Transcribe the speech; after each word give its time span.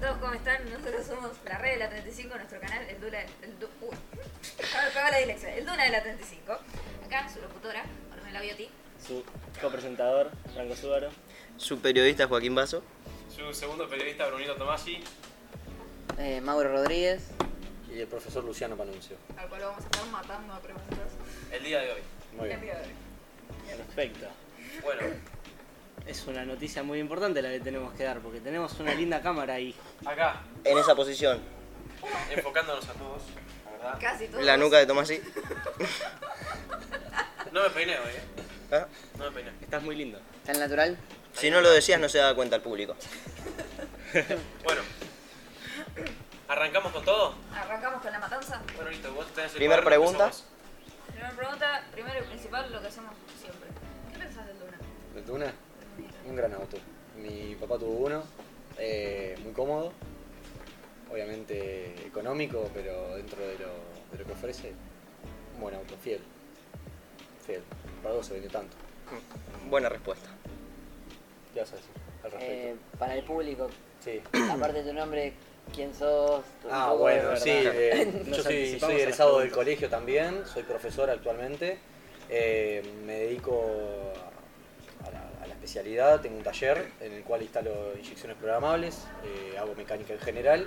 todos, 0.00 0.18
¿cómo 0.18 0.34
están? 0.34 0.64
Nosotros 0.70 1.06
somos 1.06 1.30
la 1.44 1.58
red 1.58 1.72
de 1.72 1.76
la 1.78 1.88
35, 1.90 2.34
nuestro 2.36 2.60
canal, 2.60 2.82
el 2.88 3.00
Duna, 3.00 3.20
el 3.42 3.58
Du- 3.58 3.68
la 5.10 5.18
dislexia, 5.18 5.54
el 5.56 5.64
Duna 5.66 5.84
de 5.84 5.90
la 5.90 6.02
35. 6.02 6.52
Acá, 7.06 7.28
su 7.32 7.40
locutora, 7.40 7.84
Ornella 8.12 8.40
Biotti. 8.40 8.68
Su 9.04 9.24
copresentador, 9.60 10.30
Franco 10.54 10.76
Súbaro. 10.76 11.10
Su 11.56 11.80
periodista 11.80 12.26
Joaquín 12.28 12.54
Basso. 12.54 12.82
Su 13.34 13.52
segundo 13.54 13.88
periodista, 13.88 14.26
Brunito 14.26 14.54
Tomasi. 14.56 15.02
Eh, 16.18 16.40
Mauro 16.40 16.70
Rodríguez. 16.72 17.28
Y 17.92 18.00
el 18.00 18.06
profesor 18.06 18.44
Luciano 18.44 18.76
Panuncio. 18.76 19.16
al 19.38 19.48
cual 19.48 19.62
vamos 19.62 19.80
a 19.80 19.84
estar 19.84 20.06
matando 20.06 20.52
a 20.52 20.60
preguntas 20.60 20.98
El 21.50 21.64
día 21.64 21.80
de 21.80 21.92
hoy. 21.92 22.00
Muy 22.36 22.50
el 22.50 22.58
bien. 22.58 22.60
día 22.60 22.74
de 22.78 22.86
hoy. 22.86 23.76
Perfecto. 23.76 24.26
Bueno, 24.82 25.00
Es 26.08 26.26
una 26.26 26.42
noticia 26.44 26.82
muy 26.82 27.00
importante 27.00 27.42
la 27.42 27.50
que 27.50 27.60
tenemos 27.60 27.92
que 27.92 28.02
dar, 28.02 28.18
porque 28.20 28.40
tenemos 28.40 28.72
una 28.80 28.94
linda 28.94 29.20
cámara 29.20 29.54
ahí. 29.54 29.74
acá, 30.06 30.40
En 30.64 30.78
esa 30.78 30.94
posición. 30.94 31.38
enfocándonos 32.30 32.88
a 32.88 32.92
todos, 32.94 33.22
la 33.66 33.70
verdad. 33.72 33.98
Casi 34.00 34.26
todos. 34.28 34.42
La 34.42 34.56
nuca 34.56 34.78
de 34.78 34.86
Tomasi. 34.86 35.20
No 37.52 37.62
me 37.62 37.70
peiné 37.70 37.98
hoy, 37.98 38.10
eh. 38.10 38.22
¿Ah? 38.72 38.86
No 39.18 39.24
me 39.24 39.30
peiné. 39.32 39.52
Estás 39.60 39.82
muy 39.82 39.96
lindo. 39.96 40.18
¿Tan 40.46 40.58
natural? 40.58 40.96
Si 41.34 41.50
no 41.50 41.60
lo 41.60 41.70
decías 41.70 42.00
no 42.00 42.08
se 42.08 42.18
da 42.18 42.34
cuenta 42.34 42.56
el 42.56 42.62
público. 42.62 42.96
Bueno, 44.64 44.80
¿arrancamos 46.48 46.90
con 46.92 47.04
todo? 47.04 47.34
Arrancamos 47.54 48.00
con 48.00 48.10
la 48.10 48.18
matanza. 48.18 48.62
Bueno, 48.74 48.90
listo, 48.90 49.12
vos 49.12 49.26
tenés 49.34 49.50
el 49.52 49.58
Primer 49.58 49.82
cuaderno, 49.82 50.06
pregunta. 50.06 50.30
Primera 51.08 51.30
pregunta, 51.32 51.82
primero 51.92 52.18
y 52.18 52.22
principal, 52.28 52.72
lo 52.72 52.80
que 52.80 52.86
hacemos 52.86 53.12
siempre. 53.38 53.68
¿Qué 54.10 54.18
pensás 54.18 54.46
del 54.46 54.58
Duna? 54.58 54.78
¿De 55.14 55.20
Tuna? 55.22 55.52
Un 56.28 56.36
gran 56.36 56.52
auto. 56.54 56.76
Mi 57.16 57.54
papá 57.56 57.78
tuvo 57.78 58.06
uno, 58.06 58.22
eh, 58.78 59.36
muy 59.42 59.52
cómodo, 59.52 59.92
obviamente 61.10 61.94
económico, 62.06 62.70
pero 62.74 63.16
dentro 63.16 63.40
de 63.40 63.58
lo, 63.58 63.68
de 64.12 64.18
lo 64.18 64.24
que 64.24 64.32
ofrece, 64.32 64.72
un 65.54 65.60
buen 65.60 65.74
auto, 65.74 65.96
fiel. 65.96 66.20
Fiel. 67.44 67.62
Por 68.02 68.10
algo 68.12 68.22
se 68.22 68.34
vendió 68.34 68.50
tanto. 68.50 68.76
Buena 69.68 69.88
respuesta. 69.88 70.28
¿Qué 71.54 71.60
vas 71.60 71.72
a 71.72 71.76
decir 71.76 71.90
al 72.22 72.30
respecto? 72.30 72.54
Eh, 72.54 72.76
para 72.98 73.16
el 73.16 73.24
público, 73.24 73.68
sí. 74.04 74.20
aparte 74.52 74.82
de 74.82 74.90
tu 74.90 74.94
nombre, 74.96 75.32
¿quién 75.74 75.92
sos? 75.94 76.44
Tu- 76.62 76.68
Ah, 76.70 76.92
bueno, 76.92 77.34
sí. 77.36 77.50
eh, 77.52 78.22
yo 78.26 78.42
soy, 78.42 78.78
soy 78.78 78.96
egresado 78.96 79.40
del 79.40 79.50
colegio 79.50 79.88
también, 79.88 80.44
soy 80.46 80.62
profesor 80.62 81.10
actualmente. 81.10 81.78
eh, 82.28 82.82
me 83.06 83.14
dedico 83.14 84.12
tengo 86.22 86.36
un 86.38 86.42
taller 86.42 86.92
en 87.00 87.12
el 87.12 87.22
cual 87.24 87.42
instalo 87.42 87.92
inyecciones 87.96 88.36
programables, 88.36 89.06
eh, 89.24 89.58
hago 89.58 89.74
mecánica 89.74 90.14
en 90.14 90.20
general 90.20 90.66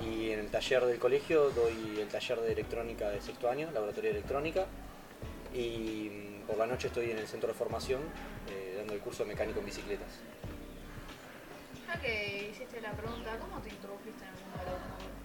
y 0.00 0.30
en 0.30 0.40
el 0.40 0.50
taller 0.50 0.84
del 0.84 0.98
colegio 0.98 1.50
doy 1.50 2.00
el 2.00 2.08
taller 2.08 2.40
de 2.40 2.52
electrónica 2.52 3.08
de 3.08 3.20
sexto 3.22 3.48
año, 3.48 3.70
laboratorio 3.72 4.10
de 4.12 4.18
electrónica. 4.18 4.66
Y 5.54 6.10
mm, 6.10 6.46
por 6.46 6.58
la 6.58 6.66
noche 6.66 6.88
estoy 6.88 7.10
en 7.10 7.18
el 7.18 7.26
centro 7.26 7.48
de 7.48 7.54
formación 7.54 8.02
eh, 8.50 8.74
dando 8.76 8.92
el 8.92 9.00
curso 9.00 9.24
de 9.24 9.30
mecánico 9.30 9.60
en 9.60 9.66
bicicletas. 9.66 10.20
Ya 11.86 12.00
que 12.00 12.50
hiciste 12.50 12.80
la 12.82 12.92
pregunta, 12.92 13.38
¿cómo 13.38 13.62
te 13.62 13.70
introdujiste 13.70 14.24
en 14.24 14.28
el 14.28 14.44
mundo 14.44 14.58
del 14.58 14.68
automóvil? 14.68 15.15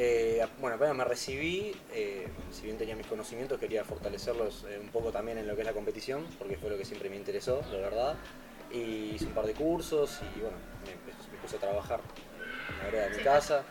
Eh, 0.00 0.46
bueno, 0.60 0.76
apenas 0.76 0.94
me 0.94 1.04
recibí, 1.04 1.74
eh, 1.92 2.28
si 2.52 2.62
bien 2.66 2.78
tenía 2.78 2.94
mis 2.94 3.08
conocimientos, 3.08 3.58
quería 3.58 3.82
fortalecerlos 3.82 4.64
eh, 4.70 4.78
un 4.80 4.90
poco 4.90 5.10
también 5.10 5.38
en 5.38 5.48
lo 5.48 5.56
que 5.56 5.62
es 5.62 5.66
la 5.66 5.72
competición, 5.72 6.24
porque 6.38 6.56
fue 6.56 6.70
lo 6.70 6.78
que 6.78 6.84
siempre 6.84 7.10
me 7.10 7.16
interesó, 7.16 7.62
la 7.72 7.78
verdad. 7.78 8.14
Y 8.70 9.14
hice 9.16 9.26
un 9.26 9.32
par 9.32 9.44
de 9.44 9.54
cursos 9.54 10.20
y 10.36 10.40
bueno, 10.40 10.56
me, 10.86 11.38
puse 11.42 11.56
a 11.56 11.58
trabajar 11.58 11.98
en 12.70 12.78
la 12.78 12.84
vereda 12.84 13.08
de 13.08 13.16
mi 13.16 13.24
casa. 13.24 13.64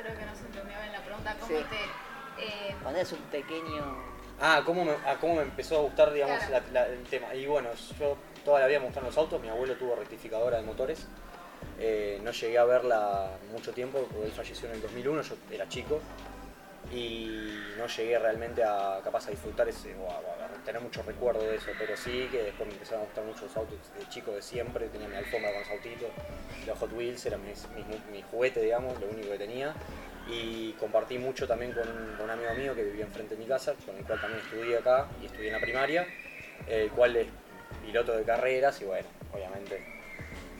Creo 0.00 0.16
que 0.16 0.24
no 0.24 0.34
se 0.36 0.46
entendió 0.46 0.78
bien 0.78 0.92
la 0.92 1.00
pregunta, 1.04 1.36
¿cómo 1.40 1.48
Sí. 1.48 1.64
te... 1.68 2.44
Eh, 2.44 2.76
Cuando 2.80 3.00
eres 3.00 3.12
un 3.12 3.18
pequeño... 3.22 3.96
Ah, 4.40 4.62
¿cómo 4.64 4.84
me, 4.84 4.92
ah, 4.92 5.16
cómo 5.20 5.36
me 5.36 5.42
empezó 5.42 5.78
a 5.78 5.82
gustar, 5.82 6.12
digamos, 6.12 6.38
Claro. 6.44 6.66
la- 6.72 6.82
la- 6.82 6.88
el 6.88 7.02
tema? 7.04 7.34
Y 7.34 7.46
bueno, 7.46 7.70
yo 7.98 8.16
toda 8.44 8.60
la 8.60 8.68
vida 8.68 8.78
me 8.78 8.84
gustaron 8.86 9.08
los 9.08 9.18
autos, 9.18 9.40
mi 9.40 9.48
abuelo 9.48 9.74
tuvo 9.74 9.96
rectificadora 9.96 10.58
de 10.58 10.62
motores. 10.62 11.06
Eh, 11.78 12.20
no 12.22 12.30
llegué 12.30 12.58
a 12.58 12.64
verla 12.64 13.30
mucho 13.52 13.72
tiempo, 13.72 14.06
porque 14.10 14.26
él 14.26 14.32
falleció 14.32 14.68
en 14.68 14.76
el 14.76 14.82
2001, 14.82 15.22
yo 15.22 15.34
era 15.50 15.68
chico. 15.68 16.00
Y 16.92 17.58
no 17.78 17.86
llegué 17.86 18.18
realmente 18.18 18.62
a 18.62 19.00
capaz 19.02 19.26
a 19.26 19.30
disfrutar 19.30 19.68
ese, 19.68 19.94
o 19.96 20.10
a, 20.10 20.20
tener 20.64 20.80
mucho 20.82 21.02
recuerdo 21.02 21.42
de 21.42 21.56
eso, 21.56 21.70
pero 21.78 21.96
sí 21.96 22.28
que 22.30 22.42
después 22.42 22.68
me 22.68 22.74
empezaron 22.74 23.02
a 23.02 23.04
gustar 23.06 23.24
mucho 23.24 23.46
los 23.46 23.56
autos 23.56 23.78
de 23.98 24.08
chico 24.08 24.32
de 24.32 24.42
siempre, 24.42 24.88
tenía 24.88 25.08
mi 25.08 25.16
alfombra 25.16 25.50
con 25.50 25.60
los 25.60 25.70
autitos, 25.70 26.08
los 26.66 26.78
Hot 26.78 26.92
Wheels, 26.92 27.24
era 27.26 27.38
mi, 27.38 28.22
juguete, 28.30 28.60
digamos, 28.60 29.00
lo 29.00 29.08
único 29.08 29.30
que 29.30 29.38
tenía. 29.38 29.74
Y 30.28 30.72
compartí 30.72 31.18
mucho 31.18 31.46
también 31.46 31.72
con 31.72 31.88
un, 31.88 32.16
con 32.16 32.24
un 32.24 32.30
amigo 32.30 32.54
mío 32.54 32.74
que 32.74 32.82
vivía 32.82 33.04
enfrente 33.04 33.34
de 33.34 33.42
mi 33.42 33.46
casa, 33.46 33.74
con 33.84 33.96
el 33.96 34.04
cual 34.04 34.20
también 34.20 34.42
estudié 34.42 34.78
acá 34.78 35.08
y 35.22 35.26
estudié 35.26 35.48
en 35.48 35.54
la 35.54 35.60
primaria, 35.60 36.06
el 36.66 36.90
cual 36.90 37.16
es 37.16 37.26
piloto 37.84 38.12
de 38.12 38.24
carreras 38.24 38.80
y 38.80 38.84
bueno, 38.84 39.08
obviamente 39.32 39.84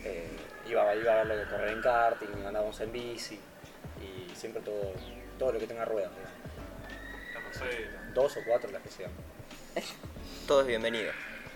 eh, 0.03 0.27
iba, 0.67 0.95
iba 0.95 1.13
a 1.13 1.23
ver 1.23 1.27
lo 1.27 1.35
que 1.43 1.49
correr 1.49 1.69
en 1.69 1.81
karting, 1.81 2.45
andábamos 2.45 2.79
en 2.81 2.91
bici 2.91 3.39
y 4.01 4.35
siempre 4.35 4.61
todo, 4.61 4.91
todo 5.39 5.51
lo 5.53 5.59
que 5.59 5.67
tenga 5.67 5.85
ruedas, 5.85 6.11
dos 8.13 8.37
o 8.37 8.39
cuatro 8.47 8.71
las 8.71 8.81
que 8.81 8.89
sean, 8.89 9.11
Todo 10.47 10.61
es 10.61 10.67
bienvenido. 10.67 11.11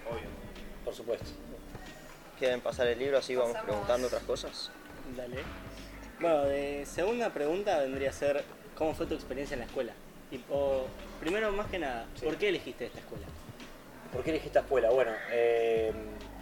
obvio. 0.10 0.28
por 0.84 0.94
supuesto. 0.94 1.26
¿Quieren 2.38 2.62
pasar 2.62 2.88
el 2.88 2.98
libro 3.00 3.18
así 3.18 3.36
vamos 3.36 3.52
Pasamos. 3.52 3.70
preguntando 3.72 4.08
otras 4.08 4.24
cosas? 4.24 4.72
Dale. 5.16 5.38
Bueno, 6.20 6.46
de 6.46 6.86
segunda 6.86 7.30
pregunta 7.32 7.80
vendría 7.80 8.10
a 8.10 8.14
ser, 8.14 8.44
¿cómo 8.78 8.94
fue 8.96 9.06
tu 9.06 9.14
experiencia 9.16 9.56
en 9.56 9.60
la 9.62 9.66
escuela? 9.66 9.94
Y, 10.32 10.40
o, 10.50 10.86
primero, 11.20 11.52
más 11.52 11.68
que 11.68 11.80
nada, 11.80 12.06
Sí. 12.16 12.26
¿por 12.26 12.38
qué 12.38 12.50
elegiste 12.50 12.86
esta 12.86 13.00
escuela? 13.00 13.26
¿Por 14.12 14.24
qué 14.24 14.30
elegí 14.32 14.48
esta 14.48 14.62
escuela? 14.62 14.90
Bueno, 14.90 15.12
eh, 15.32 15.92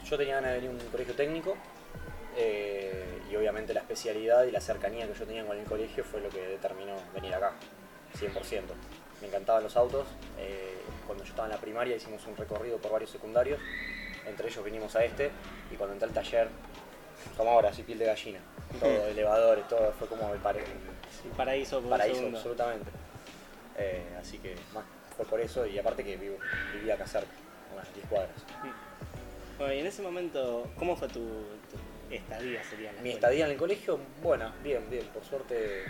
yo 0.06 0.18
tenía 0.18 0.36
ganas 0.36 0.52
de 0.52 0.58
venir 0.62 0.70
a 0.70 0.84
un 0.84 0.90
colegio 0.92 1.14
técnico 1.16 1.58
eh, 2.38 3.20
y 3.32 3.36
obviamente 3.36 3.74
la 3.74 3.82
especialidad 3.82 4.44
y 4.46 4.52
la 4.52 4.62
cercanía 4.62 5.08
que 5.08 5.14
yo 5.18 5.26
tenía 5.26 5.46
con 5.46 5.58
el 5.58 5.66
colegio 5.66 6.04
fue 6.04 6.22
lo 6.22 6.30
que 6.30 6.40
determinó 6.48 6.96
venir 7.14 7.34
acá, 7.34 7.54
100%. 8.18 8.62
Me 9.22 9.28
encantaban 9.28 9.64
los 9.64 9.76
autos. 9.76 10.08
eh, 10.38 10.76
cuando 11.06 11.24
yo 11.24 11.30
estaba 11.30 11.48
en 11.48 11.54
la 11.54 11.60
primaria 11.62 11.96
hicimos 11.96 12.26
un 12.28 12.36
recorrido 12.36 12.78
por 12.80 12.92
varios 12.92 13.10
secundarios, 13.10 13.60
entre 14.28 14.50
ellos 14.50 14.64
vinimos 14.64 14.94
a 14.98 15.04
este 15.06 15.32
y 15.72 15.76
cuando 15.76 15.94
entré 15.94 16.08
al 16.10 16.14
taller, 16.14 16.50
como 17.38 17.50
ahora, 17.52 17.70
así 17.70 17.84
piel 17.84 17.98
de 17.98 18.06
gallina. 18.06 18.40
Todo, 18.80 19.08
elevadores, 19.08 19.66
todo, 19.70 19.94
fue 19.94 20.08
como 20.10 20.34
el 20.34 20.40
pare- 20.42 20.64
paraíso 21.38 21.80
por 21.80 21.92
paraíso, 21.92 22.16
segundo. 22.18 22.38
absolutamente. 22.38 22.92
Eh, 23.78 24.04
así 24.20 24.38
que 24.40 24.56
más 24.74 24.84
fue 25.16 25.26
por 25.26 25.40
eso 25.40 25.66
y 25.66 25.80
aparte 25.80 26.04
que 26.04 26.18
vivo, 26.18 26.38
vivía 26.74 26.96
acá 26.96 27.08
cerca, 27.08 27.32
unas 27.74 27.92
10 27.96 28.06
cuadras. 28.08 28.32
Bueno, 29.58 29.74
y 29.74 29.80
en 29.80 29.86
ese 29.88 30.02
momento, 30.02 30.70
¿cómo 30.78 30.96
fue 30.98 31.08
tu, 31.08 31.20
tu 31.22 31.78
estadía? 32.16 32.64
Sería 32.64 32.90
en 32.90 32.96
la 32.96 33.02
Mi 33.02 33.10
escuela? 33.10 33.14
estadía 33.28 33.46
en 33.46 33.52
el 33.52 33.58
colegio, 33.58 34.00
buena, 34.24 34.54
bien, 34.64 34.90
bien, 34.90 35.06
por 35.14 35.24
suerte 35.24 35.84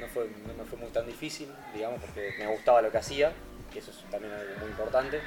no 0.00 0.06
fue, 0.08 0.28
no 0.46 0.54
me 0.54 0.64
fue 0.68 0.78
muy 0.78 0.90
tan 0.90 1.06
difícil, 1.06 1.48
digamos, 1.74 2.00
porque 2.00 2.34
me 2.38 2.46
gustaba 2.46 2.82
lo 2.82 2.90
que 2.90 2.98
hacía, 2.98 3.32
que 3.72 3.78
eso 3.78 3.90
es 3.90 3.98
también 4.10 4.32
algo 4.32 4.54
muy 4.60 4.68
importante. 4.68 5.20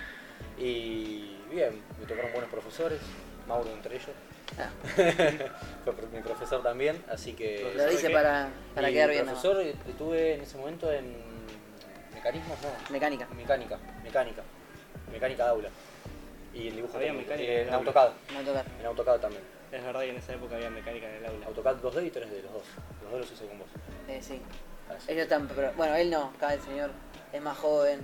Y 0.58 1.36
bien, 1.52 1.82
me 2.00 2.06
tocaron 2.06 2.32
buenos 2.32 2.50
profesores, 2.50 3.00
Mauro 3.48 3.72
entre 3.72 3.96
ellos, 3.96 4.10
Ah, 4.58 4.70
fue 5.86 5.94
mi 6.12 6.22
profesor 6.22 6.64
también, 6.64 7.04
así 7.08 7.34
que... 7.34 7.72
lo 7.76 7.86
dice 7.86 8.08
qué? 8.08 8.14
para, 8.14 8.50
para 8.74 8.90
Y 8.90 8.94
quedar 8.94 9.10
bien. 9.12 9.26
¿no? 9.28 9.32
profesor 9.34 9.62
eh, 9.62 9.76
tuve 9.98 10.34
en 10.34 10.42
ese 10.42 10.58
momento 10.58 10.92
en 10.92 11.06
mecanismos, 12.16 12.58
no, 12.62 12.70
Mecánica. 12.92 13.28
mecánica, 13.36 13.78
mecánica, 14.04 14.42
mecánica 15.12 15.44
de 15.44 15.50
aula. 15.52 15.70
Y 16.54 16.68
en 16.70 16.76
dibujo 16.78 16.98
Había 16.98 17.14
mecánica 17.14 17.44
y 17.44 17.56
en 17.58 17.68
en. 17.68 17.74
AutoCAD, 17.76 18.10
No 18.34 18.40
tocar. 18.42 18.66
en 18.80 18.86
AutoCAD 18.88 19.20
también. 19.20 19.44
Es 19.72 19.84
verdad 19.84 20.02
que 20.02 20.10
en 20.10 20.16
esa 20.18 20.34
época 20.34 20.56
había 20.56 20.70
mecánica 20.70 21.08
en 21.08 21.16
el 21.16 21.26
aula. 21.26 21.46
AutoCAD 21.48 21.76
2D 21.82 22.06
y 22.08 22.12
3D, 22.12 22.42
los 22.44 22.54
dos. 22.54 22.64
Los 23.04 23.12
dos 23.12 23.20
los 23.22 23.32
hice 23.32 23.46
con 23.48 23.60
vos. 23.60 23.68
Eh, 24.08 24.20
sí. 24.22 24.42
Así. 24.90 25.12
Ellos 25.12 25.24
están... 25.24 25.48
pero- 25.48 25.72
bueno, 25.74 25.96
él 25.96 26.10
no, 26.10 26.32
acá 26.36 26.54
el 26.54 26.62
señor 26.62 26.90
es 27.32 27.42
más 27.42 27.58
joven. 27.58 28.02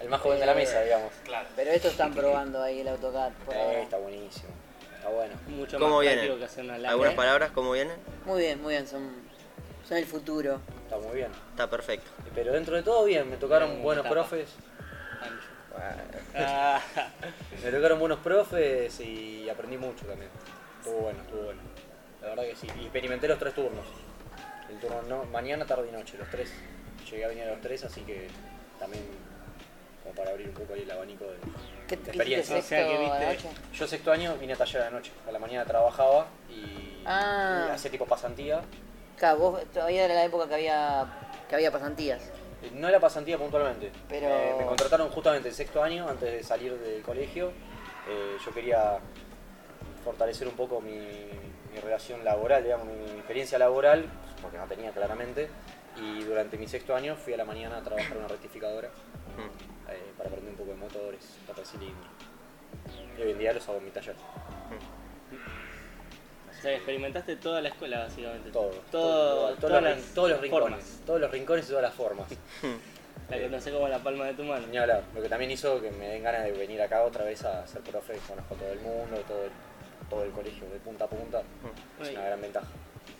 El 0.00 0.08
más 0.10 0.20
joven 0.20 0.40
de 0.40 0.46
la 0.46 0.54
mesa, 0.54 0.82
digamos. 0.82 1.12
Claro. 1.24 1.48
Pero 1.56 1.70
estos 1.70 1.92
están 1.92 2.12
probando 2.12 2.62
ahí 2.62 2.80
el 2.80 2.88
AutoCAD. 2.88 3.32
por 3.46 3.54
Eh, 3.54 3.60
ahora. 3.62 3.80
está 3.82 3.96
buenísimo. 3.98 4.48
Está 4.96 5.08
bueno. 5.08 5.34
Mucho 5.48 5.78
¿Cómo 5.78 5.96
más 5.96 6.00
vienen? 6.02 6.38
que 6.38 6.44
hacer 6.44 6.64
una 6.64 6.72
lámina. 6.74 6.90
¿Algunas 6.90 7.12
¿Eh? 7.14 7.16
palabras? 7.16 7.50
¿Cómo 7.52 7.72
vienen? 7.72 7.96
Muy 8.26 8.40
bien, 8.42 8.60
muy 8.62 8.74
bien. 8.74 8.86
Son, 8.86 9.10
son 9.88 9.96
el 9.96 10.04
futuro. 10.06 10.60
Está 10.84 10.98
muy 10.98 11.16
bien. 11.16 11.30
Está 11.50 11.70
perfecto. 11.70 12.10
Pero 12.34 12.52
dentro 12.52 12.76
de 12.76 12.82
todo 12.82 13.04
bien, 13.04 13.30
me 13.30 13.36
tocaron 13.38 13.70
Bien, 13.70 13.82
buenos 13.82 14.04
etapa. 14.04 14.20
profes. 14.20 14.48
Ah, 16.36 16.80
Me 17.64 17.70
tocaron 17.70 17.98
buenos 17.98 18.18
profes 18.20 19.00
y 19.00 19.48
aprendí 19.48 19.76
mucho 19.76 20.04
también. 20.06 20.30
Estuvo 20.84 21.00
bueno, 21.00 21.18
estuvo 21.22 21.42
bueno. 21.44 21.60
La 22.20 22.28
verdad 22.28 22.42
que 22.44 22.56
sí. 22.56 22.66
Y 22.78 22.82
experimenté 22.82 23.26
los 23.26 23.38
tres 23.38 23.54
turnos. 23.54 23.86
El 24.68 24.78
turno 24.78 25.00
no, 25.08 25.24
mañana, 25.24 25.64
tarde 25.64 25.88
y 25.88 25.92
noche, 25.92 26.18
los 26.18 26.28
tres. 26.28 26.52
Llegué 27.10 27.24
a 27.24 27.28
venir 27.28 27.44
a 27.44 27.50
los 27.52 27.60
tres, 27.62 27.84
así 27.84 28.02
que 28.02 28.28
también 28.78 29.02
como 30.02 30.14
para 30.14 30.30
abrir 30.32 30.48
un 30.48 30.54
poco 30.54 30.74
ahí 30.74 30.82
el 30.82 30.90
abanico 30.90 31.24
de, 31.24 31.36
¿Qué 31.88 31.96
de 31.96 32.02
experiencia. 32.10 32.58
O 32.58 32.62
sea 32.62 32.86
que 32.86 32.98
viste-? 32.98 33.48
Yo 33.72 33.86
sexto 33.86 34.12
año 34.12 34.36
vine 34.38 34.52
a 34.52 34.56
taller 34.56 34.82
a 34.82 34.84
la 34.86 34.90
noche. 34.90 35.10
A 35.26 35.32
la 35.32 35.38
mañana 35.38 35.64
trabajaba 35.64 36.26
y 36.50 37.02
Ah. 37.06 37.70
hacía 37.74 37.90
tipo 37.90 38.06
pasantía 38.06 38.60
Claro, 39.18 39.38
vos 39.38 39.62
todavía 39.72 40.04
era 40.06 40.14
la 40.14 40.24
época 40.24 40.48
que 40.48 40.54
había 40.54 41.06
que 41.48 41.54
había 41.54 41.70
pasantías. 41.70 42.30
No 42.74 42.88
era 42.88 42.98
pasantía 43.00 43.38
puntualmente. 43.38 43.90
Pero- 44.08 44.26
Eh, 44.28 44.54
me 44.58 44.66
contrataron 44.66 45.08
justamente 45.10 45.48
el 45.48 45.54
sexto 45.54 45.82
año, 45.82 46.08
antes 46.08 46.30
de 46.30 46.42
salir 46.42 46.78
del 46.78 47.02
colegio. 47.02 47.52
Eh, 48.08 48.36
yo 48.44 48.52
quería 48.52 48.98
fortalecer 50.04 50.46
un 50.46 50.54
poco 50.54 50.80
mi, 50.80 50.90
mi 50.98 51.80
relación 51.82 52.24
laboral, 52.24 52.62
digamos, 52.62 52.86
mi, 52.86 52.94
mi 52.94 53.18
experiencia 53.18 53.58
laboral, 53.58 54.04
porque 54.42 54.58
no 54.58 54.66
tenía 54.66 54.90
claramente. 54.92 55.48
Y 55.96 56.22
durante 56.24 56.58
mi 56.58 56.66
sexto 56.66 56.94
año 56.94 57.16
fui 57.16 57.32
a 57.34 57.36
la 57.36 57.44
mañana 57.44 57.78
a 57.78 57.82
trabajar 57.82 58.12
en 58.12 58.18
una 58.18 58.28
rectificadora 58.28 58.88
Mm. 59.36 59.90
eh, 59.90 60.12
para 60.16 60.28
aprender 60.28 60.52
un 60.52 60.56
poco 60.58 60.70
de 60.70 60.76
motores, 60.76 61.20
tapa 61.46 61.60
de 61.60 61.66
cilindro. 61.66 62.08
Y 63.18 63.22
hoy 63.22 63.30
en 63.32 63.38
día 63.38 63.52
los 63.52 63.66
hago 63.68 63.78
en 63.78 63.84
mi 63.86 63.90
taller. 63.90 64.14
O 66.50 66.62
sea, 66.62 66.72
experimentaste 66.74 67.36
toda 67.36 67.60
la 67.60 67.68
escuela, 67.68 67.98
básicamente. 68.00 68.50
Todo. 68.50 68.70
Todo, 68.70 68.80
todo- 68.90 69.34
todos, 69.46 69.58
todas 69.58 69.72
los, 69.72 69.82
las 69.82 69.96
rin- 69.98 70.14
todos 70.14 70.30
los 70.30 70.40
rincones. 70.40 70.68
formas. 70.70 71.00
Todos 71.06 71.20
los 71.20 71.30
rincones 71.30 71.64
y 71.66 71.68
todas 71.68 71.82
las 71.82 71.94
formas. 71.94 72.26
La 73.30 73.40
conocés 73.40 73.72
como 73.72 73.88
la 73.88 73.98
palma 74.00 74.26
de 74.26 74.34
tu 74.34 74.42
mano. 74.44 74.66
Ni 74.66 74.76
hablar. 74.76 75.02
Lo 75.14 75.22
que 75.22 75.28
también 75.30 75.50
hizo 75.50 75.80
que 75.80 75.90
me 75.90 76.08
den 76.08 76.22
ganas 76.22 76.44
de 76.44 76.52
venir 76.52 76.80
acá 76.82 77.02
otra 77.04 77.24
vez 77.24 77.42
a 77.44 77.66
ser 77.66 77.80
profe, 77.80 78.18
conozco 78.28 78.54
todo 78.54 78.70
el 78.70 78.80
mundo, 78.80 79.16
todo 79.26 79.44
el, 79.46 79.50
todo 80.14 80.24
el 80.24 80.30
colegio 80.30 80.68
de 80.70 80.78
punta 80.78 81.04
a 81.04 81.08
punta. 81.08 81.42
Es 82.00 82.08
Uy. 82.08 82.14
una 82.14 82.24
gran 82.24 82.40
ventaja. 82.40 82.66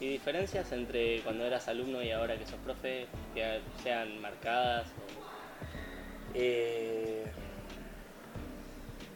¿Y 0.01 0.09
diferencias 0.11 0.71
entre 0.73 1.21
cuando 1.23 1.45
eras 1.45 1.67
alumno 1.69 2.03
y 2.03 2.11
ahora 2.11 2.37
que 2.39 2.47
sos 2.47 2.59
profe, 2.65 3.07
que 3.35 3.61
sean 3.83 4.21
marcadas? 4.21 4.87
o- 4.89 5.25
Eh, 6.37 7.25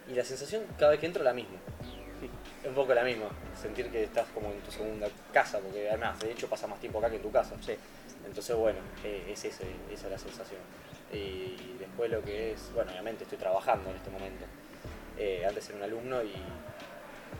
y 0.08 0.14
la 0.14 0.24
sensación 0.24 0.62
cada 0.78 0.92
vez 0.92 1.00
que 1.00 1.06
entro 1.06 1.22
es 1.22 1.24
la 1.24 1.32
misma. 1.34 1.58
Es 2.62 2.68
un 2.68 2.74
poco 2.74 2.94
la 2.94 3.02
misma. 3.04 3.26
Sentir 3.60 3.90
que 3.90 4.04
estás 4.04 4.26
como 4.34 4.50
en 4.52 4.60
tu 4.60 4.70
segunda 4.70 5.08
casa, 5.32 5.58
porque 5.58 5.88
además, 5.88 6.18
de 6.20 6.32
hecho, 6.32 6.48
pasa 6.48 6.66
más 6.66 6.78
tiempo 6.80 6.98
acá 6.98 7.10
que 7.10 7.16
en 7.16 7.22
tu 7.22 7.30
casa. 7.32 7.54
Sí. 7.60 7.74
Entonces, 8.26 8.54
bueno, 8.56 8.78
eh, 9.04 9.24
es 9.30 9.44
ese, 9.44 9.64
esa 9.92 10.06
es 10.06 10.12
la 10.12 10.18
sensación. 10.18 10.60
Y 11.12 11.76
después 11.78 12.10
lo 12.10 12.22
que 12.22 12.52
es, 12.52 12.70
bueno, 12.74 12.90
obviamente 12.92 13.24
estoy 13.24 13.38
trabajando 13.38 13.90
en 13.90 13.96
este 13.96 14.10
momento. 14.10 14.44
Eh, 15.18 15.44
antes 15.46 15.68
era 15.68 15.78
un 15.78 15.84
alumno 15.84 16.22
y, 16.22 16.32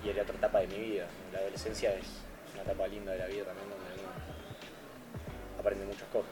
y 0.05 0.11
era 0.11 0.23
otra 0.23 0.35
etapa 0.35 0.61
de 0.61 0.67
mi 0.69 0.79
vida. 0.79 1.07
La 1.33 1.41
adolescencia 1.41 1.95
es 1.95 2.07
una 2.55 2.63
etapa 2.63 2.87
linda 2.87 3.13
de 3.13 3.19
la 3.19 3.27
vida 3.27 3.45
también 3.45 3.69
donde 3.69 4.03
uno 4.03 4.11
aprende 5.59 5.85
muchas 5.85 6.09
cosas. 6.09 6.31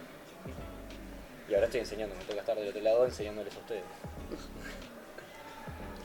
Y 1.49 1.55
ahora 1.55 1.67
estoy 1.67 1.81
enseñando, 1.81 2.15
me 2.17 2.25
toca 2.25 2.41
estar 2.41 2.57
del 2.57 2.69
otro 2.69 2.81
lado 2.81 3.05
enseñándoles 3.05 3.55
a 3.55 3.59
ustedes. 3.59 3.83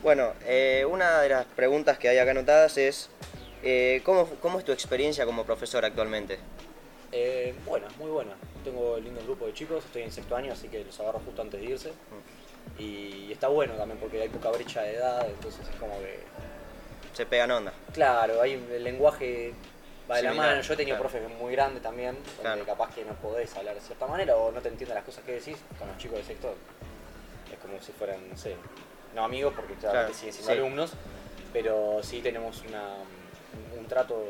Bueno, 0.03 0.33
eh, 0.47 0.83
una 0.89 1.21
de 1.21 1.29
las 1.29 1.45
preguntas 1.45 1.99
que 1.99 2.09
hay 2.09 2.17
acá 2.17 2.31
anotadas 2.31 2.75
es, 2.79 3.11
eh, 3.61 4.01
¿cómo, 4.03 4.27
¿cómo 4.41 4.57
es 4.57 4.65
tu 4.65 4.71
experiencia 4.71 5.27
como 5.27 5.45
profesor 5.45 5.85
actualmente? 5.85 6.39
Eh, 7.11 7.53
buena, 7.67 7.87
muy 7.99 8.09
buena. 8.09 8.31
Tengo 8.63 8.95
un 8.95 9.03
lindo 9.03 9.21
grupo 9.21 9.45
de 9.45 9.53
chicos, 9.53 9.85
estoy 9.85 10.01
en 10.01 10.11
sexto 10.11 10.35
año, 10.35 10.53
así 10.53 10.69
que 10.69 10.83
los 10.83 10.99
agarro 10.99 11.19
justo 11.23 11.43
antes 11.43 11.61
de 11.61 11.67
irse. 11.67 11.91
Y 12.79 13.31
está 13.31 13.47
bueno 13.49 13.75
también 13.75 13.99
porque 13.99 14.19
hay 14.21 14.29
poca 14.29 14.49
brecha 14.49 14.81
de 14.81 14.95
edad, 14.95 15.27
entonces 15.29 15.67
es 15.67 15.75
como 15.75 15.99
que 15.99 16.19
Se 17.13 17.25
pegan 17.25 17.51
onda. 17.51 17.73
Claro, 17.93 18.41
hay 18.41 18.53
el 18.53 18.83
lenguaje 18.83 19.53
va 20.09 20.17
de 20.17 20.23
la 20.23 20.33
mano. 20.33 20.61
Yo 20.61 20.73
he 20.73 20.77
tenido 20.77 20.97
claro. 20.97 21.09
profes 21.09 21.29
muy 21.39 21.51
grandes 21.53 21.83
también, 21.83 22.15
donde 22.15 22.41
Claro. 22.41 22.65
capaz 22.65 22.93
que 22.95 23.03
no 23.05 23.13
podés 23.15 23.55
hablar 23.55 23.75
de 23.75 23.81
cierta 23.81 24.07
manera 24.07 24.35
o 24.35 24.51
no 24.51 24.61
te 24.61 24.69
entienden 24.69 24.95
las 24.95 25.03
cosas 25.05 25.23
que 25.23 25.33
decís 25.33 25.57
con 25.77 25.87
los 25.87 25.97
chicos 25.97 26.17
del 26.17 26.25
sector. 26.25 26.55
Es 27.51 27.59
como 27.59 27.79
si 27.81 27.91
fueran, 27.91 28.29
no 28.29 28.37
sé, 28.37 28.55
no 29.13 29.23
amigos 29.25 29.53
porque 29.55 29.73
claramente 29.75 30.11
Claro, 30.13 30.17
siguen 30.19 30.33
siendo 30.33 30.51
sí. 30.53 30.57
alumnos, 30.59 30.91
pero 31.51 31.99
sí 32.01 32.21
tenemos 32.21 32.63
una, 32.67 32.83
un 33.77 33.85
trato 33.87 34.23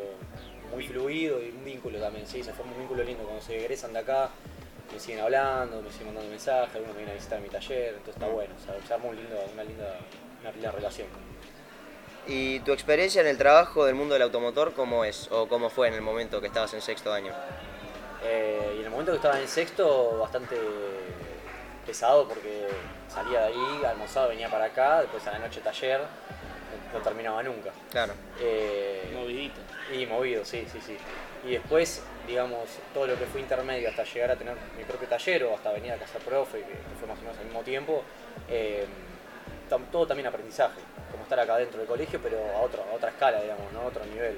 muy 0.71 0.87
fluido 0.87 1.41
y 1.41 1.49
un 1.49 1.63
vínculo 1.63 1.99
también, 1.99 2.25
sí, 2.25 2.43
se 2.43 2.51
forma 2.53 2.71
un 2.73 2.79
vínculo 2.79 3.03
lindo 3.03 3.23
cuando 3.23 3.41
se 3.43 3.59
egresan 3.59 3.93
de 3.93 3.99
acá. 3.99 4.29
Me 4.91 4.99
siguen 4.99 5.21
hablando, 5.21 5.81
me 5.81 5.89
siguen 5.91 6.07
mandando 6.07 6.29
mensajes, 6.31 6.75
algunos 6.75 6.95
me 6.95 6.99
vienen 7.03 7.15
a 7.15 7.17
visitar 7.17 7.39
mi 7.39 7.47
taller, 7.47 7.89
entonces 7.89 8.15
está 8.15 8.27
bueno, 8.27 8.53
o 8.59 8.65
sea, 8.65 8.75
se 8.85 8.93
arma 8.93 9.05
un 9.05 9.15
lindo, 9.15 9.37
una, 9.53 9.63
linda, 9.63 9.95
una 10.41 10.51
linda 10.51 10.71
relación. 10.71 11.07
¿Y 12.27 12.59
tu 12.61 12.71
experiencia 12.71 13.21
en 13.21 13.27
el 13.27 13.37
trabajo 13.37 13.85
del 13.85 13.95
mundo 13.95 14.13
del 14.13 14.21
automotor 14.23 14.73
cómo 14.73 15.03
es? 15.05 15.27
¿O 15.31 15.47
cómo 15.47 15.69
fue 15.69 15.87
en 15.87 15.95
el 15.95 16.01
momento 16.01 16.39
que 16.39 16.47
estabas 16.47 16.73
en 16.73 16.81
sexto 16.81 17.11
año? 17.11 17.33
Eh, 18.23 18.73
y 18.75 18.79
en 18.79 18.85
el 18.85 18.91
momento 18.91 19.11
que 19.11 19.17
estaba 19.17 19.39
en 19.39 19.47
sexto, 19.47 20.17
bastante 20.19 20.55
pesado 21.85 22.27
porque 22.27 22.67
salía 23.09 23.41
de 23.41 23.47
ahí, 23.47 23.85
almorzaba, 23.85 24.27
venía 24.27 24.49
para 24.49 24.65
acá, 24.65 25.01
después 25.01 25.25
a 25.27 25.31
la 25.31 25.39
noche 25.39 25.61
taller, 25.61 26.01
no 26.93 26.99
terminaba 26.99 27.41
nunca. 27.41 27.71
Claro. 27.89 28.13
Eh, 28.39 29.11
Movidito. 29.13 29.59
y 29.91 30.05
movido, 30.05 30.45
sí, 30.45 30.65
sí, 30.71 30.79
sí. 30.85 30.97
Y 31.45 31.53
después, 31.53 32.03
digamos, 32.27 32.59
todo 32.93 33.07
lo 33.07 33.17
que 33.17 33.25
fue 33.25 33.41
intermedio 33.41 33.89
hasta 33.89 34.03
llegar 34.03 34.31
a 34.31 34.35
tener 34.35 34.55
mi 34.77 34.83
propio 34.83 35.07
taller 35.07 35.43
o 35.45 35.55
hasta 35.55 35.71
venir 35.71 35.91
a 35.91 35.97
casa 35.97 36.19
profe, 36.19 36.59
que, 36.59 36.73
fue 36.99 37.07
más 37.07 37.17
o 37.17 37.21
menos 37.21 37.37
al 37.39 37.45
mismo 37.45 37.61
tiempo, 37.61 38.03
eh, 38.47 38.85
todo 39.91 40.05
también 40.05 40.27
aprendizaje, 40.27 40.79
estar 41.31 41.39
acá 41.39 41.57
dentro 41.57 41.79
del 41.79 41.87
colegio, 41.87 42.19
pero 42.21 42.37
a, 42.57 42.59
otro, 42.61 42.83
a 42.91 42.93
otra 42.93 43.09
escala, 43.09 43.41
digamos, 43.41 43.71
¿no? 43.71 43.81
a 43.81 43.85
otro 43.85 44.03
nivel. 44.05 44.33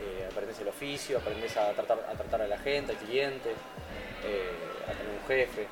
Eh, 0.00 0.28
aprendes 0.30 0.58
el 0.60 0.68
oficio, 0.68 1.18
aprendes 1.18 1.56
a 1.56 1.72
tratar, 1.72 1.98
a 2.06 2.12
tratar 2.12 2.42
a 2.42 2.46
la 2.46 2.58
gente, 2.58 2.92
al 2.92 2.98
cliente, 2.98 3.50
eh, 3.50 4.50
a 4.86 4.92
tener 4.92 5.12
un 5.20 5.26
jefe, 5.26 5.66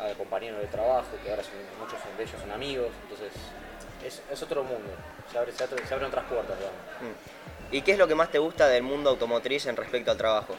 a 0.00 0.12
compañeros 0.18 0.60
de 0.60 0.66
trabajo, 0.66 1.06
que 1.22 1.30
ahora 1.30 1.42
son, 1.42 1.52
muchos 1.80 2.00
son 2.00 2.16
de 2.16 2.24
ellos 2.24 2.40
son 2.40 2.50
amigos, 2.50 2.88
entonces 3.04 3.32
es, 4.04 4.22
es 4.30 4.42
otro 4.42 4.62
mundo, 4.64 4.90
se, 5.30 5.38
abre, 5.38 5.52
se, 5.52 5.64
abre- 5.64 5.86
se 5.86 5.94
abren 5.94 6.08
otras 6.08 6.24
puertas, 6.26 6.56
digamos. 6.58 6.78
Mm. 7.00 7.74
¿Y 7.76 7.82
qué 7.82 7.92
es 7.92 7.98
lo 7.98 8.06
que 8.08 8.14
más 8.14 8.30
te 8.30 8.38
gusta 8.38 8.68
del 8.68 8.82
mundo 8.82 9.10
automotriz 9.10 9.66
en 9.66 9.76
respecto 9.76 10.10
al 10.10 10.16
trabajo? 10.16 10.54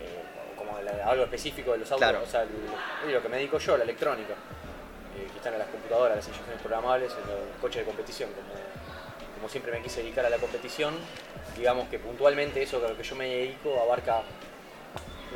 eh, 0.00 0.22
como 0.56 0.76
algo 0.76 1.24
específico 1.24 1.72
de 1.72 1.78
los 1.78 1.90
autos, 1.92 2.08
Claro. 2.08 2.24
o 2.24 2.26
sea, 2.26 2.42
el- 2.42 3.12
lo 3.12 3.22
que 3.22 3.28
me 3.28 3.36
dedico 3.38 3.58
yo, 3.58 3.76
la 3.76 3.84
electrónica, 3.84 4.34
están 5.38 5.54
en 5.54 5.60
las 5.60 5.68
computadoras, 5.68 6.16
las 6.16 6.26
inyecciones 6.28 6.60
programables, 6.60 7.12
en 7.12 7.20
los 7.30 7.56
coches 7.60 7.80
de 7.82 7.86
competición, 7.86 8.30
como, 8.32 8.48
como 9.36 9.48
siempre 9.48 9.72
me 9.72 9.80
quise 9.82 10.02
dedicar 10.02 10.26
a 10.26 10.30
la 10.30 10.36
competición, 10.38 10.94
digamos 11.56 11.88
que 11.88 11.98
puntualmente 11.98 12.62
eso 12.62 12.84
a 12.84 12.88
lo 12.90 12.96
que 12.96 13.02
yo 13.02 13.14
me 13.16 13.26
dedico 13.28 13.80
abarca 13.80 14.22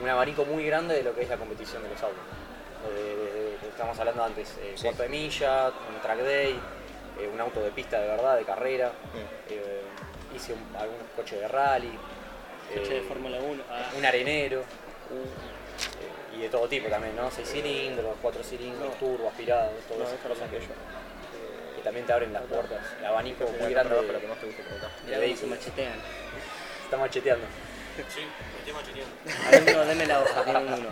un 0.03 0.09
abanico 0.09 0.45
muy 0.45 0.67
grande 0.67 0.95
de 0.95 1.03
lo 1.03 1.15
que 1.15 1.23
es 1.23 1.29
la 1.29 1.37
competición 1.37 1.83
de 1.83 1.89
los 1.91 2.03
autos. 2.03 2.19
Desde- 2.89 3.69
estamos 3.69 3.99
hablando 3.99 4.25
antes, 4.25 4.57
eh, 4.61 4.73
Sí. 4.75 4.83
cuarto 4.85 5.03
de 5.05 5.09
milla, 5.09 5.69
un 5.69 6.01
track 6.03 6.19
day, 6.19 6.59
eh, 7.21 7.31
un 7.33 7.41
auto 7.41 7.61
de 7.63 7.71
pista 7.71 8.01
de 8.01 8.09
verdad, 8.09 8.37
de 8.37 8.45
carrera, 8.45 8.91
eh, 9.49 9.83
hice 10.35 10.53
un- 10.55 10.77
algunos 10.77 11.07
coches 11.15 11.41
de 11.41 11.49
rally, 11.49 11.93
Coche 12.75 12.95
de 12.95 12.99
eh, 13.01 13.03
Fórmula 13.07 13.39
1. 13.39 13.63
ah, 13.71 13.91
un 13.97 14.05
arenero 14.05 14.61
eh, 14.61 14.65
y 16.43 16.47
de 16.47 16.51
todo 16.51 16.67
tipo 16.69 16.89
también, 16.89 17.15
¿no? 17.15 17.31
Seis 17.31 17.49
cilindros, 17.49 18.17
cuatro 18.21 18.43
cilindros, 18.43 18.99
turbo, 18.99 19.29
aspirado, 19.29 19.71
todas 19.87 20.09
No, 20.09 20.15
esas 20.15 20.27
cosas 20.27 20.51
que, 20.51 20.57
yo. 20.59 20.67
que 21.77 21.83
también 21.83 22.05
te 22.05 22.13
abren 22.13 22.33
las 22.33 22.43
puertas, 22.43 22.81
el 22.99 23.07
abanico 23.07 23.45
muy 23.61 23.73
grande. 23.73 23.95
Lo 23.95 24.21
que 24.21 24.27
más 24.27 24.39
te 24.41 24.47
mirá 25.07 25.19
de 25.21 25.27
cómo 25.29 25.37
se 25.37 25.47
machetean. 25.47 25.93
Está 26.85 26.97
macheteando. 26.97 27.47
Sí, 28.13 28.21
me 28.23 28.59
estoy 28.59 28.73
macheteando. 28.73 29.73
Alumno, 29.73 29.85
deme 29.85 30.07
la 30.07 30.21
hoja, 30.21 30.45
tiene 30.45 30.59
un 30.59 30.73
uno. 30.73 30.89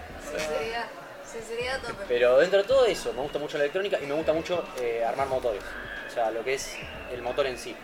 Sinceridad, 1.25 1.81
tope. 1.81 2.05
Pero 2.07 2.39
dentro 2.39 2.63
de 2.63 2.69
todo 2.69 2.87
eso, 2.87 3.13
me 3.13 3.23
gusta 3.23 3.39
mucho 3.41 3.59
la 3.59 3.65
electrónica 3.65 3.99
y 4.01 4.07
me 4.07 4.15
gusta 4.15 4.33
mucho 4.33 4.65
eh, 4.81 5.05
armar 5.05 5.27
motores. 5.27 5.63
O 6.09 6.13
sea, 6.13 6.31
lo 6.31 6.45
que 6.45 6.55
es 6.55 6.77
el 7.13 7.23
motor 7.23 7.47
en 7.47 7.59
sí. 7.59 7.75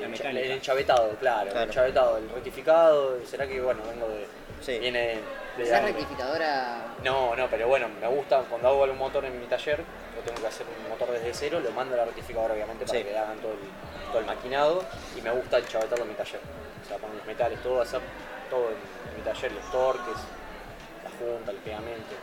La 0.00 0.06
El, 0.30 0.50
enchavetado, 0.52 1.10
claro, 1.18 1.50
Claro. 1.50 1.62
El 1.64 1.68
enchavetado, 1.68 2.18
el 2.18 2.28
rectificado. 2.28 3.18
¿Será 3.26 3.48
que, 3.48 3.60
bueno, 3.60 3.82
vengo 3.88 4.06
de. 4.08 4.26
Sí. 4.60 4.78
Viene 4.78 5.20
de. 5.56 5.64
Esa 5.64 5.80
rectificadora. 5.80 6.94
No, 7.02 7.34
no, 7.36 7.48
pero 7.48 7.68
bueno, 7.68 7.88
me 8.00 8.06
gusta 8.08 8.40
cuando 8.48 8.68
hago 8.68 8.84
algún 8.84 8.98
motor 8.98 9.24
en 9.24 9.38
mi 9.40 9.46
taller, 9.46 9.78
yo 9.78 10.22
tengo 10.24 10.40
que 10.40 10.46
hacer 10.48 10.66
un 10.82 10.88
motor 10.88 11.10
desde 11.10 11.32
cero, 11.34 11.60
lo 11.60 11.70
mando 11.72 11.94
a 11.94 11.98
la 11.98 12.04
rectificadora 12.06 12.54
obviamente 12.54 12.84
para 12.86 12.98
Sí. 12.98 13.04
que 13.04 13.16
hagan 13.18 13.38
todo 13.38 13.52
el, 13.52 13.58
todo 14.08 14.18
el 14.20 14.26
maquinado 14.26 14.84
y 15.16 15.20
me 15.22 15.30
gusta 15.30 15.58
enchavetarlo 15.58 16.04
en 16.04 16.10
mi 16.10 16.16
taller. 16.16 16.40
O 16.84 16.88
sea, 16.88 16.98
poner 16.98 17.16
los 17.16 17.26
metales, 17.26 17.62
todo, 17.62 17.80
hacer 17.82 18.00
todo 18.50 18.68
en, 18.68 19.10
en 19.10 19.16
mi 19.16 19.22
taller, 19.22 19.52
los 19.52 19.70
torques, 19.72 20.16
la 21.04 21.10
junta, 21.18 21.50
el 21.50 21.56
pegamento. 21.58 22.14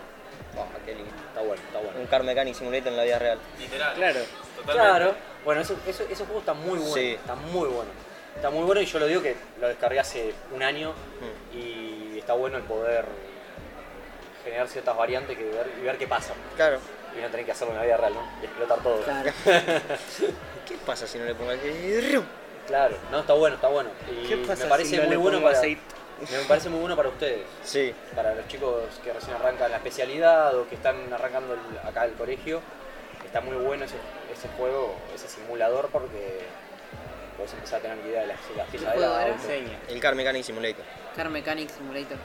Ah, 0.57 0.65
qué 0.85 0.93
lindo. 0.95 1.11
Está 1.29 1.41
bueno, 1.41 1.61
está 1.65 1.79
bueno. 1.79 1.99
Un 1.99 2.05
Car 2.07 2.23
Mechanic 2.23 2.53
Simulator 2.55 2.87
en 2.89 2.97
la 2.97 3.03
vida 3.03 3.19
real. 3.19 3.39
Literal. 3.59 3.95
Claro. 3.95 4.19
Totalmente. 4.55 4.73
Claro, 4.73 5.15
bueno, 5.43 5.61
eso, 5.61 5.75
eso, 5.87 6.03
ese 6.09 6.23
juego 6.25 6.39
está 6.39 6.53
muy 6.53 6.77
bueno, 6.77 6.93
Sí. 6.93 7.13
está 7.13 7.35
muy 7.35 7.67
bueno. 7.69 7.91
Está 8.35 8.49
muy 8.49 8.63
bueno 8.63 8.81
y 8.81 8.85
yo 8.85 8.99
lo 8.99 9.05
digo 9.07 9.21
que 9.21 9.35
lo 9.59 9.67
descargué 9.67 9.99
hace 9.99 10.33
un 10.53 10.61
año 10.63 10.91
Mm. 10.91 11.57
y 11.57 11.92
está 12.23 12.33
bueno 12.33 12.57
el 12.57 12.63
poder 12.63 13.05
generar 14.45 14.67
ciertas 14.67 14.95
variantes 14.95 15.37
que 15.37 15.43
ver, 15.43 15.69
y 15.79 15.83
ver 15.83 15.97
qué 15.97 16.07
pasa. 16.07 16.33
Claro. 16.55 16.79
Y 17.17 17.21
no 17.21 17.27
tener 17.29 17.45
que 17.45 17.51
hacerlo 17.51 17.73
en 17.73 17.79
la 17.79 17.85
vida 17.85 17.97
real, 17.97 18.13
¿no? 18.13 18.21
Y 18.41 18.45
explotar 18.45 18.79
todo. 18.81 19.01
Claro. 19.03 19.31
¿Qué 20.67 20.75
pasa 20.85 21.05
si 21.05 21.17
no 21.19 21.25
le 21.25 21.35
pongo 21.35 21.51
el... 21.51 22.23
Claro, 22.67 22.95
no, 23.11 23.19
está 23.19 23.33
bueno, 23.33 23.55
está 23.57 23.67
bueno. 23.67 23.89
Y 24.09 24.25
¿Qué 24.27 24.37
pasa 24.37 24.63
me 24.63 24.69
parece 24.69 24.89
si 24.91 24.95
no 24.95 25.01
muy 25.03 25.11
le 25.11 25.17
bueno 25.17 25.37
pongo 25.37 25.47
para, 25.49 25.57
aceite? 25.59 25.81
me 26.31 26.37
parece 26.47 26.69
muy 26.69 26.79
bueno 26.79 26.95
para 26.95 27.09
ustedes, 27.09 27.41
Sí. 27.63 27.93
para 28.15 28.33
los 28.33 28.47
chicos 28.47 28.83
que 29.03 29.11
recién 29.11 29.35
arrancan 29.35 29.69
la 29.69 29.77
especialidad 29.77 30.55
o 30.57 30.67
que 30.69 30.75
están 30.75 31.11
arrancando 31.11 31.53
el- 31.55 31.87
acá 31.87 32.05
el 32.05 32.13
colegio. 32.13 32.61
Está 33.25 33.41
muy 33.41 33.57
bueno 33.57 33.83
ese, 33.85 33.95
ese 34.31 34.47
juego, 34.57 34.95
ese 35.13 35.27
simulador 35.27 35.89
porque 35.91 36.39
podés 37.35 37.53
empezar 37.53 37.79
a 37.79 37.81
tener 37.81 37.97
idea 38.05 38.21
de 38.21 38.27
las, 38.27 38.39
las 38.55 38.69
juego 38.69 38.97
era? 38.97 39.21
auto. 39.23 39.33
Enseña. 39.43 39.77
El 39.89 39.99
Car 39.99 40.15
Mechanic 40.15 40.43
Simulator. 40.43 40.85
Car 41.15 41.29
Mechanic 41.29 41.69
Simulator. 41.69 42.17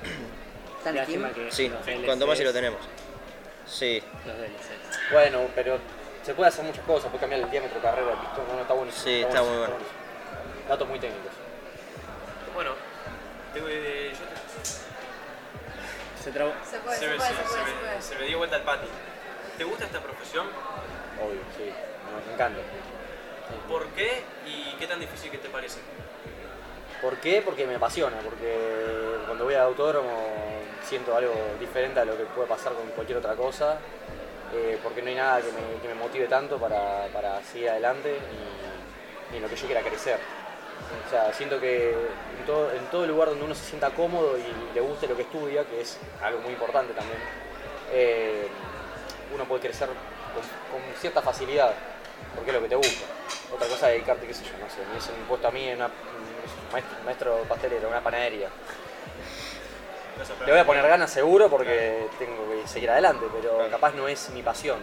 ¿Está 0.79 0.91
en 0.91 1.05
Steam? 1.05 1.23
Lástima 1.23 1.31
que 1.33 1.53
Sí, 1.53 1.69
los 1.69 1.85
DLCs, 1.85 2.05
cuanto 2.05 2.27
más 2.27 2.39
si 2.39 2.45
lo 2.45 2.53
tenemos. 2.53 2.81
Sí, 3.67 4.03
Los 4.27 4.37
DLCs. 4.37 5.13
Bueno, 5.13 5.41
pero 5.55 5.79
se 6.23 6.35
puede 6.35 6.49
hacer 6.49 6.65
muchas 6.65 6.85
cosas, 6.85 7.09
puede 7.11 7.21
cambiar 7.21 7.43
el 7.43 7.51
diámetro 7.51 7.77
de 7.79 7.83
carrera 7.83 8.09
del 8.09 8.19
pistón, 8.19 8.45
no, 8.55 8.61
está 8.61 8.75
bueno. 8.75 8.93
Sí, 8.93 9.21
está 9.23 9.43
muy 9.43 9.59
bueno. 9.59 9.75
Datos 10.69 10.89
muy 10.89 10.99
técnicos. 10.99 11.33
Bueno, 12.55 12.73
tengo, 13.55 13.67
eh, 13.71 14.13
yo 14.13 14.19
te- 14.25 16.23
Se 16.23 16.31
trabó. 16.33 16.53
Se 16.69 16.79
puede, 16.79 16.99
se, 16.99 17.05
se 17.05 17.11
me, 17.11 17.17
puede, 17.17 17.31
se- 17.31 17.37
se 17.37 17.43
se 17.43 17.49
puede, 17.49 17.65
me- 17.65 17.71
se 17.71 17.77
puede. 17.81 18.03
se 18.03 18.15
me 18.19 18.25
dio 18.27 18.39
vuelta 18.39 18.57
el 18.57 18.63
pati. 18.63 18.87
¿Te 19.57 19.65
gusta 19.65 19.85
esta 19.87 20.01
profesión? 20.01 20.47
Obvio, 21.21 21.41
sí, 21.57 21.65
me 22.27 22.33
encanta. 22.35 22.61
¿Por 23.69 23.87
qué 23.89 24.23
y 24.47 24.75
qué 24.79 24.87
tan 24.87 25.01
difícil 25.01 25.31
que 25.31 25.39
te 25.39 25.49
parece? 25.49 25.79
¿Por 27.01 27.17
qué? 27.19 27.43
Porque 27.43 27.67
me 27.67 27.77
apasiona, 27.77 28.19
porque 28.19 28.57
cuando 29.27 29.45
voy 29.45 29.55
al 29.55 29.63
autódromo 29.63 30.11
siento 30.83 31.15
algo 31.15 31.33
diferente 31.61 32.01
a 32.01 32.05
lo 32.05 32.17
que 32.17 32.25
puede 32.25 32.49
pasar 32.49 32.73
con 32.73 32.87
cualquier 32.89 33.19
otra 33.19 33.35
cosa, 33.35 33.79
eh, 34.53 34.79
porque 34.83 35.03
no 35.03 35.09
hay 35.09 35.15
nada 35.15 35.41
que 35.41 35.89
me, 35.89 35.95
motive 35.95 36.27
tanto 36.27 36.59
para, 36.59 37.07
para 37.13 37.43
seguir 37.43 37.71
adelante 37.71 38.17
y, 39.33 39.37
en 39.37 39.43
lo 39.43 39.49
que 39.49 39.57
yo 39.57 39.67
quiera 39.67 39.83
crecer. 39.83 40.19
O 41.07 41.11
sea, 41.11 41.33
siento 41.33 41.61
que 41.61 41.91
en 41.91 42.91
todo, 42.91 43.05
en 43.05 43.09
lugar 43.11 43.29
donde 43.29 43.45
uno 43.45 43.55
se 43.55 43.65
sienta 43.65 43.91
cómodo 43.91 44.37
y 44.39 44.75
le 44.75 44.81
guste 44.81 45.07
lo 45.07 45.17
que 45.17 45.23
estudia, 45.23 45.65
que 45.65 45.83
es 45.83 45.99
algo 46.23 46.41
muy 46.41 46.53
importante 46.53 46.95
también, 46.95 47.19
eh, 47.93 48.49
uno 49.35 49.45
puede 49.45 49.61
crecer 49.63 49.89
con 49.89 51.01
cierta 51.01 51.21
facilidad, 51.21 51.75
porque 52.35 52.51
es 52.51 52.57
lo 52.57 52.63
que 52.63 52.69
te 52.69 52.77
gusta. 52.77 53.05
Otra 53.55 53.67
cosa 53.69 53.89
dedicarte, 53.89 54.27
qué 54.27 54.35
sé 54.35 54.45
yo, 54.45 54.53
no 54.59 54.69
sé, 54.69 54.81
me 54.85 54.91
hubiesen 54.93 55.15
puesto 55.27 55.49
a 55.49 55.51
mí 55.51 55.69
en 55.69 55.77
una, 55.77 55.87
un 55.87 56.73
maestro, 56.73 56.99
maestro 57.05 57.43
pastelero, 57.49 57.89
una 57.89 58.03
panadería. 58.03 58.49
Le 60.45 60.53
voy 60.53 60.61
a 60.61 60.67
poner 60.67 60.87
ganas 60.87 61.11
seguro 61.11 61.49
porque 61.49 62.09
tengo 62.19 62.51
que 62.51 62.67
seguir 62.67 62.91
adelante, 62.91 63.27
pero 63.41 63.71
capaz 63.71 63.95
no 63.95 64.09
es 64.09 64.31
mi 64.31 64.43
pasión. 64.43 64.79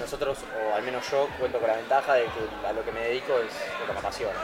Nosotros, 0.00 0.38
o 0.38 0.74
al 0.74 0.82
menos 0.82 1.08
yo, 1.10 1.28
cuento 1.38 1.58
con 1.58 1.68
la 1.68 1.76
ventaja 1.76 2.14
de 2.14 2.24
que 2.24 2.66
a 2.66 2.72
lo 2.72 2.84
que 2.84 2.92
me 2.92 3.00
dedico 3.00 3.34
es 3.38 3.52
lo 3.80 3.86
que 3.86 3.92
me 3.92 3.98
apasiona. 3.98 4.38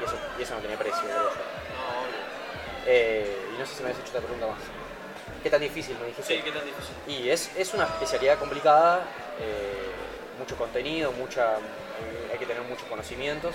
Y 0.00 0.04
eso, 0.04 0.16
y 0.38 0.42
eso 0.42 0.54
no 0.54 0.60
tiene 0.60 0.76
precio, 0.76 1.02
creo 1.02 1.16
yo. 1.16 1.22
No, 1.24 2.02
obvio. 2.02 2.20
Eh, 2.86 3.48
y 3.54 3.58
no 3.58 3.66
sé 3.66 3.74
si 3.74 3.82
me 3.82 3.90
has 3.90 3.98
hecho 3.98 4.08
otra 4.08 4.20
pregunta 4.20 4.46
más. 4.48 4.58
¿Qué 5.42 5.50
tan 5.50 5.60
difícil 5.60 5.96
me 5.98 6.06
dijiste? 6.06 6.36
Sí, 6.36 6.42
¿qué 6.42 6.50
tan 6.50 6.64
difícil? 6.64 6.94
Y 7.06 7.30
es, 7.30 7.50
es 7.56 7.72
una 7.74 7.84
especialidad 7.84 8.38
complicada, 8.38 9.02
eh, 9.40 9.92
mucho 10.38 10.56
contenido, 10.56 11.12
mucha, 11.12 11.56
hay 12.32 12.38
que 12.38 12.46
tener 12.46 12.62
muchos 12.62 12.84
conocimientos, 12.88 13.54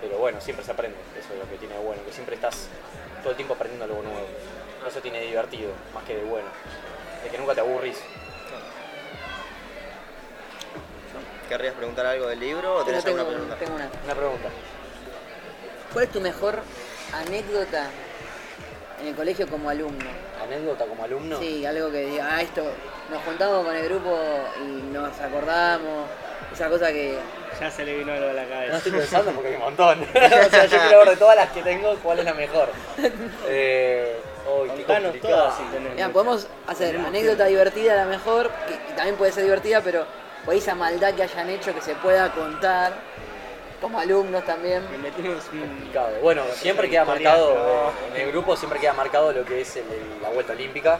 pero 0.00 0.18
bueno, 0.18 0.40
siempre 0.40 0.64
se 0.64 0.72
aprende, 0.72 0.98
eso 1.18 1.32
es 1.32 1.38
lo 1.38 1.48
que 1.48 1.56
tiene 1.56 1.74
de 1.74 1.80
bueno, 1.80 2.02
que 2.04 2.12
siempre 2.12 2.34
estás 2.34 2.68
todo 3.22 3.30
el 3.30 3.36
tiempo 3.36 3.54
aprendiendo 3.54 3.84
algo 3.84 4.02
nuevo. 4.02 4.26
Eso 4.86 5.00
tiene 5.00 5.18
de 5.18 5.26
divertido, 5.26 5.72
más 5.92 6.04
que 6.04 6.14
de 6.14 6.24
bueno, 6.24 6.48
de 7.24 7.30
que 7.30 7.38
nunca 7.38 7.54
te 7.54 7.60
aburrís. 7.60 7.98
¿querrías 11.48 11.74
preguntar 11.74 12.06
algo 12.06 12.26
del 12.26 12.40
libro 12.40 12.76
o 12.76 12.84
tenés 12.84 13.04
tengo, 13.04 13.20
alguna 13.20 13.36
pregunta? 13.36 13.56
tengo 13.56 13.74
una. 13.76 13.90
Una 14.04 14.14
pregunta. 14.14 14.48
¿Cuál 15.92 16.04
es 16.04 16.12
tu 16.12 16.20
mejor 16.20 16.62
anécdota 17.12 17.88
en 19.00 19.06
el 19.08 19.14
colegio 19.14 19.48
como 19.48 19.70
alumno? 19.70 20.10
¿Anécdota 20.42 20.86
como 20.86 21.04
alumno? 21.04 21.38
Sí, 21.38 21.64
algo 21.64 21.90
que 21.90 22.06
diga, 22.06 22.28
ah, 22.36 22.42
esto, 22.42 22.64
nos 23.10 23.22
juntamos 23.22 23.64
con 23.64 23.76
el 23.76 23.84
grupo 23.84 24.18
y 24.60 24.82
nos 24.92 25.18
acordamos, 25.20 26.08
esa 26.56 26.68
cosa 26.68 26.88
que... 26.92 27.18
Ya 27.60 27.70
se 27.70 27.84
le 27.84 27.96
vino 27.98 28.12
algo 28.12 28.28
a 28.28 28.32
la 28.32 28.42
No 28.44 28.48
cabeza. 28.50 28.76
estoy 28.78 28.92
pensando 28.92 29.30
porque 29.32 29.48
hay 29.48 29.54
un 29.54 29.60
montón. 29.60 30.02
o 30.14 30.50
sea, 30.50 30.66
yo 30.66 30.78
quiero 30.78 30.98
ver 31.00 31.08
de 31.10 31.16
todas 31.16 31.36
las 31.36 31.50
que 31.50 31.62
tengo 31.62 31.94
cuál 32.02 32.18
es 32.18 32.24
la 32.24 32.34
mejor. 32.34 32.68
Eh, 33.48 34.16
qué 34.44 34.84
complicado. 34.84 35.12
todas 35.22 35.56
si 35.56 35.62
tenés. 35.64 35.94
Mira, 35.94 36.08
podemos 36.10 36.46
hacer 36.66 36.96
anécdota 36.98 37.46
divertida 37.46 37.92
a 37.92 37.96
la 37.96 38.04
mejor, 38.04 38.50
que 38.68 38.94
también 38.94 39.16
puede 39.16 39.32
ser 39.32 39.44
divertida, 39.44 39.80
pero 39.80 40.06
por 40.44 40.54
esa 40.54 40.74
maldad 40.74 41.14
que 41.14 41.22
hayan 41.22 41.48
hecho 41.50 41.74
que 41.74 41.80
se 41.80 41.94
pueda 41.96 42.30
contar, 42.32 42.92
como 43.80 43.98
alumnos 43.98 44.44
también. 44.44 44.82
Le 44.92 44.98
metimos 44.98 45.42
un. 45.52 45.60
Complicado. 45.60 46.08
Bueno, 46.22 46.42
siempre 46.54 46.88
queda 46.90 47.04
marcado, 47.04 47.54
no. 47.54 48.14
en 48.16 48.22
el 48.22 48.32
grupo 48.32 48.56
siempre 48.56 48.78
queda 48.80 48.92
marcado 48.92 49.32
lo 49.32 49.44
que 49.44 49.60
es 49.62 49.76
el- 49.76 49.82
el- 49.84 50.22
la 50.22 50.28
vuelta 50.30 50.52
olímpica, 50.52 50.98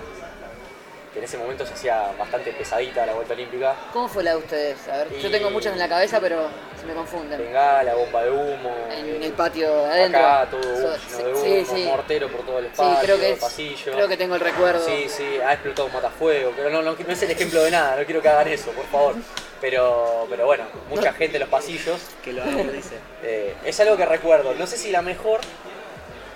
que 1.16 1.20
en 1.20 1.24
ese 1.24 1.38
momento 1.38 1.64
se 1.64 1.72
hacía 1.72 2.12
bastante 2.18 2.52
pesadita 2.52 3.06
la 3.06 3.14
vuelta 3.14 3.32
olímpica. 3.32 3.74
¿Cómo 3.90 4.06
fue 4.06 4.22
la 4.22 4.32
de 4.32 4.36
ustedes? 4.36 4.86
A 4.86 4.98
ver, 4.98 5.16
yo 5.18 5.30
tengo 5.30 5.50
muchas 5.50 5.72
en 5.72 5.78
la 5.78 5.88
cabeza, 5.88 6.20
pero 6.20 6.46
se 6.78 6.84
me 6.84 6.92
confunden. 6.92 7.38
Bengala, 7.40 7.94
bomba 7.94 8.22
de 8.22 8.30
humo, 8.30 8.70
En 8.90 9.22
el 9.22 9.32
patio 9.32 9.74
de 9.84 9.90
adentro. 9.92 10.20
acá 10.20 10.48
todo 10.50 10.62
So- 10.62 10.96
lleno 11.16 11.28
de 11.28 11.32
humo, 11.32 11.42
sí, 11.42 11.64
sí. 11.74 11.84
mortero 11.84 12.28
por 12.28 12.42
todo 12.44 12.58
el 12.58 12.66
Sí, 12.66 12.70
espacio, 12.72 12.98
creo 13.00 13.18
que 13.18 13.32
es, 13.32 13.38
pasillo. 13.38 13.92
creo 13.92 14.08
que 14.08 14.16
tengo 14.18 14.34
el 14.34 14.42
recuerdo. 14.42 14.84
Sí, 14.84 15.06
sí, 15.08 15.38
ha 15.42 15.54
explotado 15.54 15.86
un 15.88 15.94
matafuego, 15.94 16.52
pero 16.54 16.68
no, 16.68 16.82
no, 16.82 16.94
no 16.94 17.12
es 17.12 17.22
el 17.22 17.30
ejemplo 17.30 17.62
de 17.64 17.70
nada, 17.70 17.96
no 17.98 18.04
quiero 18.04 18.20
que 18.20 18.28
hagan 18.28 18.48
eso, 18.48 18.70
por 18.72 18.84
favor. 18.84 19.14
Pero, 19.58 20.26
pero 20.28 20.44
bueno, 20.44 20.64
mucha 20.90 21.14
gente 21.14 21.38
en 21.38 21.40
los 21.40 21.48
pasillos. 21.48 21.98
Que 22.22 22.34
lo 22.34 22.42
hago, 22.42 22.62
dice. 22.64 22.96
eh, 23.22 23.54
es 23.64 23.80
algo 23.80 23.96
que 23.96 24.04
recuerdo, 24.04 24.52
no 24.52 24.66
sé 24.66 24.76
si 24.76 24.90
la 24.90 25.00
mejor, 25.00 25.40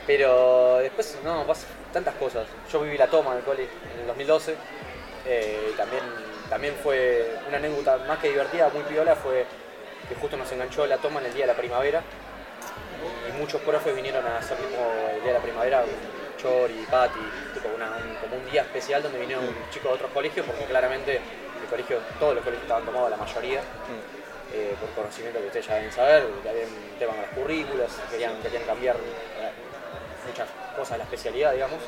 pero 0.07 0.79
después, 0.79 1.19
no, 1.23 1.47
pasa 1.47 1.67
tantas 1.93 2.15
cosas. 2.15 2.47
Yo 2.73 2.81
viví 2.81 2.97
la 2.99 3.07
toma 3.09 3.33
en 3.33 3.39
el 3.39 3.45
cole 3.45 3.69
en 3.95 4.01
el 4.01 4.07
2012, 4.07 4.55
eh, 5.27 5.73
también, 5.77 6.03
también 6.49 6.75
fue 6.83 7.37
una 7.49 7.57
anécdota 7.59 7.99
más 8.09 8.19
que 8.19 8.29
divertida, 8.31 8.69
muy 8.71 8.83
piola, 8.85 9.15
fue 9.17 9.45
que 10.09 10.15
justo 10.15 10.37
nos 10.37 10.51
enganchó 10.53 10.87
la 10.87 10.97
toma 10.99 11.21
en 11.21 11.27
el 11.27 11.35
día 11.35 11.47
de 11.47 11.53
la 11.53 11.59
primavera, 11.59 12.03
y 13.29 13.33
muchos 13.39 13.61
profes 13.63 13.95
vinieron 13.95 14.27
a 14.27 14.39
hacer 14.39 14.57
tipo 14.59 14.77
el 15.15 15.21
día 15.23 15.33
de 15.33 15.39
la 15.39 15.43
primavera, 15.43 15.85
Chori, 16.39 16.87
Pati, 16.91 17.21
tipo 17.55 17.69
una- 17.75 17.91
un- 17.97 18.15
como 18.17 18.37
un 18.37 18.51
día 18.51 18.63
especial 18.63 19.03
donde 19.03 19.19
vinieron 19.19 19.45
chicos 19.71 19.91
de 19.91 19.95
otros 19.97 20.11
colegios, 20.13 20.47
porque 20.47 20.65
claramente 20.65 21.17
el 21.17 21.69
colegio, 21.69 21.99
todos 22.19 22.35
los 22.35 22.43
colegios 22.45 22.63
estaban 22.65 22.85
tomados, 22.85 23.11
la 23.11 23.17
mayoría, 23.19 23.61
eh, 24.53 24.75
por 24.81 24.89
conocimiento 24.91 25.39
que 25.39 25.47
ustedes 25.47 25.67
ya 25.67 25.75
deben 25.77 25.93
saber, 25.93 26.25
que 26.43 26.49
había 26.49 26.65
un 26.65 26.99
tema 26.99 27.13
con 27.13 27.23
las 27.23 27.31
currículas, 27.33 27.91
querían, 28.11 28.41
querían 28.43 28.63
cambiar 28.65 28.97
eh, 28.97 29.51
muchas 30.27 30.49
cosas 30.77 30.93
de 30.93 30.99
la 30.99 31.05
especialidad, 31.05 31.53
digamos. 31.53 31.79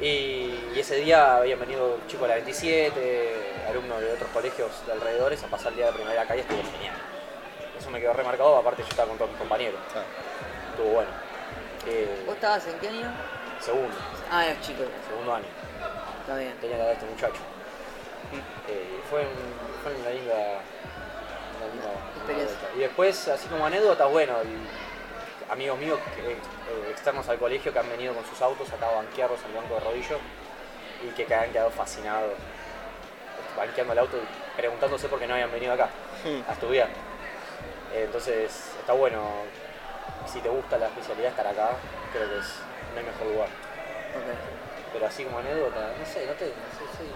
Y, 0.00 0.70
y 0.74 0.78
ese 0.78 0.96
día 0.96 1.36
habían 1.36 1.60
venido 1.60 1.98
chicos 2.08 2.22
de 2.22 2.28
la 2.28 2.34
27, 2.34 3.64
alumnos 3.68 4.00
de 4.00 4.12
otros 4.12 4.28
colegios 4.30 4.70
de 4.86 4.92
alrededores 4.92 5.42
a 5.44 5.46
pasar 5.46 5.68
el 5.72 5.76
día 5.76 5.84
de 5.86 5.90
la 5.92 5.96
primavera 5.96 6.22
acá 6.22 6.36
y 6.36 6.40
estuvo 6.40 6.58
genial. 6.72 6.96
Eso 7.78 7.90
me 7.90 8.00
quedó 8.00 8.12
remarcado, 8.12 8.56
aparte 8.56 8.82
yo 8.82 8.88
estaba 8.88 9.08
con 9.08 9.18
todos 9.18 9.30
mis 9.30 9.38
compañeros. 9.40 9.80
Ah, 9.94 10.02
Estuvo 10.72 10.88
bueno. 10.94 11.10
Eh, 11.86 12.22
¿Vos 12.26 12.34
estabas 12.34 12.66
en 12.66 12.78
qué 12.80 12.88
año? 12.88 13.12
segundo, 13.60 13.94
Ah, 14.30 14.44
eras 14.46 14.60
chico, 14.62 14.82
segundo 15.08 15.34
año. 15.34 15.46
está 16.22 16.36
bien. 16.36 16.54
Tenía 16.60 16.76
que 16.76 16.82
dar 16.82 16.92
este 16.92 17.06
muchacho. 17.06 17.40
Eh, 18.68 19.00
fue, 19.08 19.20
un- 19.20 19.82
fue 19.82 19.94
una 19.94 20.10
linda, 20.10 20.34
una 20.34 21.72
linda 21.72 21.90
Experiencia. 22.16 22.56
Y 22.76 22.78
después, 22.80 23.28
así 23.28 23.46
como 23.48 23.64
anécdota, 23.66 24.06
bueno, 24.06 24.34
amigos 25.50 25.78
míos 25.78 25.98
que, 26.16 26.32
eh, 26.32 26.36
externos 26.90 27.28
al 27.28 27.38
colegio 27.38 27.72
que 27.72 27.78
han 27.78 27.88
venido 27.88 28.14
con 28.14 28.24
sus 28.26 28.40
autos 28.42 28.70
acá 28.72 28.88
a 28.88 28.94
banquearlos 28.96 29.40
en 29.44 29.50
el 29.50 29.56
banco 29.56 29.74
de 29.74 29.80
rodillo 29.80 30.18
y 31.02 31.08
que 31.10 31.34
han 31.34 31.50
quedado 31.52 31.70
fascinados 31.70 32.30
este, 32.32 33.58
banqueando 33.60 33.92
el 33.92 33.98
auto 33.98 34.16
y 34.16 34.56
preguntándose 34.56 35.08
por 35.08 35.18
qué 35.18 35.26
no 35.26 35.34
habían 35.34 35.52
venido 35.52 35.72
acá 35.72 35.88
Hmm. 36.24 36.40
a 36.48 36.52
estudiar. 36.52 36.88
Entonces, 37.94 38.72
está 38.80 38.92
bueno, 38.94 39.20
si 40.26 40.40
te 40.40 40.48
gusta 40.48 40.78
la 40.78 40.86
especialidad, 40.86 41.30
estar 41.30 41.46
acá, 41.46 41.70
creo 42.12 42.28
que 42.28 42.38
es, 42.38 42.46
no 42.94 43.00
hay 43.00 43.06
mejor 43.06 43.26
lugar. 43.28 43.48
Pero 44.92 45.06
así 45.06 45.24
como 45.24 45.38
anécdota, 45.38 45.92
no 45.98 46.06
sé, 46.06 46.26
no 46.26 46.32
te. 46.32 46.46
No 46.46 46.52
sé, 46.52 46.96
sí. 46.98 47.10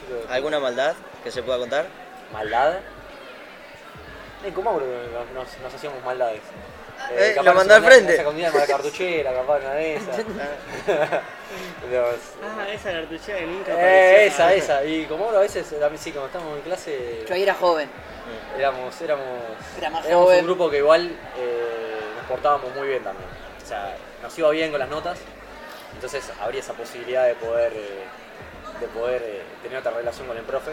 Chico 0.00 0.20
¿Alguna 0.32 0.60
maldad 0.60 0.94
que 1.22 1.30
se 1.30 1.42
pueda 1.42 1.58
contar? 1.58 1.86
¿Maldad? 2.32 2.78
Eh, 4.44 4.52
nos, 4.52 5.30
nos- 5.32 5.58
nos 5.62 5.74
hacíamos 5.74 6.04
maldades. 6.04 6.40
Eh, 7.12 7.32
lo 7.36 7.42
nos 7.42 7.54
mandó 7.54 7.74
al 7.74 7.84
frente. 7.84 8.10
nos 8.12 8.18
escondíamos 8.20 8.60
la 8.60 8.66
cartuchera, 8.66 9.32
capaz 9.32 9.58
una 9.58 9.74
de 9.74 9.96
esas. 9.96 10.16
Los- 11.90 12.14
Ah, 12.42 12.66
esa 12.72 12.90
cartuchera 12.92 13.38
que 13.38 13.46
nunca 13.46 13.72
eh, 13.72 13.74
apareció. 13.74 14.26
esa, 14.26 14.46
Ah, 14.46 14.54
esa. 14.54 14.84
Y 14.84 15.04
como 15.06 15.28
a 15.30 15.38
veces, 15.40 15.66
también 15.78 15.98
sí, 15.98 16.10
cuando 16.12 16.26
estábamos 16.26 16.56
en 16.56 16.62
clase, 16.62 17.24
Yo 17.28 17.34
ahí 17.34 17.42
era 17.42 17.54
joven. 17.54 17.88
éramos, 18.58 19.00
éramos, 19.00 19.26
Era 19.78 19.90
más 19.90 20.04
éramos 20.06 20.24
joven. 20.24 20.38
un 20.40 20.44
grupo 20.46 20.70
que 20.70 20.78
igual 20.78 21.06
eh, 21.36 22.00
nos 22.16 22.26
portábamos 22.26 22.74
muy 22.74 22.88
bien 22.88 23.02
también. 23.02 23.28
O 23.62 23.66
sea, 23.66 23.96
nos 24.22 24.36
iba 24.38 24.50
bien 24.50 24.70
con 24.70 24.80
las 24.80 24.88
notas, 24.88 25.18
entonces 25.94 26.24
habría 26.40 26.60
esa 26.60 26.72
posibilidad 26.72 27.26
de 27.26 27.34
poder, 27.34 27.72
eh, 27.74 28.04
de 28.80 28.86
poder 28.88 29.22
eh, 29.24 29.42
tener 29.62 29.78
otra 29.78 29.92
relación 29.92 30.26
con 30.26 30.36
el 30.36 30.42
profe. 30.44 30.72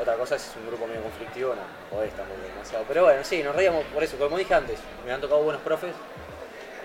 Otra 0.00 0.14
cosa 0.16 0.34
es 0.36 0.42
si 0.42 0.50
es 0.50 0.56
un 0.56 0.66
grupo 0.66 0.86
medio 0.86 1.02
conflictivo, 1.02 1.54
no, 1.54 1.62
podés 1.90 2.12
tampoco 2.14 2.40
demasiado. 2.42 2.84
Pero 2.88 3.04
bueno, 3.04 3.22
sí, 3.22 3.42
nos 3.42 3.54
reíamos 3.54 3.84
por 3.86 4.02
eso, 4.02 4.16
como 4.18 4.36
dije 4.36 4.52
antes, 4.54 4.78
me 5.06 5.12
han 5.12 5.20
tocado 5.20 5.42
buenos 5.42 5.62
profes 5.62 5.94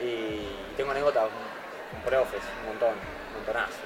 y 0.02 0.48
tengo 0.78 0.92
anécdotas 0.92 1.24
con 1.24 2.02
profes, 2.04 2.42
un 2.62 2.68
montón, 2.70 2.94
un 2.94 3.34
montonazo. 3.36 3.82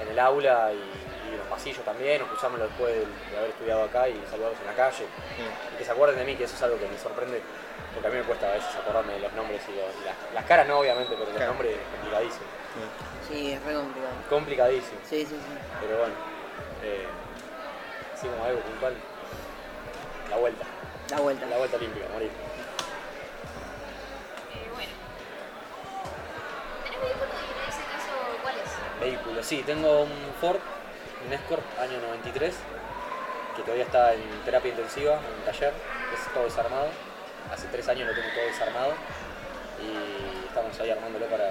En 0.00 0.08
el 0.08 0.18
aula 0.18 0.70
y, 0.72 0.76
y 0.76 1.32
en 1.32 1.38
los 1.38 1.46
pasillos 1.46 1.84
también, 1.84 2.20
nos 2.20 2.28
cruzamos 2.28 2.60
después 2.60 2.92
de, 2.92 3.00
de 3.30 3.36
haber 3.38 3.50
estudiado 3.50 3.84
acá 3.84 4.08
y 4.08 4.20
saludados 4.30 4.58
en 4.60 4.66
la 4.66 4.74
calle. 4.74 5.06
Y 5.72 5.76
que 5.78 5.84
se 5.84 5.90
acuerden 5.90 6.18
de 6.18 6.24
mí, 6.24 6.36
que 6.36 6.44
eso 6.44 6.54
es 6.56 6.62
algo 6.62 6.78
que 6.78 6.88
me 6.88 6.98
sorprende, 6.98 7.40
porque 7.94 8.08
a 8.08 8.10
mí 8.10 8.16
me 8.18 8.24
cuesta 8.24 8.48
a 8.48 8.52
veces 8.52 8.68
acordarme 8.76 9.14
de 9.14 9.20
los 9.20 9.32
nombres 9.32 9.62
y, 9.68 9.72
los- 9.72 9.94
y 10.02 10.04
las, 10.04 10.16
las 10.34 10.44
caras 10.44 10.66
no 10.68 10.78
obviamente, 10.78 11.12
pero 11.14 11.24
los 11.26 11.34
Claro. 11.36 11.52
nombres 11.52 11.72
es 11.72 11.88
complicadísimo. 11.92 12.44
Sí, 13.28 13.52
es 13.52 13.62
re 13.64 13.74
complicado. 13.74 14.12
Complicadísimo. 14.28 15.00
Sí, 15.08 15.24
sí, 15.26 15.36
sí. 15.36 15.54
Pero 15.80 15.98
bueno, 15.98 16.14
eh, 16.82 17.06
como 18.28 18.44
algo 18.44 18.60
puntual, 18.60 18.94
la 20.30 20.36
vuelta, 20.36 20.64
La 21.10 21.20
vuelta. 21.20 21.46
la 21.46 21.58
vuelta 21.58 21.76
olímpica, 21.76 22.06
morir. 22.12 22.30
Eh, 24.54 24.68
bueno. 24.74 24.92
¿Tenés 26.84 27.00
vehículo 27.00 27.26
y 27.32 27.50
en 27.62 27.68
ese 27.68 27.82
caso 27.90 28.12
cuál 28.42 28.54
es? 28.56 29.00
Vehículo, 29.00 29.42
sí, 29.42 29.62
tengo 29.64 30.02
un 30.02 30.34
Ford, 30.40 30.60
un 31.26 31.32
Escort, 31.32 31.62
año 31.78 31.98
93, 32.00 32.54
que 33.56 33.62
todavía 33.62 33.84
está 33.84 34.14
en 34.14 34.22
terapia 34.44 34.70
intensiva, 34.70 35.14
en 35.18 35.34
un 35.38 35.44
taller, 35.44 35.72
es 36.14 36.32
todo 36.32 36.44
desarmado. 36.44 36.88
Hace 37.52 37.66
tres 37.68 37.88
años 37.88 38.08
lo 38.08 38.14
tengo 38.14 38.28
todo 38.34 38.44
desarmado 38.44 38.92
y 39.82 40.46
estamos 40.46 40.78
ahí 40.80 40.90
armándolo 40.90 41.26
para, 41.26 41.50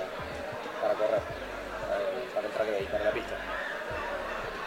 para 0.82 0.94
correr, 0.96 1.20
para, 1.20 2.00
para 2.34 2.48
el 2.48 2.54
track 2.54 2.68
day, 2.70 2.86
para 2.86 3.04
la 3.04 3.12
pista. 3.12 3.36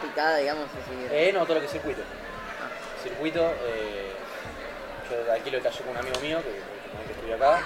Picada, 0.03 0.37
digamos, 0.39 0.67
así. 0.71 1.07
Eh, 1.11 1.31
no, 1.33 1.45
todo 1.45 1.55
lo 1.55 1.61
que 1.61 1.67
es 1.67 1.73
circuito. 1.73 2.03
Circuito, 3.03 3.41
eh, 3.65 4.13
yo 5.11 5.33
alquilo 5.33 5.59
el 5.59 5.63
taller 5.63 5.83
con 5.83 5.91
un 5.93 5.99
amigo 5.99 6.21
mío 6.21 6.39
que, 6.43 6.51
que 7.07 7.13
estudio 7.13 7.35
acá 7.37 7.61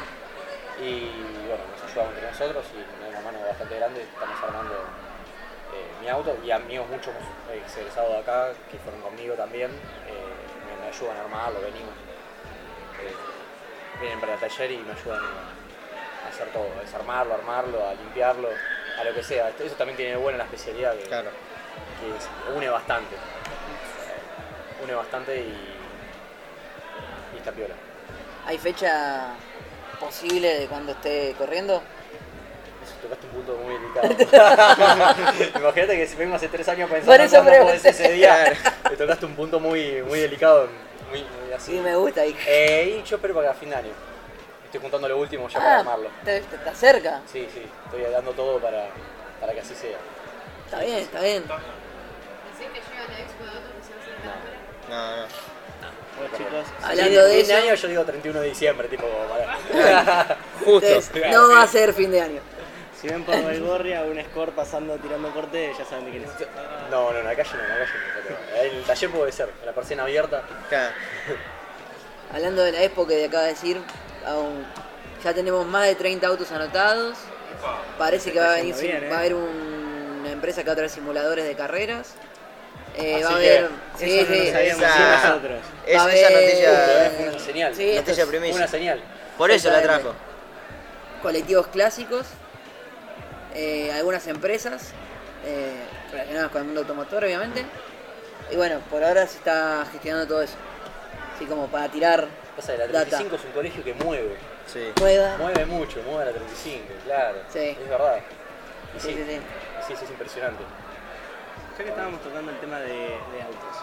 y 0.81 1.11
bueno, 1.47 1.63
nos 1.75 1.91
ayudamos 1.91 2.15
entre 2.15 2.31
nosotros 2.31 2.65
y 2.75 3.03
me 3.03 3.11
da 3.11 3.19
una 3.19 3.21
mano 3.33 3.47
bastante 3.47 3.77
grande, 3.77 4.03
estamos 4.03 4.37
armando 4.43 4.75
eh, 4.75 5.87
mi 6.01 6.09
auto 6.09 6.37
y 6.45 6.51
amigos 6.51 6.89
muchos 6.89 7.15
eh, 7.51 7.63
egresados 7.79 8.11
de 8.13 8.19
acá 8.19 8.53
que 8.71 8.79
fueron 8.79 9.01
conmigo 9.01 9.35
también, 9.35 9.71
eh, 9.71 10.35
me, 10.67 10.83
me 10.83 10.89
ayudan 10.89 11.17
a 11.17 11.21
armarlo, 11.23 11.61
venimos, 11.61 11.95
eh, 13.03 13.15
vienen 14.01 14.21
para 14.21 14.35
el 14.35 14.41
taller 14.41 14.71
y 14.73 14.79
me 14.79 14.93
ayudan 14.93 15.21
a, 15.21 16.27
a 16.27 16.29
hacer 16.29 16.49
todo, 16.49 16.69
a 16.79 16.81
desarmarlo, 16.83 17.33
a 17.33 17.37
armarlo, 17.39 17.89
a 17.89 17.95
limpiarlo, 17.95 18.49
a 18.99 19.05
lo 19.05 19.15
que 19.15 19.23
sea. 19.23 19.51
Eso 19.51 19.75
también 19.77 19.97
tiene 19.97 20.13
de 20.13 20.17
bueno 20.19 20.39
la 20.39 20.45
especialidad 20.45 20.97
que, 20.97 21.05
Claro. 21.05 21.31
Que 22.01 22.55
une 22.57 22.69
bastante. 22.71 23.15
Eh, 23.15 24.85
Une 24.85 24.95
bastante 24.95 25.37
y, 25.41 25.75
y 27.35 27.37
está 27.39 27.53
piola. 27.53 27.75
¿Hay 28.47 28.59
fecha 28.59 29.29
posible 30.01 30.61
de 30.61 30.67
cuando 30.67 30.93
esté 30.93 31.35
corriendo? 31.37 31.83
Eso, 32.85 32.95
Tocaste 33.03 33.27
un 33.27 33.33
punto 33.33 33.57
muy 33.57 33.75
delicado. 33.75 34.09
Imagínate 35.59 35.97
que 35.97 36.07
si 36.07 36.17
vengo 36.17 36.37
hace 36.37 36.49
tres 36.49 36.69
años 36.69 36.89
pensando 36.91 37.13
Por 37.13 37.21
eso 37.75 37.89
ese 37.89 38.13
día, 38.13 38.53
te 38.89 38.97
tocaste 38.97 39.27
un 39.27 39.35
punto 39.35 39.59
muy, 39.61 40.03
muy 40.03 40.21
delicado, 40.21 40.69
muy, 41.11 41.21
muy 41.45 41.53
así. 41.53 41.73
Sí, 41.73 41.81
me 41.81 41.97
gusta. 41.97 42.25
Y... 42.25 42.37
Eh, 42.47 43.01
y 43.01 43.09
yo 43.09 43.17
espero 43.17 43.35
para 43.35 43.53
fin 43.55 43.71
de 43.71 43.77
año. 43.77 43.91
Estoy 44.65 44.81
juntando 44.81 45.09
lo 45.09 45.19
último 45.19 45.49
ya 45.49 45.59
para 45.59 45.77
Ah, 45.77 45.79
armarlo. 45.81 46.11
te- 46.25 46.41
te- 46.43 46.57
está 46.57 46.75
cerca. 46.75 47.21
Sí, 47.33 47.49
sí, 47.53 47.67
estoy 47.87 48.03
dando 48.13 48.33
todo 48.33 48.59
para, 48.61 48.87
para 49.41 49.53
que 49.55 49.61
así 49.61 49.75
sea. 49.75 49.97
Está 50.67 50.81
bien, 50.81 50.99
está 50.99 51.21
bien. 51.21 51.45
No, 54.89 55.17
no. 55.17 55.23
Bueno, 56.19 56.37
chicos, 56.37 56.67
Hablando 56.83 57.25
de 57.25 57.37
fin 57.39 57.47
de 57.47 57.53
eso, 57.59 57.67
año 57.67 57.75
yo 57.77 57.89
digo 57.89 58.05
31 58.05 58.41
de 58.41 58.49
diciembre, 58.49 58.89
tipo 58.89 59.05
para... 59.29 60.37
Justo. 60.65 61.21
no 61.31 61.49
va 61.51 61.63
a 61.63 61.67
ser 61.69 61.93
fin 61.95 62.11
de 62.11 62.21
año. 62.21 62.41
si 63.01 63.07
ven 63.09 63.23
por 63.25 63.37
Belgorria 63.45 64.03
un 64.03 64.21
score 64.25 64.51
pasando 64.53 64.97
tirando 64.97 65.31
corte, 65.33 65.73
ya 65.79 65.85
saben 65.85 66.07
de 66.07 66.11
quién 66.11 66.25
es. 66.25 66.31
No, 66.91 67.13
no, 67.13 67.19
en 67.19 67.25
la 67.25 67.37
calle 67.37 67.51
no, 67.55 67.63
en 67.63 67.69
la 67.69 67.77
calle 67.79 67.93
no. 68.29 68.57
En 68.63 68.77
el 68.79 68.83
taller 68.85 69.11
puede 69.11 69.31
ser, 69.33 69.51
en 69.61 69.67
la 69.67 69.73
persiana 69.73 70.03
abierta. 70.03 70.43
Claro. 70.69 70.93
Hablando 72.35 72.63
de 72.65 72.73
la 72.73 72.83
Expo 72.83 73.07
que 73.07 73.25
acaba 73.25 73.45
de 73.45 73.51
decir, 73.51 73.81
aún 74.27 74.67
ya 75.23 75.33
tenemos 75.33 75.65
más 75.67 75.87
de 75.87 75.95
30 75.95 76.27
autos 76.27 76.51
anotados. 76.51 77.17
Parece 77.97 78.33
que 78.33 78.41
va 78.41 78.53
a, 78.53 78.57
venir, 78.57 78.75
bien, 78.77 79.05
va 79.05 79.07
a 79.07 79.11
¿eh? 79.11 79.17
haber 79.19 79.35
un- 79.35 80.19
una 80.21 80.31
empresa 80.33 80.63
que 80.63 80.67
va 80.69 80.73
a 80.73 80.77
traer 80.77 80.91
simuladores 80.91 81.45
de 81.47 81.55
carreras. 81.55 82.15
Eh, 82.99 83.23
va 83.25 83.31
a 83.31 83.35
haber. 83.37 83.69
Sí, 83.99 84.19
Eso 84.21 84.31
no 84.31 84.37
sí. 84.37 84.45
lo 84.47 84.53
sabíamos 84.53 84.83
esa- 84.83 85.29
nosotros. 85.29 85.61
Es, 85.87 85.97
Va 85.99 86.05
a 86.07 86.13
esa 86.15 86.31
noticia. 86.31 87.29
Una 87.31 87.39
señal. 87.39 87.75
Sí, 87.75 87.93
Noticia 87.97 88.23
es 88.25 88.29
primicia. 88.29 88.57
Una 88.57 88.69
señal. 88.69 89.01
Por 89.37 89.51
eso 89.51 89.71
la 89.71 89.83
trajo. 89.83 90.15
colectivos 91.23 91.67
clásicos, 91.69 92.27
eh, 93.55 93.91
algunas 93.93 94.27
empresas 94.27 94.93
eh, 95.47 95.73
relacionadas 96.13 96.51
con 96.51 96.61
el 96.61 96.65
mundo 96.67 96.81
automotor, 96.83 97.25
obviamente. 97.25 97.65
Y 98.51 98.57
bueno, 98.57 98.81
por 98.91 99.03
ahora 99.05 99.27
se 99.27 99.37
está 99.39 99.85
gestionando 99.93 100.27
todo 100.27 100.43
eso. 100.43 100.55
Así 101.37 101.45
como 101.47 101.67
para 101.69 101.89
tirar 101.89 102.27
Pasa 102.57 102.73
que 102.73 102.79
la 102.79 102.87
Data. 102.89 103.01
35 103.19 103.37
es 103.37 103.45
un 103.45 103.51
colegio 103.53 103.85
que 103.85 103.95
mueve. 103.95 104.37
Sí. 104.67 104.93
Mueve 105.01 105.65
mucho, 105.67 106.03
mueve 106.03 106.23
a 106.23 106.27
la 106.27 106.33
35, 106.33 106.85
claro. 107.05 107.39
Sí. 107.53 107.77
Es 107.81 107.89
verdad. 107.89 108.19
Y 108.97 109.01
Sí, 109.01 109.09
sí, 109.13 109.25
sí, 109.29 109.41
sí, 109.87 109.95
sí, 109.97 110.05
es 110.05 110.11
impresionante. 110.11 110.63
Ya 111.79 111.85
que 111.85 111.91
estábamos 111.91 112.21
tocando 112.23 112.51
el 112.51 112.59
tema 112.59 112.79
de, 112.81 112.89
de 112.89 113.43
autos, 113.43 113.77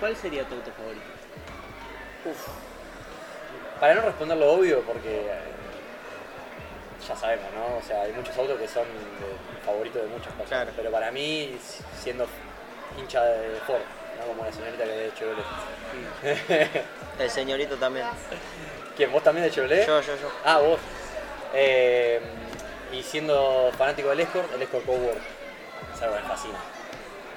¿cuál 0.00 0.16
sería 0.16 0.44
tu 0.44 0.54
auto 0.56 0.70
favorito? 0.72 1.04
Para 3.78 3.94
no 3.94 4.02
responder 4.02 4.36
lo 4.38 4.52
obvio, 4.52 4.80
porque 4.82 5.20
eh, 5.20 5.38
ya 7.06 7.14
sabemos, 7.14 7.46
¿no? 7.54 7.76
O 7.76 7.82
sea, 7.82 8.02
hay 8.02 8.12
muchos 8.12 8.36
autos 8.36 8.58
que 8.58 8.66
son 8.66 8.82
de- 8.84 9.64
favoritos 9.64 10.02
de 10.02 10.08
muchas 10.08 10.32
personas. 10.32 10.48
Claro. 10.48 10.70
Pero 10.76 10.90
para 10.90 11.12
mí, 11.12 11.56
si- 11.62 11.84
siendo 12.02 12.26
hincha 12.98 13.22
de 13.24 13.60
Ford, 13.66 13.82
¿no? 14.18 14.26
Como 14.26 14.44
la 14.44 14.50
señorita 14.52 14.82
que 14.84 14.90
de 14.90 15.14
Chevrolet. 15.14 15.44
El 17.20 17.30
señorito 17.30 17.76
también. 17.76 18.06
¿Quién? 18.96 19.12
¿Vos 19.12 19.22
también 19.22 19.46
de 19.46 19.52
Chevrolet? 19.52 19.86
Yo, 19.86 20.00
yo, 20.00 20.16
yo. 20.16 20.28
Ah, 20.44 20.58
vos. 20.58 20.80
Eh, 21.54 22.20
y 22.92 23.02
siendo 23.04 23.70
fanático 23.78 24.08
del 24.08 24.20
Escort, 24.20 24.52
el 24.52 24.62
Escort 24.62 24.84
Power 24.84 25.16
es 25.94 26.02
algo 26.02 26.16
que 26.16 26.22
me 26.22 26.28
fascina. 26.28 26.58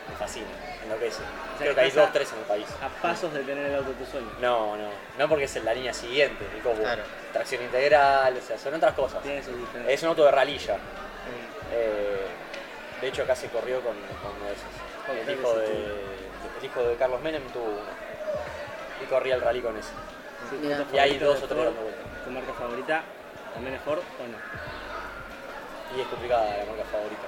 Me 0.09 0.15
fascina, 0.15 0.47
enloquece. 0.83 1.21
Creo 1.59 1.75
que 1.75 1.81
hay 1.81 1.91
dos, 1.91 2.07
a- 2.07 2.11
tres 2.11 2.31
en 2.33 2.39
el 2.39 2.45
país. 2.45 2.65
A 2.81 2.89
pasos 3.01 3.33
de 3.33 3.43
tener 3.43 3.65
el 3.67 3.75
auto 3.75 3.89
de 3.89 3.95
tu 3.95 4.05
sueño. 4.11 4.29
No, 4.41 4.75
no, 4.75 4.89
no 5.17 5.29
porque 5.29 5.45
es 5.45 5.63
la 5.63 5.73
línea 5.73 5.93
siguiente, 5.93 6.45
el 6.55 6.61
Cosworth. 6.61 6.81
Claro. 6.83 7.03
Tracción 7.33 7.63
integral, 7.63 8.35
o 8.37 8.41
sea, 8.45 8.57
son 8.57 8.73
otras 8.73 8.93
cosas. 8.93 9.21
Tiene 9.21 9.43
sus 9.43 9.55
diferencias. 9.57 9.93
Es 9.93 10.03
un 10.03 10.09
auto 10.09 10.25
de 10.25 10.31
ralilla. 10.31 10.77
Eh, 11.71 12.25
de 13.01 13.07
hecho, 13.07 13.23
acá 13.23 13.35
se 13.35 13.47
corrió 13.49 13.81
con, 13.81 13.93
con 14.21 14.35
uno 14.35 14.45
de 14.45 14.53
esos. 14.53 15.27
El 15.27 15.39
hijo 15.39 15.53
de, 15.55 15.67
sí 15.67 15.73
tuvo. 15.73 16.59
el 16.59 16.65
hijo 16.65 16.83
de 16.83 16.95
Carlos 16.95 17.21
Menem 17.21 17.43
tuvo 17.49 17.65
uno. 17.65 17.79
Y 19.01 19.05
corría 19.05 19.35
el 19.35 19.41
rally 19.41 19.61
con 19.61 19.77
ese. 19.77 19.89
Sí, 20.49 20.59
Y 20.93 20.97
hay 20.97 21.17
dos 21.17 21.37
o 21.41 21.47
tres 21.47 21.49
Ford, 21.49 21.65
dando 21.65 21.81
vueltas. 21.81 22.03
¿Tu 22.25 22.29
marca 22.31 22.53
favorita 22.53 23.03
también 23.53 23.75
es 23.75 23.81
Ford 23.81 23.99
o 23.99 24.27
no? 24.27 24.37
Y 25.97 26.01
es 26.01 26.07
complicada 26.07 26.45
la 26.45 26.65
marca 26.65 26.83
favorita. 26.91 27.27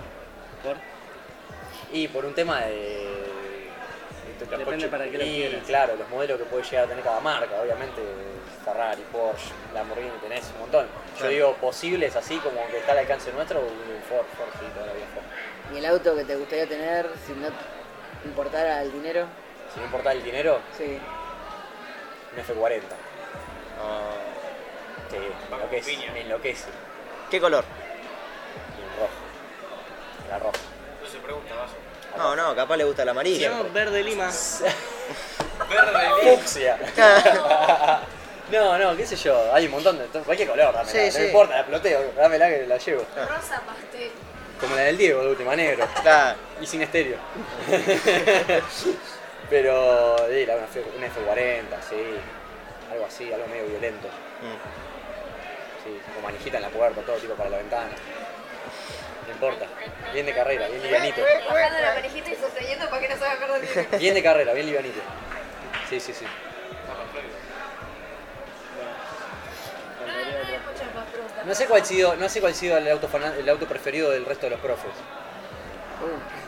Ford. 0.64 0.78
Y 1.92 2.08
por 2.08 2.26
un 2.26 2.34
tema 2.34 2.62
de. 2.62 3.10
Depende 4.58 4.88
para 4.88 5.06
qué 5.06 5.18
lo 5.18 5.24
y, 5.24 5.34
quieras. 5.36 5.64
claro, 5.68 5.96
los 5.96 6.10
modelos 6.10 6.38
que 6.40 6.46
puede 6.46 6.64
llegar 6.64 6.86
a 6.86 6.88
tener 6.88 7.04
cada 7.04 7.20
marca, 7.20 7.62
obviamente 7.62 8.02
Ferrari, 8.66 9.04
Porsche, 9.12 9.52
Lamborghini, 9.74 10.10
tenés 10.22 10.50
un 10.56 10.62
montón. 10.62 10.86
Yo 10.88 11.18
Claro. 11.20 11.30
digo 11.32 11.54
posibles 11.56 12.16
así 12.16 12.38
como 12.38 12.66
que 12.68 12.80
está 12.80 12.94
al 12.94 12.98
alcance 13.00 13.32
nuestro, 13.34 13.60
un 13.60 14.02
Ford, 14.10 14.26
Ford, 14.36 14.50
sí, 14.60 14.66
todavía 14.74 15.06
Ford. 15.14 15.74
¿Y 15.74 15.78
el 15.78 15.86
auto 15.86 16.16
que 16.16 16.26
te 16.26 16.36
gustaría 16.36 16.68
tener 16.68 17.08
si 17.26 17.34
no 17.34 17.50
importara 18.26 18.82
el 18.82 18.92
dinero? 18.92 19.26
Si 19.74 19.80
no 19.80 19.86
importa 19.86 20.12
el 20.12 20.24
dinero, 20.24 20.60
Sí. 20.76 20.98
un 22.36 22.44
F40. 22.44 22.82
Ah, 23.80 24.10
Que 25.10 25.20
me 25.20 25.56
enloquece, 25.56 25.98
me 26.14 26.22
enloquece. 26.22 26.70
¿Qué 27.30 27.40
color? 27.40 27.64
Y 28.78 28.82
en 28.82 29.00
rojo. 29.00 30.30
La 30.30 30.40
roja. 30.40 30.58
No 31.12 31.20
se 31.20 31.24
pregunta. 31.26 31.54
No, 32.18 32.36
no, 32.36 32.56
capaz 32.56 32.78
le 32.78 32.84
gusta 32.86 33.02
el 33.04 33.08
Si 33.08 33.12
amarillo. 33.12 33.50
llama 33.50 33.70
Verde 33.74 34.04
Lima. 34.04 34.32
Verde, 35.70 36.36
Fucsia. 36.38 36.78
No, 38.52 38.78
no, 38.78 38.98
qué 38.98 39.06
sé 39.08 39.16
yo, 39.16 39.54
hay 39.54 39.66
un 39.66 39.72
montón 39.72 39.98
de. 39.98 40.06
Cualquier 40.08 40.50
color, 40.50 40.74
dámela. 40.74 40.92
Sí, 40.92 41.06
no 41.06 41.12
sí. 41.12 41.24
importa, 41.28 41.56
la 41.56 41.66
ploteo, 41.66 42.12
dámela 42.18 42.50
que 42.50 42.68
la 42.68 42.78
llevo. 42.78 43.06
Rosa 43.16 43.62
pastel. 43.66 44.12
Como 44.60 44.76
la 44.76 44.82
del 44.82 44.98
Diego, 44.98 45.22
de 45.24 45.30
última, 45.30 45.56
negro. 45.56 45.88
Claro. 46.02 46.38
Y 46.60 46.66
sin 46.68 46.82
estéreo. 46.82 47.16
Pero, 49.50 50.18
sí, 50.30 50.46
la- 50.46 50.56
una, 50.58 50.66
F, 50.66 50.84
una 50.98 51.08
F40, 51.08 51.82
sí. 51.90 51.96
Algo 52.92 53.06
así, 53.06 53.32
algo 53.32 53.48
medio 53.48 53.68
violento. 53.68 54.08
Mm. 54.08 55.84
Sí, 55.86 56.02
con 56.14 56.24
manijita 56.24 56.58
en 56.58 56.64
la 56.64 56.70
puerta, 56.70 57.02
todo 57.04 57.16
tipo 57.18 57.34
para 57.36 57.52
la 57.52 57.58
ventana. 57.58 57.90
No 59.32 59.48
importa. 59.48 59.66
Bien 60.14 60.26
de 60.26 60.34
carrera, 60.34 60.68
bien 60.68 60.84
livianito. 60.84 61.22
Bajando 61.50 61.80
la 61.80 61.94
parejita 61.96 62.32
y 62.32 62.36
sosteniendo 62.36 62.90
para 62.90 63.02
que 63.02 63.10
no 63.10 63.18
se 63.18 63.26
haga 63.26 63.40
perder 63.40 63.64
el 63.64 63.68
video. 63.70 64.00
Bien 64.00 64.14
de 64.14 64.24
carrera, 64.24 64.54
bien 64.54 64.66
livianito. 64.66 65.00
Sí, 65.90 66.00
sí, 66.00 66.14
sí. 66.14 66.26
No, 71.46 71.56
sé 71.56 71.66
cuál 71.66 71.82
ha 71.82 71.86
sido, 71.86 72.16
no 72.18 72.30
sé 72.30 72.40
cuál 72.40 72.52
ha 72.52 72.56
sido 72.56 72.78
el 72.78 72.88
auto, 72.90 73.10
el 73.40 73.50
auto 73.50 73.66
preferido 73.68 74.12
del 74.12 74.26
resto 74.26 74.46
de 74.48 74.52
los 74.52 74.60
profes. 74.60 74.92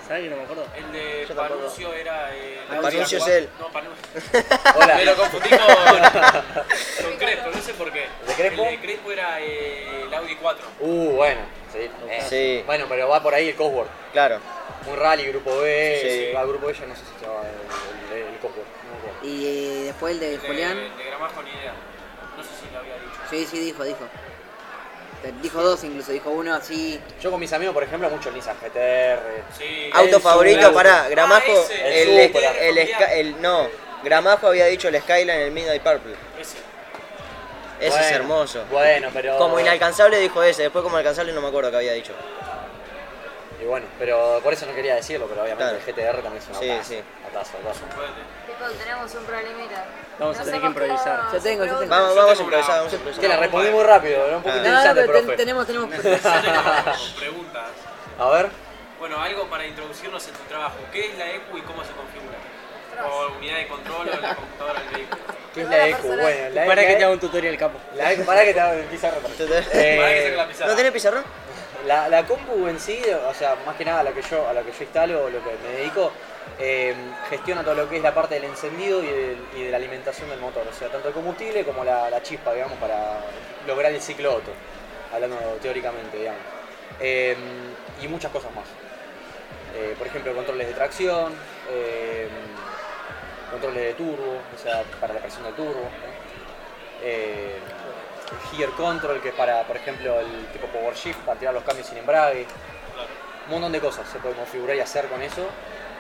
¿Sabes 0.08 0.24
que 0.24 0.30
no 0.30 0.36
me 0.36 0.44
acuerdo? 0.44 0.66
El 0.76 0.92
de 0.92 1.26
Yo. 1.28 1.36
Panuncio 1.36 1.94
era. 1.94 2.36
Eh, 2.36 2.60
Ah, 2.70 2.80
Panuncio 2.82 3.18
es 3.18 3.28
él. 3.28 3.50
No, 3.60 3.70
Panuncio. 3.72 4.04
Hola. 4.76 4.96
Me 4.96 5.06
lo 5.06 5.16
confundí 5.16 5.50
con, 5.50 5.60
con 5.60 7.18
Crespo, 7.18 7.50
no 7.54 7.62
sé 7.62 7.74
por 7.76 7.92
qué. 7.94 8.08
¿De 8.28 8.34
Crespo? 8.34 8.64
El 8.66 8.72
de 8.72 8.80
Crespo 8.82 9.12
era 9.12 9.40
eh, 9.40 10.04
el 10.06 10.14
Audi 10.14 10.36
4. 10.36 10.68
Uh, 10.82 11.12
bueno. 11.16 11.42
Sí. 11.74 11.90
Eh, 12.10 12.24
Sí. 12.30 12.64
Bueno, 12.66 12.86
pero 12.88 13.10
va 13.10 13.22
por 13.22 13.34
ahí 13.34 13.50
el 13.50 13.56
Cosworth. 13.56 13.90
Claro. 14.14 14.40
Un 14.90 14.98
rally, 14.98 15.24
grupo 15.26 15.60
B. 15.60 16.00
Sí. 16.02 16.10
Sí. 16.28 16.32
Va 16.34 16.46
grupo 16.46 16.68
B, 16.68 16.74
ya 16.74 16.86
no 16.86 16.96
sé 16.96 17.02
si 17.02 17.20
se 17.20 17.26
llama 17.26 17.42
el, 18.12 18.18
el, 18.18 18.28
el 18.34 18.40
Cosworth. 18.40 18.68
No 18.68 18.94
me 18.94 19.10
acuerdo. 19.12 19.28
Y 19.28 19.46
eh, 19.46 19.84
después 19.86 20.14
el 20.14 20.20
de 20.20 20.38
Julián. 20.38 20.76
De, 20.78 20.84
de 21.04 21.10
Gramajo 21.10 21.42
ni 21.44 21.50
idea. 21.50 21.74
No 22.38 22.44
sé 22.44 22.50
si 22.62 22.72
lo 22.74 22.80
había 22.80 22.94
dicho. 22.96 23.20
Sí, 23.30 23.46
sí, 23.50 23.60
dijo, 23.60 23.84
dijo. 23.84 24.08
Dijo 25.42 25.62
dos 25.64 25.82
incluso, 25.86 26.12
dijo 26.12 26.30
uno 26.32 26.54
así. 26.54 27.00
Yo 27.22 27.32
con 27.32 27.40
mis 27.40 27.54
amigos, 27.54 27.74
por 27.74 27.84
ejemplo, 27.84 28.10
mucho 28.10 28.30
Nissan 28.30 28.58
GTR. 28.58 29.22
Sí. 29.58 29.90
Auto 29.94 30.18
El 30.18 30.22
favorito, 30.22 30.68
Supra. 30.68 30.74
pará, 30.74 31.08
Gramajo. 31.10 31.44
Ah, 31.48 31.74
ese, 31.74 32.04
el, 32.68 32.78
el 32.78 32.78
el- 33.14 33.42
no, 33.42 33.70
Gramajo 34.04 34.48
había 34.48 34.66
dicho 34.66 34.90
el 34.90 35.00
Skyline, 35.02 35.30
el 35.40 35.52
Midnight 35.52 35.82
Purple. 35.82 36.14
Ese. 36.38 36.58
Ese 37.88 37.90
Bueno, 37.92 38.06
es 38.06 38.12
hermoso. 38.12 38.64
Bueno, 38.72 39.10
pero. 39.14 39.38
Como 39.38 39.60
inalcanzable 39.60 40.18
dijo 40.20 40.42
ese, 40.44 40.64
después 40.64 40.84
como 40.84 40.98
alcanzable 40.98 41.34
no 41.34 41.42
me 41.42 41.48
acuerdo 41.48 41.70
qué 41.72 41.78
había 41.78 41.94
dicho. 41.94 42.14
Y 43.62 43.66
bueno, 43.66 43.86
pero 43.98 44.42
por 44.44 44.52
eso 44.54 44.66
no 44.66 44.74
quería 44.76 44.96
decirlo, 44.96 45.26
pero 45.28 45.42
obviamente 45.44 45.64
Claro. 45.64 45.78
el 45.78 45.94
GTR 46.16 46.22
también 46.22 46.44
es 46.44 46.50
una 46.50 46.60
Sí, 46.60 46.68
taza. 46.68 46.84
sí. 46.84 47.04
Atazo, 47.30 47.52
atazo. 47.64 47.80
Tipo, 48.46 48.66
tenemos 48.78 49.16
un 49.16 49.24
problemita. 49.26 49.86
Vamos 50.20 50.36
a 50.36 50.40
No 50.40 50.46
tener 50.46 50.62
que 50.62 50.68
improvisar. 50.68 51.22
Yo 51.32 51.40
tengo, 51.42 51.66
yo 51.66 51.80
tengo. 51.80 51.90
Vamos, 51.96 52.40
a 52.40 52.42
improvisar, 52.42 52.78
vamos 52.78 52.92
a 52.92 52.96
improvisar. 52.96 53.22
Que 53.22 53.28
la 53.30 53.38
respondí 53.38 53.70
muy 53.72 53.84
rápido, 53.84 54.26
era 54.28 54.38
un 54.38 54.44
poquito. 54.44 54.64
No, 54.64 54.64
no, 54.64 54.70
interesante, 54.80 55.02
pero 55.02 55.14
ten- 55.14 55.26
profe. 55.26 55.38
tenemos, 55.38 55.66
tenemos. 55.68 55.90
Preguntas. 57.18 57.70
A 58.20 58.30
ver. 58.30 58.50
Bueno, 59.00 59.22
algo 59.22 59.46
para 59.50 59.66
introducirnos 59.66 60.28
en 60.28 60.34
tu 60.34 60.44
trabajo. 60.44 60.76
¿Qué 60.92 61.08
es 61.12 61.18
la 61.18 61.30
ECU 61.32 61.58
y 61.58 61.62
cómo 61.62 61.84
se 61.84 61.92
configura? 61.92 62.38
O 63.10 63.28
unidad 63.38 63.58
de 63.58 63.68
control 63.68 64.10
o 64.10 64.22
la 64.22 64.36
computadora 64.36 64.80
del 64.82 64.90
vehículo. 64.94 65.22
¿Qué 65.54 65.62
es 65.62 65.70
la 65.70 65.88
ECU? 65.88 65.98
personal. 65.98 66.20
Bueno, 66.22 66.50
la 66.56 66.66
Para 66.66 66.82
que 66.88 66.96
te 66.96 67.04
haga 67.04 67.14
un 67.14 67.20
tutorial 67.20 67.58
capo. 67.58 67.78
La 67.96 68.12
ECU, 68.14 68.26
para 68.26 68.44
que 68.44 68.54
te 68.54 68.60
haga. 68.60 68.74
Para 68.74 69.34
que 69.38 69.58
Eh. 69.74 70.38
¿No 70.66 70.76
tenés 70.76 70.92
pizarrón? 70.92 71.24
La, 71.86 72.08
la 72.08 72.26
compu 72.26 72.68
en 72.68 72.80
sí, 72.80 73.02
o 73.28 73.34
sea, 73.34 73.56
más 73.66 73.76
que 73.76 73.84
nada 73.84 74.00
a 74.00 74.04
la 74.04 74.12
que 74.12 74.22
yo, 74.22 74.48
a 74.48 74.54
la 74.54 74.62
que 74.62 74.72
yo 74.72 74.78
instalo, 74.84 75.30
lo 75.30 75.44
que 75.44 75.50
me 75.68 75.78
dedico, 75.80 76.14
eh, 76.58 76.96
gestiona 77.30 77.62
todo 77.62 77.76
lo 77.76 77.90
que 77.90 77.98
es 77.98 78.02
la 78.04 78.14
parte 78.14 78.36
del 78.36 78.46
encendido 78.46 79.04
y, 79.04 79.08
del- 79.08 79.46
y 79.58 79.64
de 79.64 79.72
la 79.72 79.78
alimentación 79.78 80.30
del 80.30 80.40
motor, 80.40 80.66
o 80.66 80.74
sea, 80.74 80.88
tanto 80.88 81.10
el 81.10 81.14
combustible 81.14 81.66
como 81.66 81.84
la, 81.84 82.10
la 82.10 82.22
chispa, 82.24 82.54
digamos, 82.54 82.78
para 82.80 83.18
lograr 83.68 83.92
el 83.92 84.02
ciclo 84.02 84.34
Otto, 84.36 84.52
hablando 85.14 85.36
teóricamente, 85.62 86.18
digamos. 86.18 86.40
Eh, 87.02 87.36
y 88.02 88.08
muchas 88.08 88.32
cosas 88.32 88.54
más. 88.56 88.66
Eh, 89.76 89.96
por 89.98 90.08
ejemplo, 90.08 90.34
controles 90.34 90.68
de 90.68 90.74
tracción, 90.74 91.34
eh, 91.70 92.28
controles 93.54 93.84
de 93.84 93.94
turbo, 93.94 94.40
o 94.54 94.58
sea, 94.62 94.84
para 95.00 95.14
la 95.14 95.20
presión 95.20 95.44
del 95.44 95.54
turbo. 95.54 95.82
¿no? 95.82 96.14
Eh, 97.04 97.60
el 98.32 98.58
gear 98.58 98.70
control, 98.72 99.22
que 99.22 99.30
es 99.30 99.36
para, 99.36 99.64
por 99.64 99.76
ejemplo, 99.76 100.20
el 100.20 100.48
tipo 100.48 100.68
power 100.68 100.96
shift, 100.96 101.20
para 101.20 101.38
tirar 101.40 101.54
los 101.54 101.64
cambios 101.64 101.88
sin 101.88 101.98
embrague. 101.98 102.46
Un 103.46 103.52
montón 103.52 103.72
de 103.72 103.80
cosas 103.80 104.08
se 104.10 104.20
puede 104.20 104.36
configurar 104.36 104.76
y 104.76 104.80
hacer 104.80 105.08
con 105.08 105.22
eso. 105.22 105.46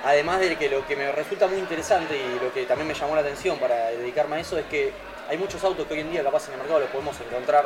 Además 0.05 0.39
de 0.39 0.55
que 0.57 0.69
lo 0.69 0.85
que 0.85 0.95
me 0.95 1.11
resulta 1.11 1.47
muy 1.47 1.59
interesante 1.59 2.17
y 2.17 2.43
lo 2.43 2.53
que 2.53 2.65
también 2.65 2.87
me 2.87 2.93
llamó 2.93 3.15
la 3.15 3.21
atención 3.21 3.57
para 3.57 3.87
dedicarme 3.91 4.37
a 4.37 4.39
eso 4.39 4.57
es 4.57 4.65
que 4.65 4.91
hay 5.29 5.37
muchos 5.37 5.63
autos 5.63 5.87
que 5.87 5.93
hoy 5.93 5.99
en 6.01 6.11
día 6.11 6.23
capaz 6.23 6.47
en 6.47 6.53
el 6.53 6.59
mercado 6.59 6.81
los 6.81 6.89
podemos 6.89 7.15
encontrar 7.21 7.65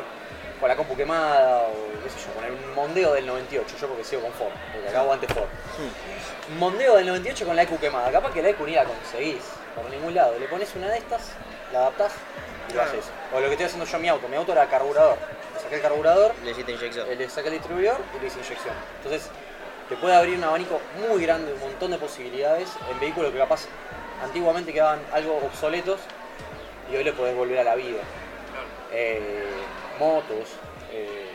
con 0.60 0.70
la 0.70 0.76
compu 0.76 0.96
quemada 0.96 1.62
o 1.62 2.04
qué 2.04 2.10
sé 2.10 2.18
yo, 2.26 2.34
con 2.34 2.44
el 2.44 2.76
Mondeo 2.76 3.14
del 3.14 3.26
98, 3.26 3.76
yo 3.80 3.88
porque 3.88 4.04
sigo 4.04 4.22
con 4.24 4.32
Ford, 4.34 4.54
porque 4.72 4.90
acá 4.90 5.00
aguante 5.00 5.28
Ford. 5.28 5.48
Un 6.52 6.60
Mondeo 6.60 6.96
del 6.96 7.08
98 7.08 7.46
con 7.46 7.56
la 7.56 7.64
EQ 7.64 7.80
quemada, 7.80 8.12
capaz 8.12 8.32
que 8.34 8.42
la 8.42 8.50
EQ 8.50 8.62
ni 8.66 8.74
la 8.74 8.86
conseguís 8.86 9.44
por 9.82 9.92
ningún 9.92 10.14
lado, 10.14 10.38
le 10.40 10.48
pones 10.48 10.74
una 10.76 10.88
de 10.88 10.98
estas, 10.98 11.32
la 11.72 11.80
adaptás 11.80 12.14
y 12.70 12.74
lo 12.74 12.82
haces. 12.82 13.06
O 13.34 13.40
lo 13.40 13.46
que 13.48 13.54
estoy 13.54 13.66
haciendo 13.66 13.86
yo 13.86 13.96
en 13.96 14.02
mi 14.02 14.10
auto, 14.10 14.28
mi 14.28 14.36
auto 14.36 14.52
era 14.52 14.68
carburador, 14.68 15.18
le 15.56 15.62
saqué 15.62 15.76
el 15.76 15.82
carburador, 15.82 16.34
Le 16.44 16.52
hiciste 16.52 16.72
inyección. 16.72 17.08
le 17.18 17.30
saqué 17.30 17.48
el 17.50 17.54
distribuidor 17.56 17.98
y 18.16 18.22
le 18.22 18.28
hice 18.28 18.40
inyección. 18.40 18.76
Entonces, 18.98 19.30
te 19.90 19.96
puede 19.96 20.16
abrir 20.16 20.38
un 20.38 20.44
abanico 20.44 20.82
muy 21.08 21.22
grande, 21.22 21.54
un 21.54 21.60
montón 21.60 21.92
de 21.92 21.98
posibilidades 21.98 22.70
en 22.92 23.00
vehículos 23.00 23.32
que 23.32 23.38
capaz 23.38 23.68
antiguamente 24.24 24.74
quedaban 24.74 25.00
algo 25.14 25.38
obsoletos 25.38 26.00
y 26.92 26.96
hoy 26.96 27.04
le 27.04 27.14
podés 27.14 27.36
volver 27.36 27.60
a 27.60 27.64
la 27.64 27.76
vida. 27.76 28.02
Eh, 28.92 29.46
motos, 30.00 30.50
eh, 30.92 31.32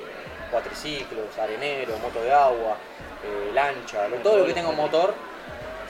cuatriciclos, 0.50 1.38
arenero, 1.38 1.96
moto 1.98 2.22
de 2.22 2.32
agua, 2.32 2.76
eh, 3.24 3.50
lancha, 3.54 4.06
todo 4.22 4.38
lo 4.38 4.46
que 4.46 4.52
tenga 4.52 4.68
un 4.68 4.76
motor 4.76 5.14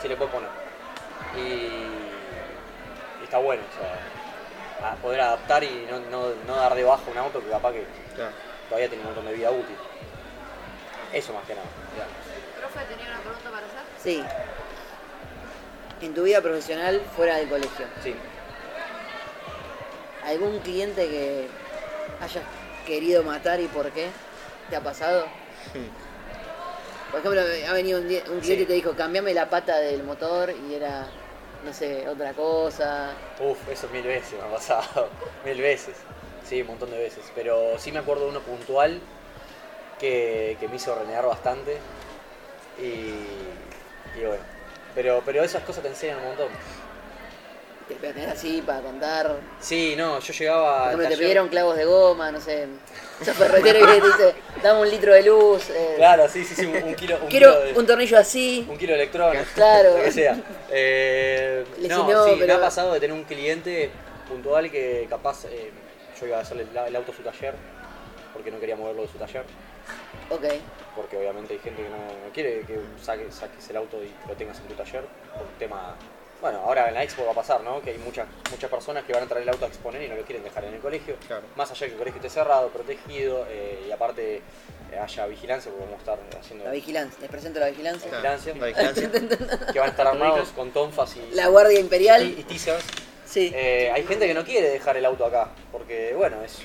se 0.01 0.09
le 0.09 0.17
puede 0.17 0.31
poner. 0.31 0.49
Y 1.37 2.12
está 3.33 3.41
bueno, 3.43 3.63
o 3.67 4.81
sea, 4.83 4.91
a 4.93 4.95
poder 4.97 5.23
adaptar 5.23 5.65
y 5.65 5.87
no, 5.91 6.01
no, 6.11 6.35
no 6.47 6.55
dar 6.55 6.75
de 6.75 6.85
baja 6.85 7.11
un 7.11 7.17
auto 7.17 7.41
que 7.41 7.49
capaz 7.49 7.73
que 7.73 7.87
Claro. 8.15 8.31
todavía 8.69 8.89
tiene 8.91 9.01
un 9.05 9.07
montón 9.07 9.25
de 9.25 9.33
vida 9.33 9.51
útil. 9.51 9.75
Eso 11.15 11.33
más 11.33 11.47
que 11.47 11.55
nada. 11.55 11.67
Profe, 12.61 12.85
tenía 12.95 13.07
una 13.11 13.21
pregunta 13.21 13.51
para 13.51 13.67
hacer. 13.67 13.81
Sí. 13.99 14.23
En 16.03 16.13
tu 16.15 16.25
vida 16.25 16.43
profesional 16.43 17.01
fuera 17.17 17.37
del 17.37 17.49
colegio, 17.49 17.87
Sí. 18.03 18.15
¿algún 20.27 20.59
cliente 20.59 21.09
que 21.09 21.49
hayas 22.21 22.45
querido 22.87 23.23
matar 23.23 23.61
y 23.61 23.67
por 23.69 23.91
qué? 23.93 24.11
¿Te 24.69 24.77
ha 24.77 24.81
pasado? 24.83 25.25
Por 27.11 27.21
ejemplo, 27.21 27.41
ha 27.69 27.73
venido 27.73 27.99
un, 28.01 28.07
cliente 28.07 28.43
Sí. 28.43 28.53
y 28.55 28.67
te 28.67 28.73
dijo, 28.75 28.95
cambiame 28.95 29.33
la 29.33 29.49
pata 29.49 29.79
del 29.79 30.03
motor 30.03 30.51
y 30.51 30.75
era, 30.75 31.07
no 31.65 31.73
sé, 31.73 32.09
otra 32.09 32.33
cosa. 32.33 33.13
Uf, 33.41 33.69
eso 33.69 33.89
mil 33.89 34.03
veces 34.03 34.35
me 34.35 34.47
ha 34.47 34.51
pasado. 34.51 35.09
mil 35.45 35.61
veces. 35.61 35.97
Sí, 36.45 36.61
un 36.63 36.69
montón 36.69 36.91
de 36.91 36.99
veces. 36.99 37.25
Pero 37.35 37.79
sí 37.79 37.93
me 37.93 38.01
acuerdo 38.01 38.25
de 38.25 38.31
uno 38.31 38.41
puntual 38.41 39.01
que, 39.99 40.57
que 40.59 40.69
me 40.69 40.77
hizo 40.77 40.95
renegar 40.95 41.27
bastante. 41.27 41.79
Y, 42.79 44.19
y 44.19 44.25
bueno. 44.27 44.43
Pero, 44.95 45.23
pero 45.25 45.43
esas 45.43 45.63
cosas 45.63 45.83
te 45.83 45.89
enseñan 45.89 46.19
un 46.19 46.25
montón. 46.25 46.49
Te 48.01 48.13
tenés 48.13 48.29
así 48.31 48.63
para 48.63 48.81
contar. 48.81 49.37
Sí, 49.61 49.95
no, 49.97 50.19
yo 50.21 50.27
Por 50.27 50.35
llegaba. 50.37 50.83
al 50.85 50.89
ejemplo, 50.95 51.09
te 51.09 51.17
pidieron 51.17 51.49
clavos 51.49 51.77
de 51.77 51.85
goma, 51.85 52.33
no 52.33 52.41
sé. 52.41 52.67
Sos 53.25 53.37
ferretero 53.37 53.81
que 53.87 53.87
te 54.01 54.07
dice, 54.07 54.35
dame 54.63 54.81
un 54.81 54.91
litro 54.91 55.13
de 55.15 55.23
luz. 55.23 55.71
eh, 55.71 55.95
Claro, 55.97 56.29
sí, 56.29 56.45
sí, 56.45 56.55
sí, 56.55 56.67
un, 56.67 56.83
un 56.83 56.95
kilo. 56.95 57.19
Un 57.23 57.29
quiero 57.29 57.53
kilo 57.53 57.61
de- 57.73 57.79
un 57.79 57.87
tornillo 57.87 58.19
así. 58.19 58.67
Un 58.69 58.77
kilo 58.79 58.93
de 58.95 59.01
electrones. 59.03 59.47
Claro. 59.55 59.91
Lo 59.99 60.03
que 60.05 60.13
sea. 60.13 60.37
Eh, 60.71 61.65
no, 61.89 62.09
no, 62.11 62.25
sí, 62.25 62.31
me 62.33 62.37
pero- 62.47 62.55
ha 62.57 62.61
pasado 62.61 62.93
de 62.95 63.01
tener 63.01 63.15
un 63.17 63.25
cliente 63.25 63.91
puntual 64.29 64.71
que 64.71 65.07
capaz 65.09 65.45
eh, 65.45 65.71
yo 66.21 66.27
iba 66.27 66.39
a 66.39 66.41
hacerle 66.41 66.67
el, 66.71 66.77
el 66.77 66.97
auto 66.97 67.13
a 67.13 67.15
su 67.15 67.23
taller 67.23 67.55
porque 68.33 68.51
no 68.51 68.59
quería 68.59 68.77
moverlo 68.77 69.03
de 69.03 69.09
su 69.09 69.19
taller. 69.19 69.45
Ok. 70.31 70.45
Porque 70.97 71.17
obviamente 71.17 71.55
hay 71.55 71.61
gente 71.61 71.83
que 71.83 71.89
no, 71.89 71.97
no 71.97 72.33
quiere 72.33 72.61
que 72.63 72.79
saque- 73.03 73.31
saques 73.31 73.69
el 73.71 73.77
auto 73.77 74.03
y 74.03 74.13
lo 74.29 74.35
tengas 74.35 74.59
en 74.59 74.65
tu 74.67 74.75
taller 74.75 75.05
por 75.35 75.43
un 75.43 75.53
tema. 75.59 75.95
Bueno, 76.43 76.59
ahora 76.65 76.89
en 76.89 76.95
la 76.95 77.05
expo 77.05 77.25
va 77.25 77.31
a 77.31 77.35
pasar, 77.37 77.61
¿no? 77.63 77.81
Que 77.81 77.91
hay 77.91 77.99
muchas 77.99 78.27
muchas 78.51 78.69
personas 78.69 79.05
que 79.05 79.13
van 79.13 79.23
a 79.23 79.27
traer 79.27 79.45
el 79.45 79.49
auto 79.51 79.65
a 79.65 79.69
exponer 79.69 80.03
y 80.03 80.09
no 80.09 80.17
lo 80.17 80.23
quieren 80.25 80.43
dejar 80.43 80.65
en 80.65 80.75
el 80.75 80.81
colegio. 80.81 81.15
Claro. 81.29 81.45
Más 81.55 81.71
allá 81.71 81.81
de 81.83 81.87
que 81.87 81.93
el 81.93 81.99
colegio 81.99 82.17
esté 82.21 82.29
cerrado, 82.31 82.69
protegido 82.71 83.47
eh, 83.49 83.85
y 83.89 83.93
aparte 83.93 84.43
eh, 84.91 84.99
haya 85.01 85.27
vigilancia, 85.27 85.71
porque 85.71 85.85
vamos 85.87 86.01
a 86.01 86.13
estar 86.13 86.39
haciendo 86.41 86.65
La 86.65 86.73
vigilancia. 86.73 87.21
Les 87.21 87.31
presento 87.31 87.61
la 87.61 87.69
vigilancia. 87.69 88.11
Claro. 88.11 88.37
vigilancia. 88.37 88.55
La 88.57 88.67
vigilancia. 88.67 89.67
que 89.73 89.79
van 89.79 89.89
a 89.89 89.91
estar 89.93 90.07
armados 90.09 90.49
con 90.49 90.73
tonfas 90.73 91.17
y, 91.17 91.35
La 91.35 91.47
Guardia 91.47 91.79
y, 91.79 91.81
Imperial. 91.81 92.25
y 92.27 92.43
teasers. 92.43 92.85
Sí. 93.25 93.51
Eh, 93.55 93.91
hay 93.95 94.05
gente 94.05 94.27
que 94.27 94.35
no 94.35 94.45
quiere 94.45 94.69
dejar 94.69 94.97
el 94.97 95.07
auto 95.07 95.25
acá, 95.25 95.49
porque 95.71 96.13
bueno, 96.15 96.43
es 96.43 96.59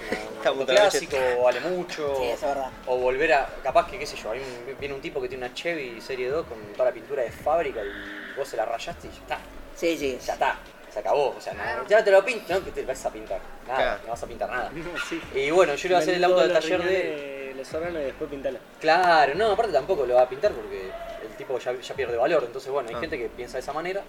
una- 0.43 0.51
un 0.53 0.65
clásico, 0.65 1.15
vale 1.43 1.59
mucho. 1.61 2.15
Sí, 2.17 2.23
es 2.23 2.41
verdad. 2.41 2.71
O 2.87 2.97
volver 2.97 3.31
a, 3.31 3.47
capaz 3.63 3.89
que, 3.89 3.97
qué 3.99 4.05
sé 4.07 4.17
yo, 4.17 4.31
hay 4.31 4.39
un- 4.39 4.77
viene 4.79 4.93
un 4.95 5.01
tipo 5.01 5.21
que 5.21 5.29
tiene 5.29 5.45
una 5.45 5.53
Chevy 5.53 6.01
Serie 6.01 6.29
2 6.29 6.45
con 6.47 6.57
toda 6.73 6.85
la 6.85 6.91
pintura 6.93 7.21
de 7.21 7.31
fábrica 7.31 7.79
y 7.83 8.35
vos 8.37 8.47
se 8.49 8.57
la 8.57 8.65
rayaste 8.65 9.07
y 9.07 9.11
ya 9.11 9.17
está, 9.17 9.39
Sí, 9.77 9.97
sí. 9.97 10.19
ya 10.25 10.33
está, 10.33 10.57
se 10.91 10.99
acabó. 10.99 11.35
O 11.37 11.39
sea, 11.41 11.53
no, 11.53 11.87
ya 11.87 12.03
te 12.03 12.11
lo 12.11 12.25
pinto, 12.25 12.53
no, 12.53 12.65
que 12.65 12.71
te 12.71 12.83
vas 12.83 13.05
a 13.05 13.09
pintar, 13.11 13.39
nada, 13.67 13.77
Claro. 13.77 14.01
no 14.05 14.09
vas 14.09 14.23
a 14.23 14.27
pintar 14.27 14.49
nada. 14.49 14.71
Sí. 15.09 15.21
Y 15.35 15.51
bueno, 15.51 15.75
yo 15.75 15.87
le 15.87 15.95
voy 15.95 15.99
a 15.99 16.03
hacer 16.03 16.15
el 16.15 16.23
auto 16.23 16.39
del 16.41 16.53
taller 16.53 16.83
de... 16.83 17.53
Los 17.57 17.73
órganos 17.73 18.01
y 18.01 18.05
después 18.05 18.29
pintala. 18.29 18.59
Claro, 18.79 19.33
no, 19.33 19.51
aparte 19.51 19.73
tampoco 19.73 20.05
lo 20.05 20.13
va 20.15 20.21
a 20.23 20.29
pintar 20.29 20.51
porque 20.51 20.91
el 21.23 21.35
tipo 21.37 21.57
ya, 21.57 21.73
ya 21.73 21.95
pierde 21.95 22.15
valor. 22.15 22.43
Entonces, 22.45 22.71
bueno, 22.71 22.89
hay 22.89 22.95
Ah. 22.95 22.99
gente 22.99 23.17
que 23.17 23.29
piensa 23.29 23.53
de 23.57 23.61
esa 23.61 23.73
manera. 23.73 24.03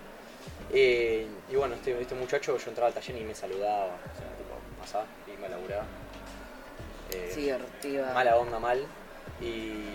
Eh, 0.71 1.27
y 1.51 1.57
bueno, 1.57 1.75
este, 1.77 1.99
este 1.99 2.15
muchacho, 2.15 2.59
yo 2.59 2.69
entraba 2.69 2.89
al 2.89 2.93
taller 2.95 3.17
y 3.17 3.25
me 3.25 3.35
saludaba. 3.35 3.87
O 3.87 4.17
sea, 4.19 4.27
tipo, 4.37 4.55
pasá 4.81 5.05
y 5.27 5.41
me 5.41 5.49
laburaba. 5.49 5.85
Eh, 7.11 7.31
Sí, 7.35 7.51
iba- 7.89 8.13
mala 8.13 8.37
onda, 8.37 8.59
mal. 8.59 8.85
Y, 9.41 9.95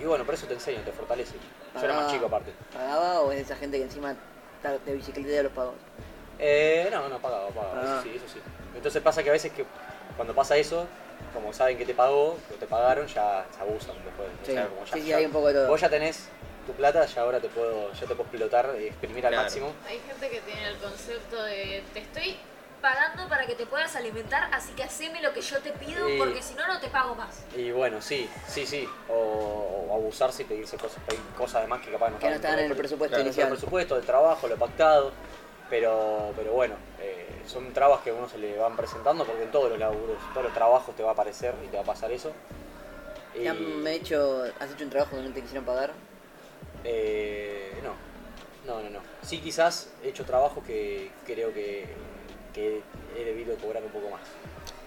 y 0.00 0.04
bueno, 0.06 0.24
por 0.24 0.32
eso 0.34 0.46
te 0.46 0.54
enseño, 0.54 0.80
te 0.80 0.92
fortalece. 0.92 1.34
Yo 1.74 1.80
era 1.84 1.92
más 1.94 2.10
chico 2.10 2.24
aparte. 2.24 2.52
¿Pagaba 2.72 3.20
o 3.20 3.32
es 3.32 3.40
esa 3.42 3.56
gente 3.56 3.76
que 3.76 3.84
encima 3.84 4.14
de 4.72 4.94
bicicleta 4.94 5.42
los 5.42 5.52
pagos? 5.52 5.74
Eh, 6.38 6.88
no, 6.90 7.08
no, 7.08 7.18
pagaba, 7.20 7.48
pagaba. 7.48 7.80
Ah. 7.80 8.00
Eso 8.00 8.02
sí, 8.02 8.16
eso 8.16 8.28
sí. 8.32 8.40
Entonces 8.74 9.02
pasa 9.02 9.22
que 9.22 9.28
a 9.28 9.32
veces 9.32 9.52
que 9.52 9.64
cuando 10.16 10.34
pasa 10.34 10.56
eso, 10.56 10.86
como 11.32 11.52
saben 11.52 11.78
que 11.78 11.84
te 11.86 11.94
pagó, 11.94 12.36
que 12.48 12.56
te 12.56 12.66
pagaron, 12.66 13.06
ya 13.06 13.44
se 13.54 13.60
abusan 13.60 13.94
después. 14.04 14.28
O 14.42 14.46
Sí, 14.46 14.52
sea, 14.52 14.66
como 14.68 14.84
ya- 14.84 14.92
sí, 14.94 15.00
sí, 15.02 15.08
ya- 15.08 15.16
hay 15.18 15.26
un 15.26 15.32
poco 15.32 15.48
de 15.48 15.54
todo. 15.54 15.68
Vos 15.68 15.80
ya 15.80 15.88
tenés 15.88 16.28
tu 16.66 16.72
plata, 16.72 17.04
ya 17.06 17.20
ahora 17.22 17.40
te 17.40 17.48
puedo, 17.48 17.92
ya 17.92 18.00
te 18.00 18.06
puedo 18.14 18.22
explotar 18.22 18.74
y 18.80 18.84
exprimir 18.86 19.26
al 19.26 19.36
máximo. 19.36 19.72
Hay 19.86 20.00
gente 20.00 20.28
que 20.30 20.40
tiene 20.40 20.68
el 20.68 20.76
concepto 20.78 21.42
de 21.44 21.82
te 21.92 22.00
estoy 22.00 22.36
pagando 22.84 23.26
para 23.30 23.46
que 23.46 23.54
te 23.54 23.64
puedas 23.64 23.96
alimentar, 23.96 24.50
así 24.52 24.74
que 24.74 24.84
haceme 24.84 25.22
lo 25.22 25.32
que 25.32 25.40
yo 25.40 25.58
te 25.60 25.72
pido, 25.72 26.06
porque 26.18 26.42
si 26.42 26.54
no, 26.54 26.66
no 26.66 26.78
te 26.78 26.88
pago 26.88 27.14
más. 27.14 27.42
Y 27.56 27.70
bueno, 27.70 28.02
sí, 28.02 28.28
sí, 28.46 28.66
sí. 28.66 28.86
O, 29.08 29.86
o 29.88 29.94
abusarse 29.94 30.42
y 30.42 30.44
pedirse 30.44 30.76
cosas, 30.76 30.98
pedir 31.08 31.22
cosas 31.34 31.56
además 31.60 31.80
que 31.80 31.90
capaz 31.90 32.10
no 32.10 32.18
Que 32.18 32.28
no 32.28 32.34
estaban 32.34 32.58
en 32.58 32.70
el 32.70 32.76
presupuesto 32.76 33.14
Claro, 33.14 33.24
inicial. 33.24 33.46
El 33.48 33.52
presupuesto, 33.54 33.96
el 33.96 34.04
trabajo, 34.04 34.46
lo 34.48 34.56
pactado. 34.56 35.12
Pero, 35.70 36.34
pero 36.36 36.52
bueno, 36.52 36.74
eh, 37.00 37.26
son 37.46 37.72
trabas 37.72 38.02
que 38.02 38.10
a 38.10 38.12
uno 38.12 38.28
se 38.28 38.36
le 38.36 38.58
van 38.58 38.76
presentando 38.76 39.24
porque 39.24 39.44
en 39.44 39.50
todos 39.50 39.70
los 39.70 39.78
laburos, 39.78 40.18
todos 40.34 40.44
los 40.44 40.52
trabajos 40.52 40.94
te 40.94 41.02
va 41.02 41.08
a 41.08 41.12
aparecer 41.14 41.54
y 41.64 41.68
te 41.68 41.76
va 41.78 41.82
a 41.84 41.86
pasar 41.86 42.12
eso. 42.12 42.32
Y, 43.34 43.44
¿Te 43.44 43.48
han 43.48 43.86
hecho, 43.86 44.44
¿Has 44.60 44.70
hecho 44.72 44.84
un 44.84 44.90
trabajo 44.90 45.16
que 45.16 45.22
no 45.22 45.32
te 45.32 45.40
quisieron 45.40 45.64
pagar? 45.64 45.92
eh, 46.84 47.72
no, 47.82 47.94
no, 48.66 48.82
no, 48.82 48.90
no. 48.90 49.00
Sí, 49.22 49.40
quizás 49.40 49.88
he 50.04 50.08
hecho 50.10 50.26
trabajo 50.26 50.62
que 50.62 51.10
creo 51.24 51.54
que, 51.54 51.88
que 52.54 52.80
he 53.16 53.24
debido 53.24 53.54
cobrar 53.56 53.82
un 53.82 53.90
poco 53.90 54.08
más. 54.10 54.20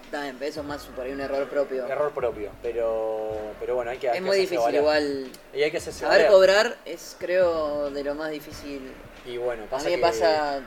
Está 0.04 0.26
eso 0.46 0.60
es 0.62 0.66
más 0.66 0.84
por 0.86 1.04
ahí 1.04 1.12
un 1.12 1.20
error 1.20 1.46
propio. 1.48 1.86
Error 1.86 2.10
propio, 2.12 2.50
pero, 2.62 3.30
pero 3.60 3.74
bueno, 3.74 3.90
hay 3.90 3.98
que 3.98 4.08
es 4.08 4.22
muy 4.22 4.38
difícil 4.38 4.58
valer. 4.60 4.80
igual. 4.80 5.30
Y 5.52 5.62
hay 5.62 5.70
que 5.70 5.76
hacerse 5.76 6.00
Saber 6.00 6.18
valer. 6.24 6.32
cobrar 6.32 6.76
es 6.86 7.14
creo 7.18 7.90
de 7.90 8.02
lo 8.04 8.14
más 8.14 8.30
difícil. 8.30 8.90
Y 9.26 9.36
bueno, 9.36 9.64
A 9.64 9.66
pasa 9.66 9.84
mí 9.84 9.90
me 9.90 9.96
que- 9.96 10.02
pasa 10.02 10.60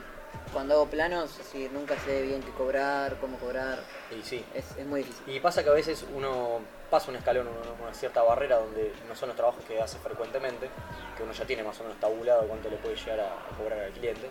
cuando 0.52 0.74
hago 0.74 0.86
planos, 0.86 1.38
así 1.40 1.68
nunca 1.72 1.96
sé 2.06 2.22
bien 2.22 2.40
qué 2.42 2.52
cobrar, 2.52 3.16
cómo 3.20 3.36
cobrar. 3.38 3.80
Y 4.16 4.22
sí. 4.24 4.44
Es, 4.54 4.64
es 4.78 4.86
muy 4.86 5.00
difícil. 5.02 5.34
Y 5.34 5.40
pasa 5.40 5.64
que 5.64 5.70
a 5.70 5.74
veces 5.74 6.04
uno 6.14 6.60
pasa 6.92 7.10
un 7.10 7.16
escalón, 7.16 7.48
una 7.82 7.94
cierta 7.94 8.22
barrera 8.22 8.58
donde 8.58 8.92
no 9.08 9.16
son 9.16 9.28
los 9.28 9.36
trabajos 9.36 9.64
que 9.64 9.80
hace 9.80 9.96
frecuentemente, 9.98 10.68
que 11.16 11.22
uno 11.22 11.32
ya 11.32 11.46
tiene 11.46 11.62
más 11.62 11.80
o 11.80 11.84
menos 11.84 11.98
tabulado 11.98 12.46
cuánto 12.46 12.68
le 12.68 12.76
puede 12.76 12.96
llegar 12.96 13.20
a, 13.20 13.56
cobrar 13.56 13.80
al 13.80 13.92
cliente. 13.92 14.28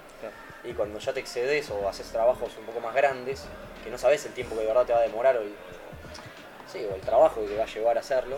Y 0.64 0.74
cuando 0.74 1.00
ya 1.00 1.12
te 1.12 1.22
excedes 1.22 1.72
o 1.72 1.90
haces 1.90 2.12
trabajos 2.12 2.56
un 2.60 2.66
poco 2.68 2.80
más 2.80 2.94
grandes, 2.94 3.46
que 3.84 3.90
no 3.90 3.98
sabes 3.98 4.24
el 4.28 4.34
tiempo 4.34 4.54
que 4.54 4.62
de 4.62 4.68
verdad 4.68 4.86
te 4.86 4.94
va 4.94 5.00
a 5.00 5.02
demorar 5.02 5.38
o 5.38 5.42
el, 5.42 5.56
sí, 6.72 6.86
o 6.86 6.94
el 6.94 7.02
trabajo 7.02 7.42
que 7.42 7.48
te 7.48 7.58
va 7.58 7.64
a 7.64 7.66
llevar 7.66 7.98
a 7.98 8.02
hacerlo, 8.02 8.38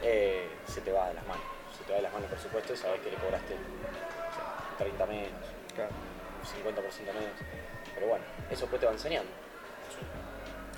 eh, 0.00 0.48
se 0.72 0.80
te 0.80 0.92
va 0.92 1.08
de 1.08 1.14
las 1.14 1.26
manos. 1.26 1.44
Se 1.76 1.82
te 1.82 1.90
va 1.90 1.96
de 1.96 2.02
las 2.02 2.12
manos, 2.12 2.30
por 2.30 2.38
supuesto, 2.38 2.72
y 2.72 2.76
sabes 2.76 3.00
que 3.00 3.10
le 3.10 3.16
cobraste 3.16 3.48
sé, 3.48 4.84
30 4.84 5.06
menos, 5.06 5.42
50% 5.74 7.12
menos. 7.14 7.34
Pero 7.96 8.06
bueno, 8.06 8.24
eso 8.48 8.60
después 8.60 8.78
te 8.78 8.86
va 8.86 8.92
enseñando. 8.92 9.32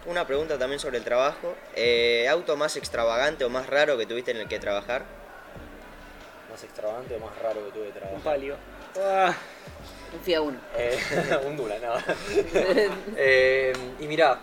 Una 0.08 0.26
pregunta 0.26 0.58
también 0.58 0.80
sobre 0.80 0.98
el 0.98 1.04
trabajo. 1.04 1.54
Eh, 1.76 2.26
¿Auto 2.28 2.56
más 2.56 2.76
extravagante 2.76 3.44
o 3.44 3.50
más 3.50 3.66
raro 3.66 3.98
que 3.98 4.06
tuviste 4.06 4.30
en 4.30 4.38
el 4.38 4.48
que 4.48 4.58
trabajar? 4.58 5.04
Más 6.50 6.64
extravagante 6.64 7.14
o 7.16 7.20
más 7.20 7.36
raro 7.38 7.64
que 7.66 7.70
tuve 7.72 7.82
de 7.84 7.88
Un 7.90 7.94
trabajo. 7.94 8.18
palio. 8.24 8.56
Ah, 8.98 9.34
Un 10.14 10.20
FIA 10.20 10.40
1. 10.40 10.58
Eh, 10.78 10.98
un 11.46 11.56
Dula, 11.56 11.78
no. 11.78 11.94
Eh, 13.16 13.72
y 14.00 14.06
mirá, 14.06 14.38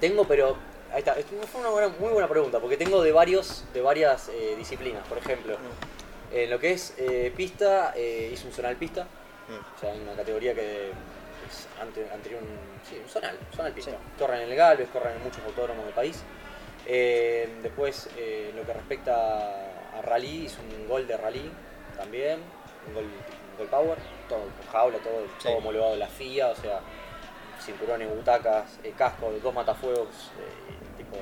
tengo, 0.00 0.24
pero. 0.26 0.56
Ahí 0.90 1.00
está, 1.00 1.12
esto 1.12 1.34
fue 1.52 1.60
una 1.60 1.70
buena- 1.70 1.88
muy 2.00 2.08
buena 2.10 2.28
pregunta, 2.28 2.58
porque 2.60 2.76
tengo 2.78 3.02
de 3.02 3.12
varios, 3.12 3.62
de 3.74 3.82
varias 3.82 4.28
eh, 4.30 4.54
disciplinas. 4.56 5.06
Por 5.06 5.18
ejemplo, 5.18 5.56
en 6.32 6.48
lo 6.50 6.58
que 6.58 6.72
es 6.72 6.94
eh, 6.96 7.30
pista, 7.36 7.92
eh, 7.94 8.30
hice 8.32 8.46
un 8.46 8.52
zonal 8.52 8.74
pista, 8.76 9.06
Mm. 9.48 9.76
o 9.76 9.80
sea, 9.80 9.94
en 9.94 10.02
una 10.02 10.12
categoría 10.14 10.52
que 10.54 10.90
ante- 11.80 12.08
anterior 12.12 12.42
un, 12.42 12.48
sí, 12.88 12.98
un 13.02 13.08
zonal, 13.08 13.38
zonal 13.54 13.72
pista. 13.72 13.90
Sí. 13.92 13.96
Corren 14.18 14.42
en 14.42 14.50
el 14.50 14.56
Galvez, 14.56 14.88
corren 14.92 15.16
en 15.16 15.22
muchos 15.24 15.42
autódromos 15.44 15.84
del 15.84 15.94
país. 15.94 16.22
Eh, 16.86 17.48
después, 17.62 18.08
eh, 18.16 18.52
lo 18.56 18.62
que 18.64 18.72
respecta 18.72 19.50
a 19.98 20.02
rally, 20.02 20.44
hice 20.46 20.58
un 20.60 20.88
gol 20.88 21.06
de 21.06 21.16
rally 21.16 21.50
también, 21.96 22.40
un 22.88 22.94
gol, 22.94 23.04
un 23.04 23.58
gol 23.58 23.66
power, 23.68 23.98
todo 24.28 24.40
con 24.40 24.66
jaula, 24.72 24.98
todo, 24.98 25.24
Sí. 25.38 25.48
todo 25.48 25.56
homologado 25.58 25.92
de 25.92 25.98
la 25.98 26.06
FIA, 26.06 26.48
o 26.48 26.54
sea, 26.56 26.80
cinturones, 27.60 28.08
butacas, 28.08 28.78
eh, 28.84 28.94
casco, 28.96 29.32
dos 29.42 29.52
matafuegos, 29.54 30.08
eh, 30.38 30.96
tipo 30.96 31.16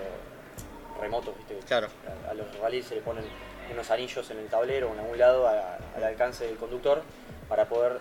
remotos, 1.00 1.36
¿viste? 1.36 1.56
Claro. 1.66 1.88
A, 2.26 2.30
a 2.30 2.34
los 2.34 2.46
rallies 2.58 2.86
se 2.86 2.94
le 2.94 3.00
ponen 3.00 3.24
unos 3.72 3.90
anillos 3.90 4.30
en 4.30 4.38
el 4.38 4.46
tablero 4.48 4.90
o 4.90 4.92
en 4.94 5.00
algún 5.00 5.18
lado 5.18 5.48
a- 5.48 5.78
al 5.96 6.04
alcance 6.04 6.46
del 6.46 6.56
conductor 6.56 7.02
para 7.48 7.64
poder 7.66 7.98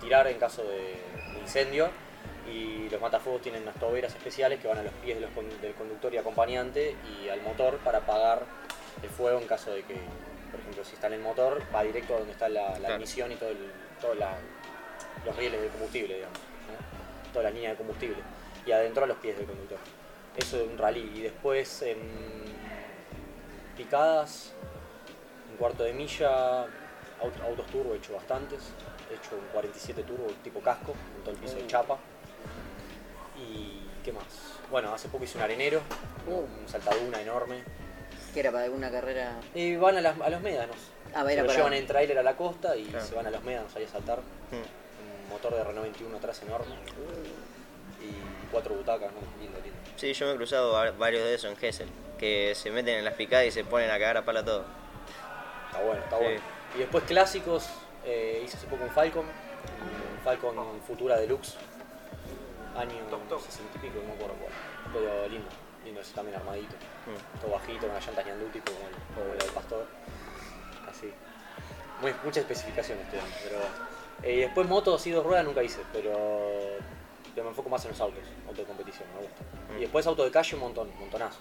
tirar 0.00 0.26
en 0.26 0.38
caso 0.38 0.62
de 0.64 0.96
incendio. 1.38 1.88
Y 2.50 2.88
los 2.90 3.00
matafuegos 3.00 3.42
tienen 3.42 3.62
unas 3.62 3.76
toberas 3.76 4.12
especiales 4.14 4.58
que 4.60 4.66
van 4.66 4.78
a 4.78 4.82
los 4.82 4.92
pies 4.94 5.16
de 5.16 5.20
los 5.20 5.30
con- 5.30 5.60
del 5.60 5.74
conductor 5.74 6.12
y 6.12 6.18
acompañante 6.18 6.96
y 7.22 7.28
al 7.28 7.40
motor 7.42 7.78
para 7.78 7.98
apagar 7.98 8.42
el 9.02 9.08
fuego 9.08 9.38
en 9.38 9.46
caso 9.46 9.70
de 9.70 9.82
que, 9.84 9.94
por 10.50 10.58
ejemplo, 10.60 10.84
si 10.84 10.94
está 10.94 11.06
en 11.06 11.12
el 11.14 11.20
motor, 11.20 11.62
va 11.74 11.82
directo 11.84 12.14
a 12.14 12.18
donde 12.18 12.32
está 12.32 12.48
la, 12.48 12.76
la 12.80 12.88
ignición 12.94 13.30
y 13.30 13.36
todo 13.36 13.50
todos 14.00 14.16
la- 14.16 14.38
los 15.24 15.36
rieles 15.36 15.60
de 15.60 15.68
combustible, 15.68 16.14
digamos. 16.14 16.38
¿no? 16.38 17.32
Toda 17.32 17.44
la 17.44 17.50
línea 17.50 17.70
de 17.70 17.76
combustible. 17.76 18.16
Y 18.66 18.72
adentro 18.72 19.04
a 19.04 19.06
los 19.06 19.18
pies 19.18 19.36
del 19.36 19.46
conductor. 19.46 19.78
Eso 20.36 20.56
de 20.58 20.64
un 20.64 20.76
rally. 20.78 21.12
Y 21.14 21.20
después 21.22 21.82
en 21.82 21.98
picadas, 23.76 24.52
un 25.50 25.56
cuarto 25.56 25.82
de 25.84 25.92
milla, 25.92 26.62
aut- 27.20 27.40
autos 27.46 27.66
turbo 27.66 27.94
he 27.94 27.98
hecho 27.98 28.14
bastantes. 28.14 28.72
He 29.10 29.14
hecho 29.14 29.34
un 29.34 29.46
47 29.52 30.02
turbo 30.04 30.26
tipo 30.44 30.60
casco, 30.60 30.92
con 30.92 31.22
todo 31.24 31.30
el 31.34 31.36
piso 31.40 31.56
de 31.56 31.66
chapa. 31.66 31.98
Y 33.38 33.82
qué 34.04 34.12
más. 34.12 34.24
Bueno, 34.70 34.92
hace 34.94 35.08
poco 35.08 35.24
hice 35.24 35.38
un 35.38 35.44
arenero, 35.44 35.80
Uh. 36.26 36.34
un 36.62 36.68
saltaduna 36.68 37.20
enorme. 37.20 37.62
Que 38.34 38.40
era 38.40 38.52
para 38.52 38.64
alguna 38.64 38.90
carrera. 38.90 39.40
Y 39.54 39.74
van 39.76 39.96
a, 39.96 40.00
las- 40.00 40.20
a 40.20 40.30
los 40.30 40.40
médanos. 40.40 40.76
Ah, 41.14 41.24
Se 41.26 41.36
lo 41.36 41.42
para- 41.46 41.56
llevan 41.56 41.72
en 41.74 41.86
trailer 41.86 42.18
a 42.18 42.22
la 42.22 42.36
costa 42.36 42.76
y 42.76 42.84
Claro. 42.84 43.04
se 43.04 43.14
van 43.14 43.26
a 43.26 43.30
los 43.30 43.42
médanos 43.42 43.74
ahí 43.74 43.84
a 43.84 43.88
saltar. 43.88 44.18
Mm. 44.20 45.24
Un 45.24 45.28
motor 45.30 45.52
de 45.54 45.64
Renault 45.64 45.82
21 45.84 46.16
atrás 46.16 46.40
enorme. 46.42 46.74
Y 48.00 48.50
cuatro 48.52 48.74
butacas, 48.76 49.10
¿no? 49.12 49.18
Lindo, 49.42 49.58
lindo. 49.60 49.76
Sí, 49.96 50.12
yo 50.12 50.26
me 50.26 50.32
he 50.32 50.36
cruzado 50.36 50.72
va- 50.72 50.90
varios 50.92 51.24
de 51.24 51.34
esos 51.34 51.50
en 51.50 51.56
Gessel, 51.56 51.88
que 52.18 52.54
se 52.54 52.70
meten 52.70 52.98
en 52.98 53.04
las 53.04 53.14
picadas 53.14 53.46
y 53.46 53.50
se 53.50 53.64
ponen 53.64 53.90
a 53.90 53.94
cagar 53.94 54.18
a 54.18 54.24
palo 54.24 54.44
todo. 54.44 54.64
Está 55.66 55.82
bueno, 55.82 56.00
está 56.02 56.16
Sí. 56.18 56.24
bueno. 56.24 56.40
Y 56.76 56.78
después 56.78 57.04
clásicos, 57.04 57.68
eh, 58.04 58.42
hice 58.44 58.56
hace 58.56 58.66
poco 58.66 58.84
un 58.84 58.90
Falcon, 58.90 59.24
un 59.24 60.24
Falcon 60.24 60.54
Futura 60.86 61.16
Deluxe, 61.18 61.56
año 62.76 62.94
Top, 63.10 63.28
top. 63.28 63.40
60 63.42 63.78
y 63.78 63.80
pico, 63.80 64.00
no 64.00 64.08
me 64.08 64.14
acuerdo 64.14 64.34
cuál. 64.36 64.52
Pero 64.92 65.28
lindo, 65.28 65.48
lindo 65.84 66.00
ese 66.00 66.14
también 66.14 66.36
armadito. 66.36 66.74
Mm. 67.06 67.40
Todo 67.40 67.52
bajito, 67.52 67.86
con 67.86 67.94
la 67.94 68.00
llanta 68.00 68.22
ñanduti 68.22 68.60
como, 68.60 68.78
el- 68.88 69.14
como 69.14 69.34
del 69.34 69.52
pastor. 69.52 69.86
Así. 70.88 71.12
Muy, 72.00 72.14
muchas 72.24 72.38
especificaciones 72.44 73.04
pero... 73.10 73.58
eh, 74.22 74.34
y 74.36 74.40
después 74.40 74.66
motos 74.66 75.06
y 75.06 75.10
dos 75.10 75.24
ruedas 75.24 75.44
nunca 75.44 75.62
hice, 75.62 75.80
pero 75.92 76.10
yo 77.36 77.44
me 77.44 77.50
enfoco 77.50 77.68
más 77.68 77.84
en 77.84 77.90
los 77.90 78.00
autos, 78.00 78.24
auto 78.48 78.62
de 78.62 78.66
competición, 78.66 79.04
me 79.14 79.20
gusta. 79.26 79.42
Mm. 79.74 79.76
Y 79.76 79.80
después 79.82 80.06
auto 80.06 80.24
de 80.24 80.30
calle 80.30 80.54
un 80.54 80.60
montón, 80.62 80.88
un 80.88 81.00
montonazo. 81.00 81.40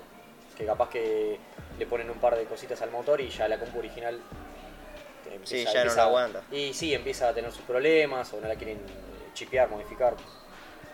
Que 0.57 0.65
capaz 0.65 0.89
que 0.89 1.39
le 1.77 1.85
ponen 1.85 2.09
un 2.09 2.17
par 2.17 2.35
de 2.35 2.43
cositas 2.43 2.81
al 2.81 2.91
motor 2.91 3.21
y 3.21 3.29
ya 3.29 3.47
la 3.47 3.57
compu 3.57 3.79
original 3.79 4.19
Sí, 5.29 5.35
empieza- 5.35 5.63
ya 5.65 5.73
no 5.73 5.79
empieza- 5.81 5.95
la 5.97 6.03
aguanta. 6.03 6.41
Y 6.51 6.73
sí, 6.73 6.93
empieza 6.93 7.29
a 7.29 7.33
tener 7.33 7.51
sus 7.51 7.61
problemas 7.63 8.31
o 8.33 8.41
no 8.41 8.47
la 8.47 8.55
quieren 8.55 8.79
chipear, 9.33 9.69
modificar, 9.69 10.15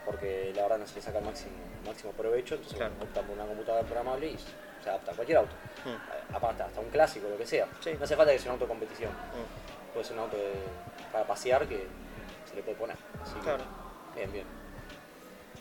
porque 0.06 0.52
la 0.56 0.63
verdad 0.63 0.78
no 0.80 0.88
se 0.88 0.95
le 0.95 1.02
saca 1.02 1.19
el 1.19 1.26
máximo, 1.26 1.52
máximo 1.86 2.12
provecho, 2.13 2.56
entonces 2.56 2.78
Claro. 2.78 2.93
optan 3.02 3.26
por 3.26 3.36
una 3.38 3.45
computadora 3.45 3.84
programable 3.84 4.28
y 4.28 4.38
se 4.84 4.89
adapta 4.89 5.12
a 5.12 5.15
cualquier 5.15 5.38
auto. 5.39 5.56
Mm. 5.86 6.36
Aparte, 6.36 6.63
hasta 6.63 6.80
un 6.80 6.89
clásico, 6.89 7.28
lo 7.30 7.38
que 7.38 7.45
sea. 7.48 7.67
Sí. 7.80 7.93
No 7.98 8.04
hace 8.04 8.15
falta 8.15 8.32
que 8.32 8.39
sea 8.39 8.52
un 8.52 8.54
auto 8.56 8.65
de 8.65 8.69
competición. 8.69 9.12
Mm. 9.12 9.93
Puede 9.93 10.06
ser 10.06 10.13
un 10.17 10.24
auto 10.24 10.38
de- 10.38 10.54
para 11.12 11.26
pasear 11.26 11.67
que 11.67 11.88
se 12.50 12.56
le 12.56 12.62
puede 12.63 12.78
poner. 12.78 12.98
Así 13.24 13.36
que, 13.39 13.56
bien, 14.15 14.32
bien. 14.32 14.45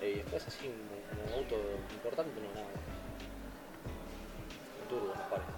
Eh, 0.02 0.10
Y 0.10 0.14
después 0.16 0.46
así, 0.46 0.66
un, 0.66 1.28
un 1.28 1.32
auto 1.38 1.54
importante, 1.94 2.32
no, 2.40 2.48
nada. 2.52 2.66
Un 4.82 4.88
turbo, 4.88 5.14
no 5.14 5.30
parece. 5.30 5.48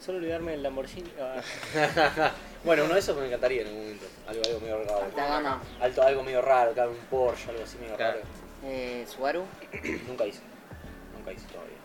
Solo 0.00 0.18
olvidarme 0.18 0.52
del 0.52 0.62
Lamborghini. 0.62 1.10
Ah, 1.20 1.40
Bueno, 2.64 2.84
uno 2.84 2.94
de 2.94 3.00
esos 3.00 3.16
me 3.16 3.26
encantaría 3.26 3.62
en 3.62 3.68
algún 3.68 3.82
momento. 3.84 4.06
Algo, 4.26 4.42
algo 4.46 4.60
medio 4.60 4.78
raro. 4.84 5.04
Alta 5.04 5.26
gama. 5.28 5.62
Alto, 5.80 6.02
algo 6.02 6.22
medio 6.24 6.42
raro, 6.42 6.72
claro, 6.72 6.90
un 6.90 6.96
Porsche, 7.08 7.50
algo 7.50 7.62
así 7.62 7.78
medio 7.78 7.94
Claro. 7.96 8.18
raro. 8.18 8.26
Eh, 8.64 9.06
Subaru. 9.08 9.44
Nunca 10.08 10.26
hice. 10.26 10.40
Nunca 11.16 11.32
hice 11.32 11.46
todavía. 11.46 11.76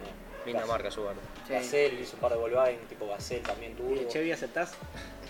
No. 0.00 0.46
Linda 0.46 0.60
Gas- 0.60 0.68
marca 0.68 0.90
Subaru. 0.90 1.18
Sí. 1.46 1.54
Hice 1.54 2.14
un 2.14 2.20
par 2.20 2.32
de 2.32 2.38
Volkswagen, 2.38 2.78
tipo 2.88 3.06
Gazelle 3.08 3.42
también 3.42 3.72
¿Y 3.72 3.74
turbo. 3.74 3.94
de 3.94 4.08
Chevy 4.08 4.32
aceptás? 4.32 4.72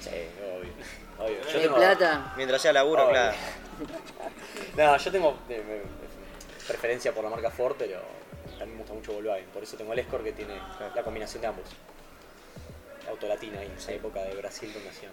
Sí, 0.01 0.11
obvio. 0.57 0.73
obvio. 1.19 1.41
Yo 1.49 1.59
De 1.59 1.65
tengo- 1.65 1.75
plata. 1.77 2.33
Mientras 2.37 2.63
sea 2.63 2.73
laburo, 2.73 3.03
Obvio. 3.03 3.13
claro. 3.13 3.37
No, 4.77 4.97
yo 4.97 5.11
tengo 5.11 5.31
eh, 5.49 5.63
eh, 5.67 5.83
preferencia 6.69 7.13
por 7.13 7.25
la 7.25 7.31
marca 7.31 7.51
Ford, 7.51 7.75
pero 7.77 8.01
también 8.59 8.73
me 8.75 8.79
gusta 8.83 8.95
mucho 8.95 9.13
Volkswagen. 9.13 9.47
Por 9.47 9.63
eso 9.63 9.77
tengo 9.77 9.93
el 9.93 9.99
Escort 9.99 10.25
que 10.25 10.33
tiene 10.33 10.55
la 10.95 11.03
combinación 11.03 11.41
de 11.43 11.47
ambos. 11.49 11.65
Auto 13.09 13.29
latina 13.29 13.61
ahí, 13.61 13.67
en 13.67 13.73
esa 13.77 13.93
época 13.93 14.21
de 14.23 14.35
Brasil 14.35 14.73
donde 14.73 14.89
hacían 14.89 15.13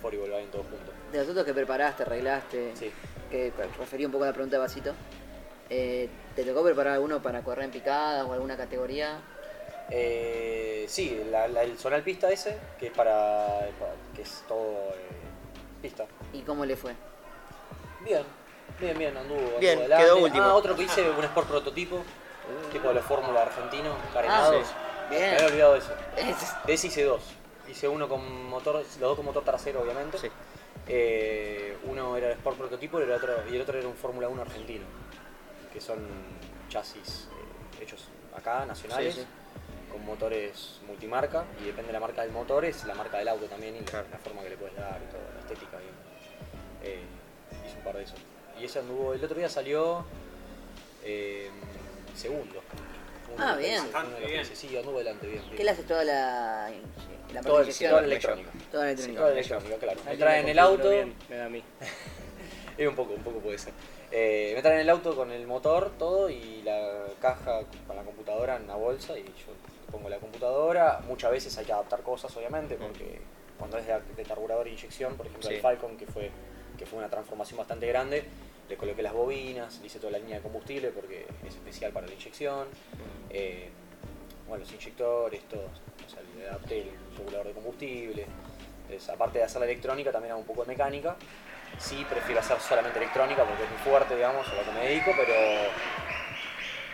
Ford 0.00 0.14
y 0.14 0.16
Volkswagen 0.18 0.50
todos 0.50 0.66
juntos. 0.66 0.94
De 1.12 1.18
los 1.18 1.28
autos 1.28 1.44
que 1.44 1.54
preparaste, 1.54 2.02
arreglaste, 2.02 2.72
Sí. 2.76 2.92
que 3.30 3.52
refería 3.78 4.06
un 4.06 4.12
poco 4.12 4.24
a 4.24 4.28
la 4.28 4.32
pregunta 4.32 4.56
de 4.56 4.60
Vasito. 4.60 4.94
eh, 5.70 6.08
¿Te 6.36 6.44
tocó 6.44 6.62
preparar 6.62 6.94
alguno 6.94 7.22
para 7.22 7.42
correr 7.42 7.64
en 7.64 7.70
picada 7.70 8.26
o 8.26 8.32
alguna 8.34 8.58
categoría? 8.58 9.20
Eh, 9.90 10.84
sí, 10.88 11.22
la- 11.30 11.48
la- 11.48 11.62
el 11.62 11.78
zonal 11.78 12.02
pista 12.02 12.30
ese, 12.30 12.58
que 12.78 12.86
es 12.88 12.92
para, 12.92 13.46
para- 13.78 13.94
que 14.14 14.22
es 14.22 14.42
todo 14.46 14.90
eh, 14.94 15.80
pista. 15.80 16.04
¿Y 16.32 16.42
cómo 16.42 16.66
le 16.66 16.76
fue? 16.76 16.92
Bien, 18.04 18.22
Bien, 18.80 18.98
bien, 18.98 19.16
anduvo. 19.16 19.38
anduvo 19.40 19.58
Bien, 19.60 19.78
adelante. 19.78 20.04
quedó 20.04 20.18
último. 20.18 20.44
Ah, 20.44 20.54
otro 20.54 20.76
que 20.76 20.82
hice, 20.82 21.08
un 21.10 21.24
Sport 21.24 21.48
prototipo, 21.48 22.02
tipo 22.72 22.88
de 22.88 22.94
los 22.94 23.04
Fórmula 23.04 23.42
argentinos, 23.42 23.96
carenados. 24.12 24.66
Ah, 24.74 25.06
Me 25.10 25.18
bien. 25.18 25.34
había 25.34 25.46
olvidado 25.46 25.72
de 25.74 25.78
eso. 25.78 25.92
Es- 26.16 26.66
De 26.66 26.72
ese 26.74 26.86
hice 26.88 27.04
dos. 27.04 27.22
Hice 27.68 27.88
uno 27.88 28.08
con 28.08 28.46
motor, 28.48 28.76
los 28.76 28.98
dos 28.98 29.16
con 29.16 29.24
motor 29.24 29.44
trasero, 29.44 29.80
obviamente. 29.82 30.18
Sí. 30.18 30.28
Eh, 30.88 31.76
uno 31.84 32.16
era 32.16 32.26
el 32.28 32.32
Sport 32.32 32.58
prototipo 32.58 32.98
y 33.00 33.04
el 33.04 33.12
otro, 33.12 33.34
y 33.50 33.54
el 33.54 33.62
otro 33.62 33.78
era 33.78 33.86
un 33.86 33.94
Fórmula 33.94 34.28
1 34.28 34.42
argentino, 34.42 34.84
que 35.72 35.80
son 35.80 35.98
chasis 36.68 37.28
eh, 37.78 37.82
hechos 37.82 38.08
acá, 38.36 38.66
nacionales, 38.66 39.14
Sí, 39.14 39.20
sí. 39.20 39.26
con 39.92 40.04
motores 40.04 40.80
multimarca, 40.86 41.44
y 41.60 41.66
depende 41.66 41.88
de 41.88 41.92
la 41.92 42.00
marca 42.00 42.22
del 42.22 42.32
motor, 42.32 42.64
es 42.64 42.84
la 42.84 42.94
marca 42.94 43.18
del 43.18 43.28
auto 43.28 43.46
también, 43.46 43.76
y 43.76 43.80
la, 43.80 43.84
Claro. 43.84 44.06
la 44.10 44.18
forma 44.18 44.42
que 44.42 44.50
le 44.50 44.56
puedes 44.56 44.74
dar 44.76 44.98
y 45.00 45.12
todo, 45.12 45.22
la 45.34 45.40
estética. 45.40 45.78
digamos. 45.78 46.00
Eh, 46.82 47.04
hice 47.64 47.76
un 47.78 47.84
par 47.84 47.96
de 47.96 48.02
esos. 48.02 48.18
Y 48.60 48.64
ese 48.64 48.80
anduvo, 48.80 49.14
el 49.14 49.22
otro 49.24 49.36
día 49.38 49.48
salió 49.48 50.04
segundo. 52.16 52.62
Uno 53.34 53.44
Ah, 53.44 53.56
bien. 53.56 53.82
Bastante 53.82 54.26
bien. 54.26 54.44
Sí, 54.44 54.76
anduvo 54.76 54.98
delante, 54.98 55.26
bien. 55.26 55.42
bien. 55.44 55.56
¿Qué 55.56 55.64
le 55.64 55.70
haces 55.70 55.86
toda 55.86 56.04
la, 56.04 56.70
la 57.32 57.40
Todo 57.40 57.58
el- 57.58 57.62
inyección? 57.64 57.90
toda 57.90 58.00
la 58.02 58.06
electrónica. 58.08 58.50
Toda 58.70 58.84
la 58.84 58.90
Sí, 58.90 58.94
electrónica. 58.94 59.20
toda 59.20 59.28
la 59.30 59.34
electrónica, 59.40 59.76
claro. 59.78 60.00
Me 60.04 60.16
traen 60.16 60.44
lo 60.46 60.50
el 60.52 60.58
auto, 60.58 60.90
bien, 60.90 61.14
me 61.28 61.36
da 61.36 61.44
a 61.46 61.48
mí. 61.48 61.62
Eh, 62.78 62.88
un 62.88 62.96
poco, 62.96 63.12
un 63.12 63.22
poco 63.22 63.38
puede 63.40 63.58
ser. 63.58 63.74
Eh, 64.10 64.52
me 64.56 64.62
traen 64.62 64.80
el 64.80 64.88
auto 64.88 65.14
con 65.14 65.30
el 65.30 65.46
motor, 65.46 65.92
todo, 65.98 66.30
y 66.30 66.62
la 66.62 67.04
caja 67.20 67.60
con 67.86 67.94
la 67.96 68.02
computadora 68.02 68.56
en 68.56 68.64
una 68.64 68.76
bolsa, 68.76 69.18
y 69.18 69.24
yo 69.24 69.52
pongo 69.90 70.08
la 70.08 70.16
computadora. 70.18 71.00
Muchas 71.06 71.30
veces 71.30 71.56
hay 71.58 71.66
que 71.66 71.72
adaptar 71.72 72.00
cosas, 72.00 72.34
obviamente, 72.34 72.76
porque 72.76 73.20
cuando 73.58 73.76
es 73.76 73.86
de, 73.86 74.00
de 74.16 74.22
carburador 74.22 74.66
e 74.68 74.70
inyección, 74.70 75.16
por 75.18 75.26
ejemplo, 75.26 75.50
Sí. 75.50 75.56
el 75.56 75.60
Falcon, 75.60 75.98
que 75.98 76.06
fue, 76.06 76.30
que 76.78 76.86
fue 76.86 76.98
una 76.98 77.10
transformación 77.10 77.58
bastante 77.58 77.86
grande, 77.88 78.24
le 78.72 78.78
coloqué 78.78 79.02
las 79.02 79.12
bobinas, 79.12 79.80
le 79.80 79.86
hice 79.86 79.98
toda 79.98 80.12
la 80.12 80.18
línea 80.18 80.36
de 80.36 80.42
combustible 80.42 80.88
porque 80.88 81.26
es 81.46 81.54
especial 81.54 81.92
para 81.92 82.06
la 82.06 82.14
inyección. 82.14 82.68
Eh, 83.28 83.68
bueno, 84.48 84.64
los 84.64 84.72
inyectores, 84.72 85.42
todo. 85.42 85.66
O 85.66 86.10
sea, 86.10 86.22
le 86.38 86.48
adapté 86.48 86.80
el 86.80 86.90
regulador 87.18 87.48
de 87.48 87.52
combustible. 87.52 88.26
Entonces, 88.84 89.08
aparte 89.10 89.38
de 89.38 89.44
hacer 89.44 89.60
la 89.60 89.66
electrónica, 89.66 90.10
también 90.10 90.32
hago 90.32 90.40
un 90.40 90.46
poco 90.46 90.62
de 90.62 90.68
mecánica. 90.68 91.16
Sí, 91.78 92.06
prefiero 92.08 92.40
hacer 92.40 92.58
solamente 92.60 92.98
electrónica 92.98 93.44
porque 93.44 93.62
es 93.64 93.70
muy 93.70 93.78
fuerte, 93.80 94.16
digamos, 94.16 94.48
a 94.48 94.54
lo 94.54 94.62
que 94.62 94.72
me 94.72 94.88
dedico, 94.88 95.10
pero, 95.18 95.34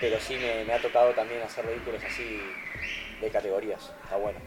pero 0.00 0.20
sí 0.20 0.34
me, 0.34 0.64
me 0.64 0.72
ha 0.72 0.82
tocado 0.82 1.12
también 1.12 1.42
hacer 1.42 1.64
vehículos 1.64 2.02
así 2.02 2.40
de 3.20 3.30
categorías. 3.30 3.92
Está 4.02 4.16
bueno. 4.16 4.40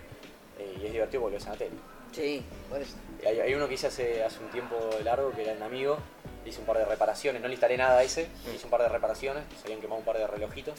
Eh, 0.60 0.80
y 0.82 0.86
es 0.86 0.92
divertido 0.92 1.22
porque 1.22 1.38
lo 1.38 1.40
ves 1.40 1.46
en 1.46 1.52
la 1.54 1.58
tele. 1.58 1.76
Sí, 2.12 2.44
por 2.70 2.82
eso. 2.82 2.98
Hay, 3.26 3.40
hay 3.40 3.54
uno 3.54 3.70
que 3.70 3.76
hice 3.76 3.88
hace, 3.88 4.22
hace 4.22 4.40
un 4.40 4.50
tiempo 4.52 4.76
largo, 5.04 5.32
que 5.32 5.44
era 5.44 5.54
un 5.54 5.64
amigo, 5.64 5.98
hice 6.50 6.60
un 6.60 6.66
par 6.66 6.78
de 6.78 6.86
reparaciones, 6.86 7.42
no 7.42 7.48
le 7.48 7.54
instalé 7.54 7.78
nada 7.78 7.98
a 8.00 8.04
ese, 8.04 8.28
le 8.48 8.56
hice 8.56 8.66
un 8.66 8.72
par 8.72 8.82
de 8.82 8.90
reparaciones, 8.90 9.44
se 9.60 9.68
habían 9.68 9.80
quemado 9.82 10.00
un 10.00 10.06
par 10.06 10.18
de 10.18 10.26
relojitos 10.28 10.76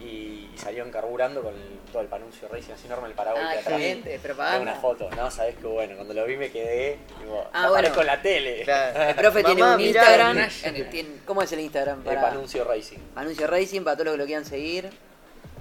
y, 0.00 0.48
y 0.54 0.54
salieron 0.56 0.90
carburando 0.90 1.42
con 1.42 1.54
el- 1.54 1.78
todo 1.92 2.00
el 2.02 2.08
panuncio 2.08 2.48
Racing 2.48 2.72
así 2.72 2.86
enorme, 2.86 3.06
el 3.08 3.12
Ah, 3.12 3.16
parabólica 3.16 3.50
atrás. 3.50 3.66
excelente, 3.66 4.10
Tengo 4.10 4.22
propaganda. 4.22 4.60
una 4.72 4.74
foto, 4.80 5.10
no, 5.10 5.30
sabes 5.30 5.56
qué 5.56 5.66
bueno, 5.66 5.96
cuando 5.96 6.14
lo 6.14 6.24
vi 6.24 6.36
me 6.36 6.50
quedé, 6.50 6.98
digo, 7.20 7.44
Ah, 7.52 7.68
bueno. 7.68 7.74
aparezco 7.74 8.00
en 8.00 8.06
la 8.06 8.22
tele. 8.22 8.62
Claro. 8.64 9.02
El 9.10 9.14
profe 9.16 9.44
tiene 9.44 9.60
Mamá, 9.60 9.76
un 9.76 9.82
mirá, 9.82 10.00
Instagram. 10.02 10.38
en 10.64 10.90
tiene- 10.90 11.10
¿Cómo 11.26 11.42
es 11.42 11.52
el 11.52 11.60
Instagram? 11.60 11.98
El 12.00 12.04
Para 12.04 12.20
panuncio 12.22 12.64
Racing. 12.64 12.98
Anuncio 13.16 13.46
Racing, 13.46 13.82
para 13.82 13.96
todos 13.96 14.06
los 14.06 14.14
que 14.14 14.18
lo 14.18 14.26
quieran 14.26 14.44
seguir. 14.44 14.90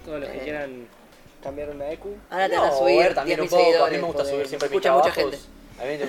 Todos 0.06 0.20
los 0.22 0.30
que 0.30 0.38
Eh. 0.38 0.42
quieran 0.44 0.88
cambiar 1.44 1.70
una 1.72 1.90
EQ. 1.92 2.06
Ahora 2.30 2.48
te 2.50 2.56
No, 2.56 2.62
van 2.62 2.72
a 2.72 2.76
subir 2.76 3.14
también 3.16 3.40
10.000 3.40 3.44
un 3.44 3.50
poco, 3.74 3.86
a 3.86 3.90
mí 3.90 3.98
me 3.98 4.04
gusta 4.04 4.26
subir 4.26 4.48
siempre 4.48 4.70
mis 4.70 4.76
escucha 4.76 4.92
mucha 4.94 5.12
trabajos. 5.12 5.32
gente. 5.36 5.56
A 5.80 5.84
mí 5.84 5.98
me-. 5.98 6.06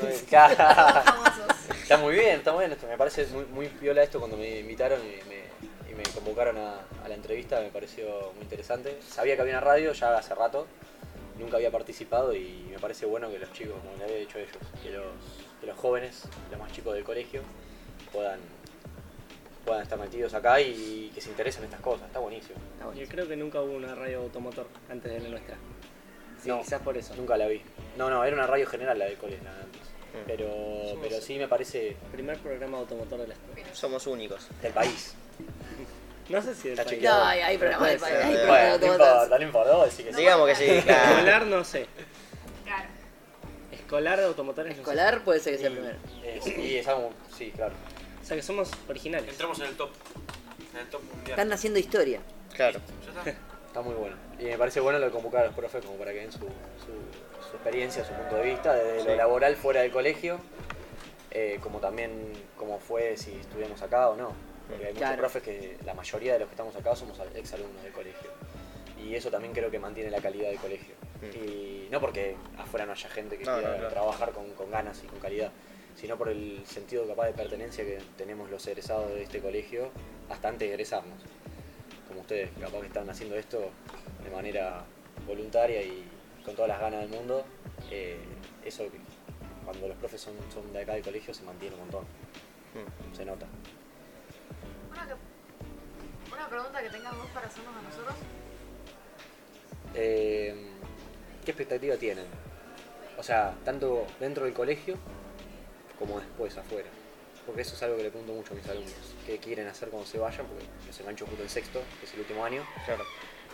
Está 1.83 1.97
muy 1.99 2.15
bien, 2.15 2.39
está 2.39 2.53
muy 2.53 2.61
bien 2.61 2.73
esto. 2.73 2.87
Me 2.87 2.97
parece 2.97 3.27
muy, 3.27 3.45
muy 3.47 3.69
piola 3.69 4.03
esto 4.03 4.19
cuando 4.19 4.37
me 4.37 4.61
invitaron 4.61 5.01
y 5.01 5.29
me, 5.29 5.91
y 5.91 5.95
me 5.95 6.03
convocaron 6.15 6.57
a, 6.59 6.81
a 7.05 7.09
la 7.09 7.15
entrevista, 7.15 7.61
me 7.61 7.69
pareció 7.71 8.33
muy 8.35 8.43
interesante. 8.43 8.99
Sabía 9.09 9.35
que 9.37 9.43
había 9.43 9.55
una 9.55 9.61
radio 9.63 9.93
ya 9.93 10.17
hace 10.17 10.35
rato, 10.35 10.67
nunca 11.39 11.57
había 11.57 11.71
participado 11.71 12.35
y 12.35 12.67
me 12.71 12.79
parece 12.79 13.07
bueno 13.07 13.31
que 13.31 13.39
los 13.39 13.53
chicos, 13.53 13.75
como 13.83 13.97
le 13.99 14.05
había 14.05 14.17
dicho 14.17 14.39
a 14.39 14.41
ellos, 14.41 14.57
que 14.83 14.91
los, 14.91 15.05
que 15.61 15.67
los 15.67 15.77
jóvenes, 15.79 16.23
los 16.51 16.59
más 16.61 16.73
chicos 16.73 16.95
del 16.95 17.05
colegio, 17.05 17.43
puedan, 18.13 18.41
puedan 19.65 19.83
estar 19.83 19.99
metidos 19.99 20.35
acá 20.35 20.61
y 20.61 21.11
que 21.15 21.21
se 21.21 21.31
interesen 21.31 21.63
en 21.63 21.67
estas 21.67 21.81
cosas. 21.83 22.07
Está 22.07 22.19
buenísimo. 22.21 22.57
Está 22.73 22.81
Yo 22.81 22.87
buenísimo. 22.87 23.13
creo 23.13 23.29
que 23.29 23.37
nunca 23.37 23.61
hubo 23.63 23.73
una 23.77 23.95
radio 23.95 24.21
automotor 24.21 24.67
antes 24.91 25.13
de 25.13 25.21
la 25.21 25.29
nuestra. 25.29 25.57
Sí, 26.47 26.51
No. 26.51 26.61
quizás 26.63 26.81
por 26.83 26.97
eso. 26.97 27.15
Nunca 27.17 27.37
la 27.37 27.47
vi. 27.47 27.61
No, 27.97 28.09
no, 28.09 28.25
era 28.25 28.35
una 28.37 28.47
radio 28.47 28.67
general 28.67 28.99
la 28.99 29.05
del 29.07 29.17
colegio 29.17 29.45
la 29.45 29.53
de 29.55 29.61
antes. 29.63 29.81
Mm. 29.83 30.27
Pero, 30.27 30.47
Somos- 30.49 30.99
pero 31.03 31.21
sí 31.21 31.39
me 31.39 31.49
parece 31.49 31.97
Primer 32.13 32.39
programa 32.39 32.79
automotor 32.79 33.21
de 33.21 33.29
la 33.29 33.35
historia. 33.35 33.67
Somos 33.75 34.07
únicos. 34.07 34.47
del 34.63 34.73
país. 34.73 35.15
No 36.29 36.43
sé 36.43 36.55
si 36.55 36.69
del 36.71 36.85
país. 36.85 37.03
No, 37.03 37.23
hay, 37.25 37.41
hay 37.41 37.59
programas 37.59 37.91
de 37.91 37.99
Puede 37.99 38.13
país. 38.15 38.25
Hay 38.25 38.35
eh. 38.35 38.37
programas 38.39 38.61
Bueno, 38.61 38.79
de 38.79 38.87
no 38.87 38.93
importa, 38.93 39.39
no 39.39 39.45
importa, 39.45 39.85
que 39.85 39.91
sí. 39.91 40.03
Digamos 40.17 40.49
que 40.49 40.55
sí, 40.55 40.83
claro. 40.87 41.11
Escolar 41.13 41.47
no 41.47 41.65
sé. 41.65 41.87
Claro. 42.65 42.89
Escolar 43.73 44.19
de 44.19 44.25
automotores 44.27 44.71
no 44.71 44.75
sé. 44.77 44.81
Escolar 44.81 45.25
puede 45.25 45.41
ser 45.41 45.53
que 45.55 45.59
sea 45.59 45.69
el 45.69 45.75
primero. 45.75 45.97
es- 46.25 46.47
y 46.59 46.77
es 46.79 46.89
algo, 46.89 47.11
sí, 47.37 47.53
claro. 47.55 47.75
O 48.23 48.27
sea 48.27 48.37
que 48.37 48.43
somos 48.43 48.71
originales. 48.89 49.29
Entramos 49.31 49.59
en 49.61 49.67
el 49.67 49.77
top. 49.77 49.91
En 50.75 50.81
el 50.81 50.87
top 50.89 51.03
mundial. 51.03 51.31
Están 51.31 51.53
haciendo 51.53 51.79
historia. 51.79 52.21
Claro. 52.55 52.81
Está 53.69 53.83
muy 53.83 53.95
bueno. 53.95 54.17
Y 54.39 54.45
me 54.45 54.59
parece 54.59 54.81
bueno 54.81 54.99
lo 54.99 55.07
de 55.07 55.13
convocar 55.13 55.43
a 55.43 55.47
los 55.47 55.55
profes 55.55 55.85
como 55.85 55.97
para 55.99 56.13
que 56.13 56.19
den 56.19 56.33
su, 56.33 56.41
su, 56.41 56.47
su 57.49 57.57
experiencia, 57.57 58.05
su 58.05 58.13
punto 58.13 58.37
de 58.37 58.43
vista, 58.43 58.75
desde 58.75 59.05
lo 59.05 59.17
laboral 59.17 59.57
fuera 59.57 59.81
del 59.81 59.91
colegio, 59.91 60.39
eh, 61.31 61.59
como 61.63 61.79
también 61.81 62.33
como 62.57 62.79
fue 62.79 63.17
si 63.17 63.33
estudiamos 63.33 63.81
acá 63.83 64.11
o 64.11 64.17
no. 64.17 64.33
Porque 64.69 64.87
hay 64.89 64.95
muchos 64.95 65.17
profes 65.17 65.43
que 65.43 65.79
la 65.85 65.95
mayoría 65.95 66.35
de 66.35 66.41
los 66.41 66.49
que 66.49 66.55
estamos 66.55 66.75
acá 66.77 66.95
somos 66.97 67.19
ex 67.35 67.53
alumnos 67.55 67.83
del 67.83 67.93
colegio. 67.93 68.31
Y 69.03 69.15
eso 69.15 69.31
también 69.31 69.55
creo 69.55 69.71
que 69.71 69.79
mantiene 69.79 70.11
la 70.11 70.21
calidad 70.21 70.49
del 70.49 70.59
colegio. 70.59 70.95
Mm. 71.23 71.37
Y 71.45 71.89
no 71.91 72.01
porque 72.01 72.37
afuera 72.59 72.85
no 72.85 72.93
haya 72.93 73.09
gente 73.09 73.39
que 73.39 73.45
No, 73.45 73.53
no, 73.53 73.59
quiera 73.59 73.75
claro. 73.77 73.89
trabajar 73.91 74.33
con, 74.33 74.51
con 74.51 74.71
ganas 74.71 75.03
y 75.05 75.07
con 75.07 75.19
calidad, 75.21 75.53
sino 75.95 76.19
por 76.19 76.29
el 76.29 76.63
sentido 76.67 77.07
capaz 77.07 77.27
de 77.27 77.33
pertenencia 77.33 77.85
que 77.85 78.01
tenemos 78.19 78.51
los 78.51 78.67
egresados 78.67 79.09
de 79.11 79.23
este 79.23 79.41
colegio 79.41 79.91
hasta 80.29 80.49
antes 80.49 80.69
de 80.69 80.75
egresarnos. 80.75 81.23
Como 82.17 82.23
ustedes, 82.23 82.49
capaz 82.59 82.81
que 82.81 82.87
están 82.87 83.11
haciendo 83.11 83.37
esto 83.37 83.71
de 84.25 84.31
manera 84.31 84.83
voluntaria 85.27 85.83
y 85.83 86.03
con 86.47 86.55
todas 86.55 86.71
las 86.71 86.81
ganas 86.81 87.01
del 87.01 87.11
mundo, 87.11 87.45
eh, 87.91 88.17
eso 88.65 88.85
cuando 89.67 89.87
los 89.87 89.99
profes 89.99 90.23
son, 90.23 90.33
son 90.51 90.73
de 90.73 90.81
acá 90.81 90.95
del 90.95 91.03
colegio 91.03 91.35
se 91.35 91.43
mantiene 91.43 91.75
un 91.75 91.83
montón, 91.83 92.05
Mm. 92.05 93.15
se 93.15 93.23
nota. 93.27 93.45
Una, 94.91 95.07
que- 95.07 96.33
una 96.35 96.49
pregunta 96.49 96.83
que 96.83 96.89
tengan 96.89 97.19
vos 97.19 97.27
para 97.35 97.49
hacernos 97.49 97.77
a 97.77 97.83
nosotros. 97.83 98.15
Eh, 99.95 100.55
¿Qué 101.45 101.51
expectativa 101.51 101.97
tienen? 101.99 102.25
O 103.19 103.23
sea, 103.23 103.55
tanto 103.63 104.07
dentro 104.19 104.47
del 104.47 104.55
colegio 104.55 104.97
como 105.99 106.19
después 106.19 106.57
afuera. 106.57 106.89
Porque 107.47 107.63
eso 107.63 107.75
es 107.77 107.83
algo 107.85 107.97
que 107.97 108.03
le 108.03 108.11
pregunto 108.11 108.33
mucho 108.33 108.53
a 108.53 108.57
mis 108.57 108.67
alumnos. 108.69 108.93
¿Qué 109.25 109.39
quieren 109.39 109.69
hacer 109.69 109.89
cuando 109.89 110.07
se 110.09 110.19
vayan? 110.19 110.47
Porque 110.47 110.65
los 110.87 111.01
engancho 111.01 111.27
justo 111.27 111.43
en 111.43 111.49
sexto, 111.49 111.81
que 112.01 112.07
es 112.07 112.13
el 112.15 112.21
último 112.21 112.45
año. 112.45 112.67
Claro. 112.85 113.05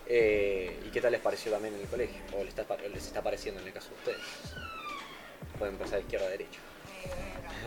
Eh, 0.06 0.80
¿Y 0.86 0.88
qué 0.90 1.00
tal 1.00 1.12
les 1.12 1.20
pareció 1.20 1.52
también 1.52 1.74
en 1.74 1.80
el 1.82 1.86
colegio? 1.88 2.20
¿O 2.36 2.42
les 2.42 2.56
está, 2.58 2.76
les 2.76 3.06
está 3.06 3.22
pareciendo 3.22 3.60
en 3.60 3.66
el 3.68 3.72
caso 3.72 3.90
de 3.90 3.94
ustedes? 3.96 4.20
Pueden 5.58 5.74
empezar 5.74 5.96
de 5.98 6.04
izquierda 6.04 6.26
a 6.26 6.30
derecha. 6.30 6.58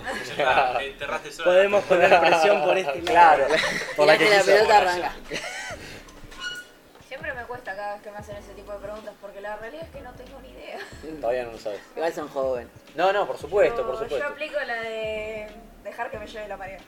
Ya 0.05 0.34
está, 0.34 0.84
enterraste 0.84 1.32
sola. 1.32 1.45
Podemos 1.51 1.84
poner 1.86 2.19
presión 2.19 2.61
por 2.63 2.78
este 2.78 3.01
lado. 3.01 3.45
Claro, 3.47 3.47
por 3.95 4.07
la 4.07 4.17
que 4.17 4.30
la 4.30 4.43
pelota, 4.43 4.78
arranca. 4.78 5.15
Siempre 7.07 7.34
me 7.34 7.43
cuesta 7.43 7.76
cada 7.76 7.93
vez 7.93 8.03
que 8.03 8.11
me 8.11 8.17
hacen 8.17 8.36
ese 8.36 8.53
tipo 8.53 8.71
de 8.73 8.80
preguntas 8.80 9.13
porque 9.21 9.39
la 9.41 9.55
realidad 9.57 9.84
es 9.86 9.89
que 9.91 10.01
no 10.01 10.11
tengo 10.13 10.39
ni 10.41 10.49
idea. 10.49 10.80
Todavía 11.21 11.43
no 11.45 11.51
lo 11.53 11.57
sabes. 11.57 11.80
Igual 11.95 12.13
son 12.13 12.28
jóvenes. 12.28 12.69
No, 12.95 13.13
no, 13.13 13.26
por 13.26 13.38
supuesto, 13.38 13.78
Yo- 13.78 13.86
por 13.86 13.95
Yo 13.95 14.03
supuesto. 14.03 14.28
aplico 14.28 14.59
la 14.59 14.82
de 14.82 15.47
dejar 15.86 16.11
que 16.11 16.19
me 16.19 16.27
lleve 16.27 16.47
la 16.47 16.57
marea. 16.57 16.79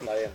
Está 0.00 0.14
bien. 0.14 0.30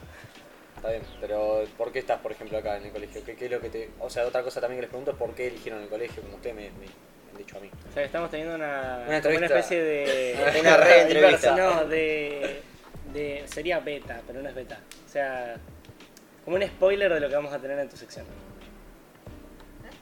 Está 0.75 0.89
bien, 0.89 1.01
pero 1.19 1.63
¿por 1.77 1.91
qué 1.91 1.99
estás, 1.99 2.19
por 2.21 2.31
ejemplo, 2.31 2.57
acá 2.57 2.77
en 2.77 2.85
el 2.85 2.91
colegio? 2.91 3.23
¿Qué, 3.23 3.35
qué 3.35 3.45
es 3.45 3.51
lo 3.51 3.59
que 3.59 3.69
te...? 3.69 3.89
O 3.99 4.09
sea, 4.09 4.25
otra 4.25 4.41
cosa 4.41 4.61
también 4.61 4.77
que 4.77 4.81
les 4.83 4.89
pregunto 4.89 5.11
es 5.11 5.17
por 5.17 5.33
qué 5.35 5.47
eligieron 5.47 5.81
el 5.81 5.89
colegio, 5.89 6.23
como 6.23 6.35
ustedes 6.35 6.55
me, 6.55 6.71
me 6.71 6.85
han 7.31 7.37
dicho 7.37 7.57
a 7.57 7.59
mí. 7.61 7.69
O 7.89 7.93
sea 7.93 8.01
que 8.01 8.05
estamos 8.05 8.31
teniendo 8.31 8.55
una, 8.55 9.03
Una 9.05 9.17
entrevista. 9.17 9.45
una 9.45 9.59
especie 9.59 9.83
de. 9.83 10.59
Una 10.61 10.77
re-entrevista. 10.77 11.55
No, 11.55 11.85
de, 11.85 12.61
de. 13.13 13.43
Sería 13.47 13.79
beta, 13.79 14.21
pero 14.25 14.41
no 14.41 14.49
es 14.49 14.55
beta. 14.55 14.79
O 15.05 15.09
sea, 15.09 15.55
como 16.43 16.55
un 16.55 16.63
spoiler 16.63 17.13
de 17.13 17.19
lo 17.19 17.29
que 17.29 17.35
vamos 17.35 17.53
a 17.53 17.59
tener 17.59 17.77
en 17.77 17.89
tu 17.89 17.97
sección. 17.97 18.25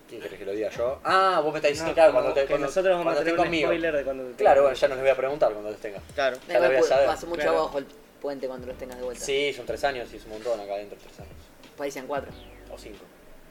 ¿Quién 0.09 0.21
querés 0.21 0.39
que 0.39 0.45
lo 0.45 0.51
diga 0.53 0.69
yo? 0.71 0.99
Ah, 1.03 1.39
vos 1.43 1.51
me 1.53 1.59
estás 1.59 1.69
diciendo, 1.71 1.91
No, 1.91 1.95
claro, 1.95 2.13
cuando, 2.13 2.33
te, 2.33 2.41
que 2.41 2.47
cuando, 2.47 2.67
nosotros 2.67 2.91
vamos 2.91 3.03
cuando 3.03 3.21
a 3.21 3.23
tener 3.23 3.39
un 3.39 3.45
conmigo. 3.45 3.67
spoiler 3.69 3.95
de 3.95 4.03
cuando 4.03 4.23
te 4.25 4.35
Claro, 4.43 4.61
bueno, 4.63 4.75
ya 4.75 4.87
no 4.87 4.95
les 4.95 5.03
voy 5.03 5.11
a 5.11 5.15
preguntar 5.15 5.51
cuando 5.51 5.69
los 5.71 5.79
tenga. 5.79 5.99
Claro. 6.15 6.37
Ya 6.47 6.59
lo 6.59 6.67
voy 6.67 6.75
a 6.77 6.83
saber. 6.83 7.05
Pasó 7.05 7.27
mucho 7.27 7.41
Claro. 7.43 7.59
abajo 7.59 7.77
el 7.77 7.85
puente 8.21 8.47
cuando 8.47 8.67
los 8.67 8.77
tengas 8.77 8.97
de 8.97 9.03
vuelta. 9.03 9.23
Sí, 9.23 9.53
son 9.53 9.65
tres 9.65 9.83
años 9.83 10.09
y 10.11 10.17
es 10.17 10.23
un 10.25 10.31
montón 10.31 10.59
acá 10.59 10.73
adentro, 10.73 10.97
tres 11.01 11.19
años. 11.19 11.33
Parecían 11.77 12.07
cuatro. 12.07 12.31
O 12.71 12.77
cinco. 12.77 13.05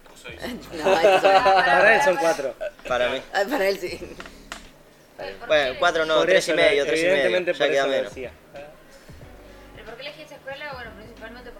¿Cómo 0.04 0.16
sois? 0.16 0.36
No, 0.72 0.84
Para 0.94 1.94
él 1.96 2.02
son 2.02 2.16
cuatro. 2.16 2.54
Para 2.88 3.08
mí. 3.10 3.22
Ah, 3.32 3.44
para 3.48 3.68
él 3.68 3.78
sí. 3.78 3.98
Bueno, 5.46 5.76
cuatro 5.78 6.04
no, 6.06 6.16
Por 6.18 6.26
tres 6.26 6.48
y 6.48 6.52
medio, 6.54 6.84
tres 6.86 7.00
y 7.00 7.02
medio. 7.04 7.14
evidentemente 7.24 7.52
Ya 7.52 7.58
por 7.58 7.66
queda 7.68 7.78
eso 7.80 7.86
lo 7.86 7.92
menos. 7.96 8.14
decía. 8.14 8.30
El 9.76 9.84
por 9.84 9.94
qué 9.96 10.02
elegí 10.02 10.22
esta 10.22 10.34
escuela? 10.36 10.72
Bueno, 10.74 10.90
principalmente 10.96 11.50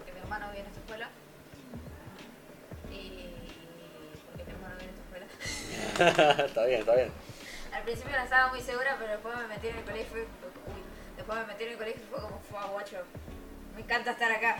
está 6.45 6.65
bien, 6.65 6.79
está 6.81 6.95
bien. 6.95 7.11
Al 7.73 7.83
principio 7.83 8.17
no 8.17 8.23
estaba 8.23 8.47
muy 8.51 8.61
segura, 8.61 8.95
pero 8.99 9.11
después 9.11 9.35
me 9.37 9.47
metí 9.47 9.67
en 9.67 9.77
el 9.77 9.83
colegio 9.83 10.05
y 10.05 10.09
fue, 10.09 10.21
uy, 10.21 10.81
después 11.15 11.39
me 11.39 11.45
metí 11.45 11.63
en 11.63 11.69
el 11.71 11.77
colegio 11.77 12.01
y 12.03 12.05
fue 12.09 12.19
como, 12.21 12.39
fue 12.49 12.59
guacho. 12.71 12.97
Me 13.75 13.81
encanta 13.81 14.11
estar 14.11 14.31
acá. 14.31 14.57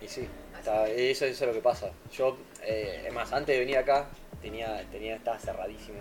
Y 0.00 0.08
sí, 0.08 0.28
está- 0.58 0.88
eso, 0.88 1.24
eso 1.26 1.44
es 1.44 1.48
lo 1.48 1.52
que 1.54 1.60
pasa. 1.60 1.90
Yo, 2.12 2.36
eh, 2.62 3.04
es 3.06 3.12
más, 3.12 3.32
antes 3.32 3.54
de 3.54 3.60
venir 3.60 3.78
acá, 3.78 4.06
tenía, 4.40 4.84
tenía, 4.90 5.14
estaba 5.16 5.38
cerradísimo, 5.38 5.98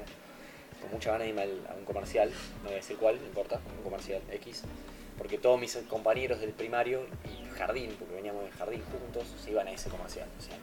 con 0.82 0.92
mucha 0.92 1.12
ganas 1.12 1.26
de 1.26 1.30
irme 1.30 1.44
a 1.70 1.74
un 1.76 1.86
comercial, 1.86 2.32
no 2.58 2.64
voy 2.64 2.74
a 2.74 2.76
decir 2.78 2.98
cuál, 2.98 3.20
no 3.20 3.28
importa, 3.28 3.60
un 3.78 3.84
comercial 3.84 4.22
X, 4.32 4.64
porque 5.18 5.38
todos 5.38 5.60
mis 5.60 5.76
compañeros 5.88 6.40
del 6.40 6.52
primario 6.52 7.06
y 7.26 7.48
jardín, 7.56 7.96
porque 8.00 8.16
veníamos 8.16 8.44
de 8.44 8.52
jardín 8.52 8.84
juntos, 8.92 9.32
se 9.44 9.52
iban 9.52 9.68
a 9.68 9.72
ese 9.72 9.90
comercial. 9.90 10.28
O 10.40 10.42
sea, 10.42 10.56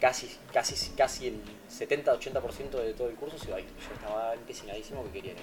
casi, 0.00 0.36
casi, 0.52 0.90
casi 0.94 1.28
el 1.28 1.40
70-80% 1.70 2.70
de 2.82 2.94
todo 2.94 3.08
el 3.08 3.16
curso 3.16 3.38
se 3.38 3.48
iba 3.48 3.56
a. 3.56 3.60
Yo 3.60 3.66
estaba 3.94 4.34
empecinadísimo 4.34 5.04
que 5.04 5.10
quería 5.10 5.32
ir. 5.32 5.38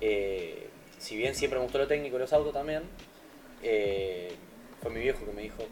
Eh, 0.00 0.68
si 0.98 1.16
bien 1.16 1.34
siempre 1.34 1.58
me 1.58 1.64
gustó 1.64 1.78
lo 1.78 1.86
técnico 1.86 2.16
y 2.16 2.18
los 2.18 2.32
autos 2.32 2.52
también, 2.52 2.82
eh, 3.62 4.34
fue 4.80 4.90
mi 4.90 5.00
viejo 5.00 5.24
que 5.24 5.32
me 5.32 5.42
dijo, 5.42 5.62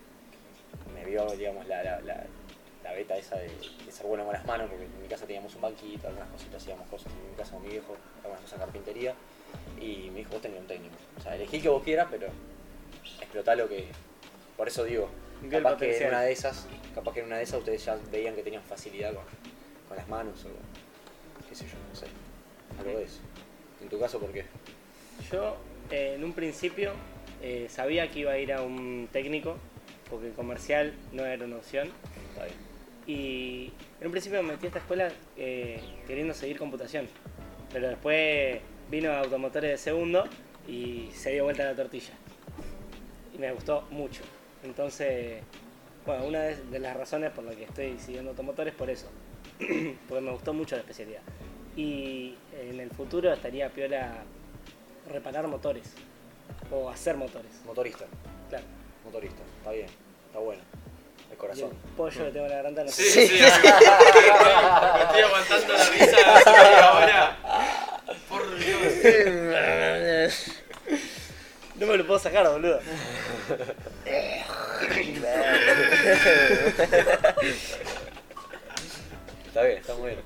me 0.93 1.05
vio, 1.05 1.27
digamos, 1.37 1.67
la, 1.67 1.83
la, 1.83 2.01
la, 2.01 2.93
beta 2.93 3.17
esa 3.17 3.37
de, 3.37 3.51
ser 3.91 4.07
bueno 4.07 4.25
con 4.25 4.35
las 4.35 4.45
manos, 4.45 4.69
porque 4.69 4.85
en 4.85 5.03
mi 5.03 5.09
casa 5.09 5.27
teníamos 5.27 5.55
un 5.55 5.63
banquito, 5.63 6.07
algunas 6.07 6.29
cositas, 6.31 6.63
hacíamos 6.63 6.89
cosas 6.89 7.13
en 7.13 7.31
mi 7.31 7.37
casa 7.37 7.53
con 7.53 7.63
mi 7.63 7.69
viejo, 7.71 7.97
algunas 8.23 8.43
cosas 8.43 8.59
de 8.59 8.65
carpintería, 8.65 9.15
y 9.81 10.11
me 10.11 10.19
dijo, 10.19 10.33
vos 10.33 10.43
tenés 10.43 10.61
un 10.61 10.67
técnico. 10.67 10.95
O 11.19 11.21
sea, 11.21 11.35
elegí 11.35 11.57
el 11.57 11.63
que 11.63 11.69
vos 11.69 11.83
quieras, 11.83 12.09
pero 12.11 12.29
explotá 13.21 13.55
lo 13.55 13.69
que... 13.69 13.87
Por 14.57 14.69
eso 14.69 14.85
digo, 14.85 15.09
El 15.45 15.51
capaz 15.51 15.77
que 15.77 15.97
en 15.97 16.09
una 16.09 16.23
de 16.23 16.33
esas, 16.33 16.67
capaz 16.95 17.13
que 17.13 17.21
en 17.21 17.27
una 17.27 17.37
de 17.37 17.43
esas 17.45 17.59
ustedes 17.59 17.85
ya 17.85 17.97
veían 18.11 18.35
que 18.35 18.43
tenían 18.43 18.63
facilidad 18.63 19.15
con, 19.15 19.25
con 19.89 19.97
las 19.97 20.09
manos 20.09 20.45
o 20.45 21.49
qué 21.49 21.55
sé 21.55 21.67
yo, 21.67 21.75
no 21.89 21.95
sé. 21.95 22.07
Algo 22.79 22.99
de 22.99 23.05
eso. 23.05 23.21
En 23.81 23.89
tu 23.89 24.01
caso, 24.01 24.19
¿por 24.19 24.33
qué? 24.33 24.45
Yo 25.31 25.57
eh, 25.91 26.15
en 26.17 26.25
un 26.25 26.33
principio 26.33 26.93
eh, 27.43 27.67
sabía 27.69 28.11
que 28.11 28.21
iba 28.21 28.33
a 28.33 28.39
ir 28.39 28.53
a 28.53 28.63
un 28.63 29.09
técnico, 29.13 29.57
porque 30.11 30.31
comercial 30.31 30.95
no 31.13 31.25
era 31.25 31.45
una 31.45 31.57
opción. 31.57 31.89
Está 32.31 32.47
bien. 32.47 32.57
Y 33.07 33.73
en 34.01 34.07
un 34.07 34.13
principio 34.13 34.43
me 34.43 34.53
metí 34.53 34.67
a 34.67 34.69
esta 34.69 34.79
escuela 34.79 35.13
eh, 35.37 35.81
queriendo 36.07 36.33
seguir 36.35 36.59
computación. 36.59 37.07
Pero 37.73 37.89
después 37.89 38.61
vino 38.91 39.13
automotores 39.13 39.71
de 39.71 39.79
segundo 39.79 40.25
y 40.67 41.11
se 41.13 41.33
dio 41.33 41.45
vuelta 41.45 41.65
la 41.65 41.75
tortilla. 41.75 42.15
Y 43.35 43.39
me 43.39 43.53
gustó 43.53 43.83
mucho. 43.91 44.23
Entonces, 44.65 45.43
bueno, 46.07 46.25
una 46.25 46.41
de 46.41 46.57
de 46.57 46.79
las 46.79 46.97
razones 46.97 47.31
por 47.33 47.45
las 47.45 47.55
que 47.57 47.65
estoy 47.65 47.99
siguiendo 47.99 48.31
automotores 48.31 48.73
es 48.73 48.79
por 48.79 48.91
eso. 48.91 49.07
Porque 50.09 50.21
me 50.21 50.31
gustó 50.33 50.53
mucho 50.53 50.75
la 50.77 50.81
especialidad. 50.81 51.21
Y 51.77 52.35
en 52.61 52.81
el 52.81 52.91
futuro 52.91 53.33
estaría 53.33 53.69
piola 53.71 54.13
reparar 55.11 55.47
motores. 55.49 55.93
O 56.71 56.89
hacer 56.91 57.17
motores. 57.17 57.51
Motorista, 57.67 58.05
Claro. 58.49 58.65
motorista, 59.05 59.43
está 59.59 59.73
bien, 59.73 59.87
está 60.27 60.39
bueno. 60.39 60.63
El 60.63 61.29
Y 61.29 61.33
el 61.33 61.39
corazón. 61.39 61.71
pollo 61.97 62.25
que 62.27 62.31
tengo 62.31 62.47
en 62.47 62.51
la 62.51 62.57
garganta 62.57 62.85
no 62.85 62.91
Sí, 62.91 63.03
sí, 63.03 63.21
amigo. 63.21 63.47
Me 64.95 65.03
estoy 65.03 65.21
aguantando 65.23 65.73
la 65.75 65.85
risa 65.91 66.17
hace 66.37 66.51
media 66.51 66.93
hora. 66.93 67.37
Por 68.29 68.57
Dios. 68.59 68.93
No 71.77 71.87
me 71.87 71.97
lo 71.97 72.07
puedo 72.07 72.19
sacar, 72.21 72.49
boludo. 72.49 72.81
Está 79.47 79.63
bien, 79.63 79.79
está 79.79 79.95
muy 79.95 80.09
bien. 80.11 80.21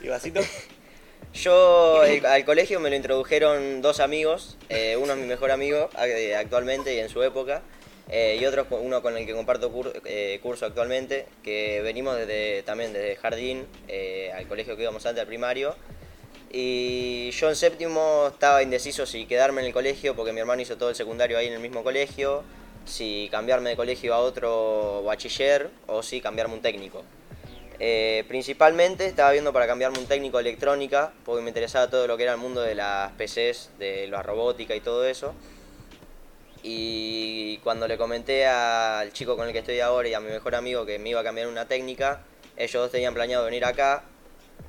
¿Y 0.00 0.08
vasito? 0.08 0.40
Yo 1.34 2.04
eh, 2.04 2.22
al 2.26 2.44
colegio 2.44 2.80
me 2.80 2.90
lo 2.90 2.96
introdujeron 2.96 3.82
dos 3.82 4.00
amigos, 4.00 4.56
eh, 4.68 4.96
uno 4.96 5.12
es 5.12 5.18
mi 5.18 5.26
mejor 5.26 5.50
amigo 5.50 5.90
eh, 6.02 6.34
actualmente 6.34 6.94
y 6.94 6.98
en 6.98 7.08
su 7.08 7.22
época, 7.22 7.62
eh, 8.08 8.38
y 8.40 8.46
otro 8.46 8.66
uno 8.70 9.02
con 9.02 9.16
el 9.16 9.26
que 9.26 9.34
comparto 9.34 9.70
cur- 9.72 10.40
curso 10.40 10.66
actualmente, 10.66 11.26
que 11.44 11.80
venimos 11.82 12.16
desde, 12.16 12.62
también 12.62 12.92
desde 12.92 13.16
jardín 13.16 13.66
al 14.34 14.46
colegio 14.48 14.76
que 14.76 14.82
íbamos 14.82 15.04
antes, 15.06 15.20
al 15.20 15.26
primario, 15.28 15.76
y 16.50 17.30
yo 17.30 17.48
en 17.48 17.56
séptimo 17.56 18.28
estaba 18.28 18.62
indeciso 18.62 19.06
si 19.06 19.26
quedarme 19.26 19.60
en 19.60 19.66
el 19.68 19.72
colegio, 19.72 20.16
porque 20.16 20.32
mi 20.32 20.40
hermano 20.40 20.62
hizo 20.62 20.76
todo 20.76 20.90
el 20.90 20.94
secundario 20.94 21.38
ahí 21.38 21.46
en 21.46 21.52
el 21.52 21.60
mismo 21.60 21.82
colegio, 21.82 22.42
si 22.84 23.28
cambiarme 23.30 23.70
de 23.70 23.76
colegio 23.76 24.14
a 24.14 24.18
otro 24.18 25.02
bachiller 25.04 25.70
o 25.86 26.02
si 26.02 26.20
cambiarme 26.20 26.54
un 26.54 26.62
técnico. 26.62 27.04
Eh, 27.80 28.24
principalmente 28.26 29.06
estaba 29.06 29.30
viendo 29.30 29.52
para 29.52 29.66
cambiarme 29.66 29.98
un 29.98 30.06
técnico 30.06 30.38
de 30.38 30.48
electrónica, 30.48 31.12
porque 31.24 31.42
me 31.42 31.48
interesaba 31.48 31.88
todo 31.88 32.06
lo 32.06 32.16
que 32.16 32.24
era 32.24 32.32
el 32.32 32.38
mundo 32.38 32.60
de 32.60 32.74
las 32.74 33.12
PCs, 33.12 33.70
de 33.78 34.08
la 34.08 34.22
robótica 34.22 34.74
y 34.74 34.80
todo 34.80 35.06
eso. 35.06 35.34
Y 36.62 37.58
cuando 37.58 37.86
le 37.86 37.96
comenté 37.96 38.46
al 38.46 39.12
chico 39.12 39.36
con 39.36 39.46
el 39.46 39.52
que 39.52 39.60
estoy 39.60 39.78
ahora 39.80 40.08
y 40.08 40.14
a 40.14 40.20
mi 40.20 40.30
mejor 40.30 40.56
amigo 40.56 40.84
que 40.84 40.98
me 40.98 41.10
iba 41.10 41.20
a 41.20 41.24
cambiar 41.24 41.46
una 41.46 41.66
técnica, 41.66 42.22
ellos 42.56 42.82
dos 42.82 42.90
tenían 42.90 43.14
planeado 43.14 43.44
venir 43.44 43.64
acá. 43.64 44.02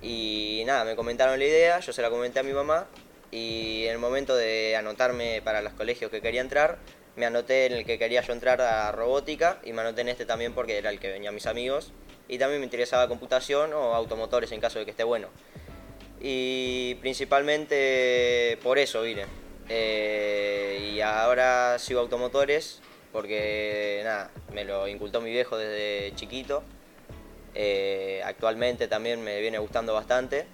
Y 0.01 0.63
nada, 0.65 0.85
me 0.85 0.95
comentaron 0.95 1.39
la 1.39 1.45
idea, 1.45 1.79
yo 1.79 1.93
se 1.93 2.01
la 2.01 2.09
comenté 2.09 2.39
a 2.39 2.43
mi 2.43 2.53
mamá. 2.53 2.87
Y 3.31 3.85
en 3.85 3.91
el 3.91 3.99
momento 3.99 4.35
de 4.35 4.75
anotarme 4.75 5.41
para 5.43 5.61
los 5.61 5.73
colegios 5.73 6.09
que 6.09 6.21
quería 6.21 6.41
entrar, 6.41 6.77
me 7.15 7.25
anoté 7.25 7.65
en 7.65 7.73
el 7.73 7.85
que 7.85 7.99
quería 7.99 8.21
yo 8.21 8.33
entrar 8.33 8.61
a 8.61 8.91
robótica 8.91 9.59
y 9.63 9.73
me 9.73 9.81
anoté 9.81 10.01
en 10.01 10.09
este 10.09 10.25
también 10.25 10.53
porque 10.53 10.77
era 10.77 10.89
el 10.89 10.99
que 10.99 11.09
venía 11.09 11.31
mis 11.31 11.45
amigos. 11.45 11.91
Y 12.27 12.37
también 12.37 12.61
me 12.61 12.65
interesaba 12.65 13.07
computación 13.07 13.73
o 13.73 13.93
automotores 13.93 14.51
en 14.51 14.61
caso 14.61 14.79
de 14.79 14.85
que 14.85 14.91
esté 14.91 15.03
bueno. 15.03 15.27
Y 16.21 16.95
principalmente 17.01 18.57
por 18.63 18.77
eso 18.77 19.01
vine. 19.01 19.25
Eh, 19.67 20.93
y 20.95 21.01
ahora 21.01 21.77
sigo 21.77 21.99
automotores 21.99 22.81
porque 23.11 24.01
nada, 24.03 24.31
me 24.53 24.63
lo 24.63 24.87
incultó 24.87 25.21
mi 25.21 25.31
viejo 25.31 25.57
desde 25.57 26.15
chiquito. 26.15 26.63
Eh, 27.55 28.21
actualmente 28.23 28.87
también 28.87 29.21
me 29.21 29.39
viene 29.41 29.57
gustando 29.57 29.93
bastante. 29.93 30.45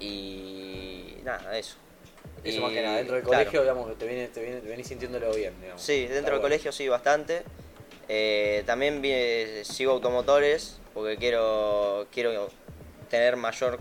Y 0.00 1.16
nada, 1.22 1.58
eso. 1.58 1.76
Eso 2.44 2.58
Y, 2.58 2.60
más 2.60 2.72
que 2.72 2.82
nada, 2.82 2.96
dentro 2.96 3.14
del 3.16 3.24
claro. 3.24 3.38
colegio, 3.44 3.60
digamos, 3.62 3.98
te, 3.98 4.06
viene, 4.06 4.28
te, 4.28 4.40
viene, 4.42 4.60
te 4.60 4.68
venís 4.68 4.86
sintiéndolo 4.88 5.32
bien, 5.32 5.54
digamos. 5.60 5.80
Sí, 5.80 6.02
Está 6.02 6.14
dentro 6.14 6.32
del 6.32 6.40
bueno. 6.40 6.54
colegio 6.54 6.72
sí, 6.72 6.88
bastante. 6.88 7.42
Eh, 8.08 8.64
también 8.66 9.00
sigo 9.64 9.92
automotores 9.92 10.80
porque 10.92 11.16
quiero, 11.16 12.06
quiero 12.12 12.50
tener 13.08 13.36
mayor, 13.36 13.78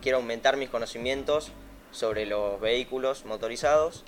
quiero 0.00 0.18
aumentar 0.18 0.56
mis 0.56 0.70
conocimientos 0.70 1.50
sobre 1.90 2.26
los 2.26 2.60
vehículos 2.60 3.24
motorizados. 3.24 4.04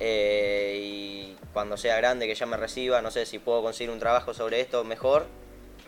Eh, 0.00 0.78
y 0.80 1.36
cuando 1.52 1.76
sea 1.76 1.96
grande, 1.96 2.26
que 2.26 2.34
ya 2.34 2.46
me 2.46 2.56
reciba, 2.56 3.02
no 3.02 3.10
sé 3.10 3.26
si 3.26 3.38
puedo 3.38 3.62
conseguir 3.62 3.90
un 3.90 3.98
trabajo 3.98 4.32
sobre 4.34 4.60
esto, 4.60 4.84
mejor. 4.84 5.26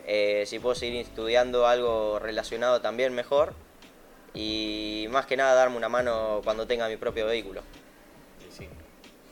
Eh, 0.06 0.44
si 0.46 0.60
puedo 0.60 0.76
seguir 0.76 1.00
estudiando 1.00 1.66
algo 1.66 2.18
relacionado 2.20 2.80
también, 2.80 3.12
mejor. 3.12 3.54
Y 4.34 5.06
más 5.10 5.26
que 5.26 5.36
nada 5.36 5.54
darme 5.54 5.76
una 5.76 5.88
mano 5.88 6.40
cuando 6.44 6.66
tenga 6.66 6.88
mi 6.88 6.96
propio 6.96 7.26
vehículo. 7.26 7.62
Y 8.48 8.52
sí, 8.52 8.68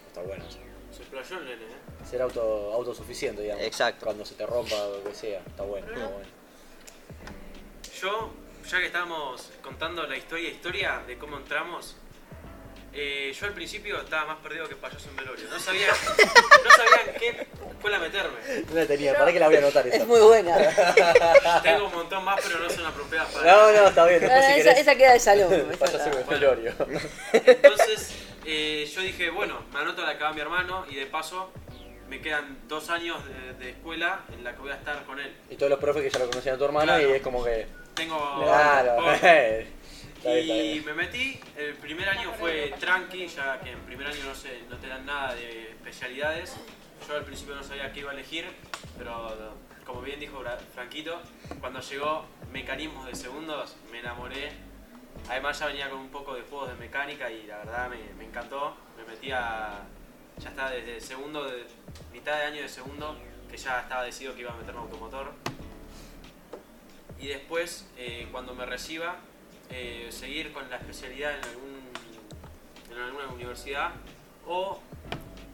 está 0.09 0.21
bueno. 0.23 0.45
Se 0.51 1.03
explayó 1.03 1.39
el 1.39 1.45
nene, 1.45 1.65
¿eh? 1.65 2.07
Ser 2.09 2.23
auto, 2.23 2.73
autosuficiente, 2.73 3.43
digamos. 3.43 3.65
Exacto. 3.65 4.07
Cuando 4.07 4.25
se 4.25 4.35
te 4.35 4.47
rompa 4.47 4.75
o 4.85 4.97
lo 4.97 5.05
que 5.05 5.15
sea, 5.15 5.41
está 5.47 5.63
bueno, 5.63 5.87
está 5.87 6.07
bueno. 6.09 6.29
Yo, 8.01 8.33
ya 8.69 8.79
que 8.81 8.87
estábamos 8.87 9.51
contando 9.63 10.07
la 10.07 10.17
historia 10.17 10.51
historia 10.51 11.03
de 11.07 11.19
cómo 11.19 11.37
entramos, 11.37 11.97
eh, 12.95 13.33
yo 13.39 13.47
al 13.47 13.53
principio 13.53 14.01
estaba 14.01 14.27
más 14.27 14.37
perdido 14.39 14.69
que 14.69 14.77
payaso 14.77 15.09
en 15.11 15.17
velorio. 15.17 15.49
No 15.49 15.59
sabía, 15.59 15.89
no 15.89 16.71
sabía 16.71 17.13
en 17.13 17.19
qué 17.19 17.47
escuela 17.71 17.99
meterme. 17.99 18.39
No 18.69 18.75
la 18.75 18.87
tenía, 18.87 19.19
para 19.19 19.33
que 19.33 19.39
la 19.41 19.47
voy 19.47 19.57
a 19.57 19.59
anotar 19.59 19.87
esa. 19.87 19.97
Es 19.99 20.07
muy 20.07 20.21
buena. 20.21 20.57
Tengo 21.63 21.87
un 21.87 21.95
montón 21.95 22.25
más, 22.25 22.41
pero 22.43 22.59
no 22.61 22.71
son 22.71 22.87
apropiadas 22.87 23.29
para 23.33 23.53
No, 23.53 23.73
no, 23.73 23.89
está 23.89 24.07
bien, 24.07 24.23
No, 24.23 24.29
después 24.29 24.49
no, 24.49 24.55
si 24.55 24.61
esa, 24.61 24.71
querés. 24.71 24.81
esa 24.89 24.97
queda 24.97 25.13
de 25.13 25.21
salón. 25.21 25.77
Payaso 25.79 26.11
en 26.19 26.27
velorio. 26.29 26.73
Entonces, 27.33 28.15
eh, 28.47 28.91
yo 28.95 29.01
dije, 29.01 29.31
bueno, 29.31 29.63
me 29.73 29.81
anoto 29.81 30.03
a 30.03 30.07
la 30.07 30.17
que 30.19 30.25
va 30.25 30.33
mi 30.33 30.41
hermano 30.41 30.87
y 30.91 30.97
de 30.97 31.07
paso 31.07 31.51
me 32.09 32.21
quedan 32.21 32.59
dos 32.69 32.91
años 32.91 33.19
de, 33.27 33.55
de 33.65 33.71
escuela 33.71 34.21
en 34.33 34.45
la 34.45 34.53
que 34.55 34.61
voy 34.61 34.71
a 34.71 34.75
estar 34.75 35.03
con 35.05 35.19
él. 35.19 35.35
Y 35.51 35.57
todos 35.57 35.71
los 35.71 35.79
profes 35.81 36.03
que 36.03 36.11
ya 36.11 36.19
lo 36.19 36.29
conocían 36.29 36.55
a 36.55 36.59
tu 36.59 36.65
hermano 36.65 36.85
Claro. 36.93 37.11
y 37.11 37.13
es 37.13 37.23
como 37.23 37.43
que. 37.45 37.67
Tengo... 37.95 38.43
Claro, 38.45 38.97
por- 38.97 39.15
Y 40.25 40.81
me 40.87 40.95
metí, 40.95 41.39
el 41.55 41.75
primer 41.75 42.09
año 42.09 42.33
fue 42.39 42.73
tranqui, 42.81 43.27
ya 43.27 43.61
que 43.61 43.73
en 43.73 43.81
primer 43.81 44.07
año 44.07 44.25
no 44.25 44.35
sé, 44.35 44.63
no 44.71 44.79
te 44.79 44.87
dan 44.87 45.05
nada 45.05 45.35
de 45.35 45.73
especialidades. 45.73 46.57
Yo 47.07 47.17
al 47.17 47.25
principio 47.25 47.55
no 47.55 47.63
sabía 47.63 47.93
qué 47.93 48.01
iba 48.01 48.11
a 48.11 48.15
elegir, 48.15 48.47
pero 48.97 49.37
como 49.85 50.01
bien 50.01 50.19
dijo 50.19 50.43
Franquito, 50.73 51.21
cuando 51.61 51.81
llegó 51.81 52.25
mecanismos 52.51 53.07
de 53.07 53.15
segundos 53.15 53.77
me 53.93 53.99
enamoré. 53.99 54.51
Además 55.29 55.59
ya 55.59 55.67
venía 55.67 55.91
con 55.91 56.01
un 56.01 56.09
poco 56.09 56.35
de 56.35 56.43
juegos 56.43 56.71
de 56.71 56.77
mecánica 56.77 57.31
y 57.31 57.47
la 57.47 57.59
verdad 57.59 57.91
me, 57.91 58.15
me 58.17 58.25
encantó. 58.25 58.75
Me 58.97 59.05
metí 59.05 59.31
a, 59.31 59.83
ya 60.39 60.49
está 60.49 60.71
desde 60.71 61.03
segundo, 61.03 61.45
de, 61.45 61.67
mitad 62.15 62.39
de 62.39 62.45
año 62.45 62.63
de 62.63 62.69
segundo, 62.71 63.15
que 63.51 63.59
ya 63.59 63.81
estaba 63.81 64.05
decidido 64.05 64.35
que 64.35 64.41
iba 64.41 64.53
a 64.53 64.57
meterme 64.57 64.81
automotor. 64.81 65.33
Y 67.21 67.27
después, 67.27 67.87
eh, 67.99 68.27
cuando 68.33 68.55
me 68.55 68.65
reciba, 68.65 69.17
eh, 69.75 70.07
seguir 70.11 70.53
con 70.53 70.69
la 70.71 70.77
especialidad 70.77 71.37
en, 71.37 71.45
algún, 71.45 71.81
en 72.93 72.99
alguna 73.03 73.27
universidad 73.29 73.91
o 74.47 74.81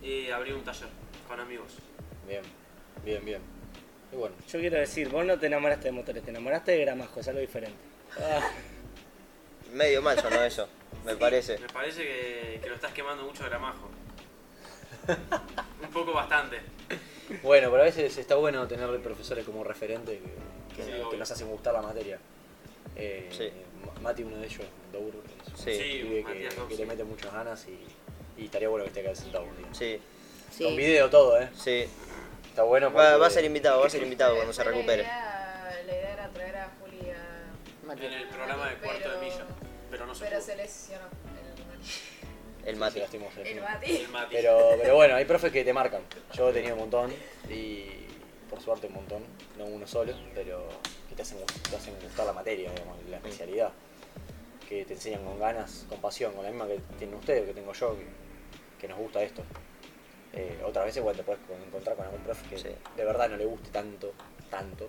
eh, 0.03 0.33
abrir 0.33 0.55
un 0.55 0.63
taller 0.63 0.89
con 1.27 1.41
amigos. 1.41 1.73
Bien, 2.29 2.43
bien, 3.05 3.25
bien. 3.25 3.43
Y 4.13 4.17
bueno, 4.17 4.35
Yo 4.49 4.59
quiero 4.61 4.77
decir, 4.79 5.09
vos 5.09 5.25
no 5.25 5.39
te 5.39 5.47
enamoraste 5.47 5.85
de 5.87 5.93
motores, 5.93 6.23
te 6.23 6.31
enamoraste 6.31 6.73
de 6.73 6.81
gramajo, 6.85 7.21
es 7.21 7.29
algo 7.29 7.41
diferente. 7.41 7.79
Ah, 8.19 8.41
Medio 9.73 10.03
mal 10.03 10.19
sonó 10.19 10.43
eso, 10.43 10.69
me 11.05 11.15
parece. 11.17 11.59
Me 11.59 11.69
parece 11.69 12.03
que, 12.03 12.59
que 12.63 12.69
lo 12.69 12.75
estás 12.75 12.93
quemando 12.93 13.23
mucho 13.25 13.45
gramajo. 13.45 13.89
Un 15.83 15.91
poco 15.93 16.13
bastante. 16.13 16.61
bueno, 17.43 17.71
pero 17.71 17.83
a 17.83 17.87
veces 17.87 18.17
está 18.19 18.35
bueno 18.35 18.67
tener 18.67 19.01
profesores 19.01 19.45
como 19.45 19.63
referente 19.65 20.19
que, 20.19 20.77
que- 20.77 20.83
Sí, 20.85 20.91
que 20.91 21.03
obvio. 21.03 21.19
nos 21.19 21.31
hacen 21.31 21.49
gustar 21.49 21.73
la 21.75 21.83
materia. 21.83 22.19
Eh, 22.97 23.29
Sí. 23.31 23.51
Ma- 23.87 24.01
Mati, 24.01 24.23
uno 24.23 24.37
de 24.39 24.47
ellos, 24.47 24.61
es 24.61 25.49
un 25.51 25.57
Sí. 25.57 25.73
Sí, 25.75 25.83
pibe 26.03 26.23
Matías 26.23 26.55
que, 26.55 26.57
Dour, 26.61 26.69
que 26.69 26.75
sí. 26.75 26.81
le 26.81 26.87
mete 26.87 27.05
muchas 27.05 27.33
ganas 27.33 27.67
y, 27.69 28.41
y 28.41 28.45
estaría 28.47 28.69
bueno 28.69 28.85
que 28.85 28.89
esté 28.89 29.01
acá 29.01 29.15
sentado 29.15 29.45
un 29.45 29.57
día. 29.57 29.67
Sí, 29.73 30.01
Sí. 30.51 30.65
Con 30.65 30.75
video 30.77 31.09
todo, 31.11 31.41
¿eh? 31.41 31.49
sí. 31.57 31.85
Está 32.49 32.65
bueno. 32.65 32.93
Va, 32.93 33.25
a 33.25 33.31
ser 33.31 33.45
invitado, 33.45 33.81
va 33.81 33.87
a 33.87 33.91
ser 33.91 34.03
invitado 34.03 34.35
cuando 34.35 34.53
se 34.53 34.65
la 34.65 34.71
recupere. 34.73 35.03
idea- 35.03 35.71
La 35.87 35.93
idea 35.93 36.13
era 36.13 36.29
traer 36.31 36.57
a 36.57 36.71
Juli 36.81 37.11
a... 37.11 37.87
Mati. 37.87 38.07
En 38.07 38.13
el 38.13 38.29
programa 38.29 38.69
de 38.69 38.75
cuarto 38.77 39.11
de 39.13 39.19
milla. 39.19 39.45
Pero 39.91 40.07
no 40.07 40.15
se 40.15 40.25
Pero 40.25 40.37
pudo. 40.39 40.47
se 40.47 40.57
lesionó 40.57 41.05
el, 42.65 42.77
Mati. 42.77 43.01
el. 43.01 43.07
Mati. 43.21 43.47
El 43.97 44.09
Mati. 44.09 44.35
Pero, 44.35 44.71
pero 44.81 44.95
bueno, 44.97 45.15
hay 45.15 45.25
profes 45.25 45.53
que 45.53 45.65
te 45.65 45.73
marcan. 45.73 46.03
Yo 46.35 46.51
he 46.51 46.53
tenido 46.53 46.75
un 46.75 46.81
montón 46.81 47.13
y 47.49 47.87
por 48.51 48.61
suerte 48.61 48.89
un 48.89 48.95
montón, 48.95 49.23
no 49.57 49.65
uno 49.65 49.87
solo, 49.87 50.13
pero 50.35 50.69
que 51.11 51.17
te 51.17 51.23
hacen, 51.23 51.39
gust- 51.39 51.69
te 51.69 51.77
hacen 51.77 51.95
gustar 52.03 52.25
la 52.27 52.33
materia, 52.33 52.71
digamos, 52.71 52.97
la 53.11 53.17
especialidad. 53.19 53.73
Que 54.69 54.85
te 54.85 54.95
enseñan 54.95 55.25
con 55.25 55.39
ganas, 55.39 55.85
con 55.89 56.01
pasión, 56.01 56.33
con 56.33 56.45
la 56.45 56.51
misma 56.51 56.67
que 56.69 56.79
tienen 56.99 57.17
ustedes, 57.17 57.45
que 57.45 57.53
tengo 57.55 57.73
yo, 57.73 57.97
que, 57.99 58.07
que 58.81 58.89
nos 58.89 58.99
gusta 58.99 59.23
esto. 59.23 59.43
Eh, 60.33 60.63
otras 60.65 60.85
veces 60.85 60.99
igual 61.01 61.17
te 61.17 61.25
puedes 61.25 61.41
con- 61.47 61.61
encontrar 61.61 61.97
con 61.97 62.05
algún 62.07 62.21
profe 62.21 62.49
que 62.49 62.57
Sí. 62.59 62.69
de 62.97 63.05
verdad 63.05 63.29
no 63.29 63.37
le 63.37 63.45
guste 63.47 63.71
tanto, 63.71 64.13
tanto, 64.49 64.89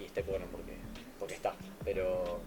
y 0.00 0.04
esté 0.04 0.22
bueno 0.22 0.46
porque, 0.50 0.72
porque 1.20 1.34
está. 1.34 1.54
Pero 1.84 2.40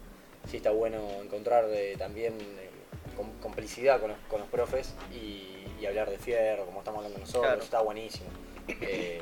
sí 0.50 0.58
está 0.58 0.72
bueno 0.72 1.00
encontrar 1.24 1.68
también 1.98 2.34
eh, 2.42 2.70
com- 3.16 3.32
complicidad 3.42 4.02
con 4.02 4.10
los, 4.10 4.20
con 4.30 4.42
los 4.42 4.50
profes 4.50 4.94
y, 5.14 5.66
y 5.80 5.86
hablar 5.86 6.10
de 6.10 6.18
fierro, 6.20 6.66
como 6.66 6.80
estamos 6.80 6.98
hablando 6.98 7.20
nosotros, 7.20 7.46
Claro. 7.46 7.64
está 7.64 7.82
buenísimo. 7.82 8.26
Eh, 8.68 9.22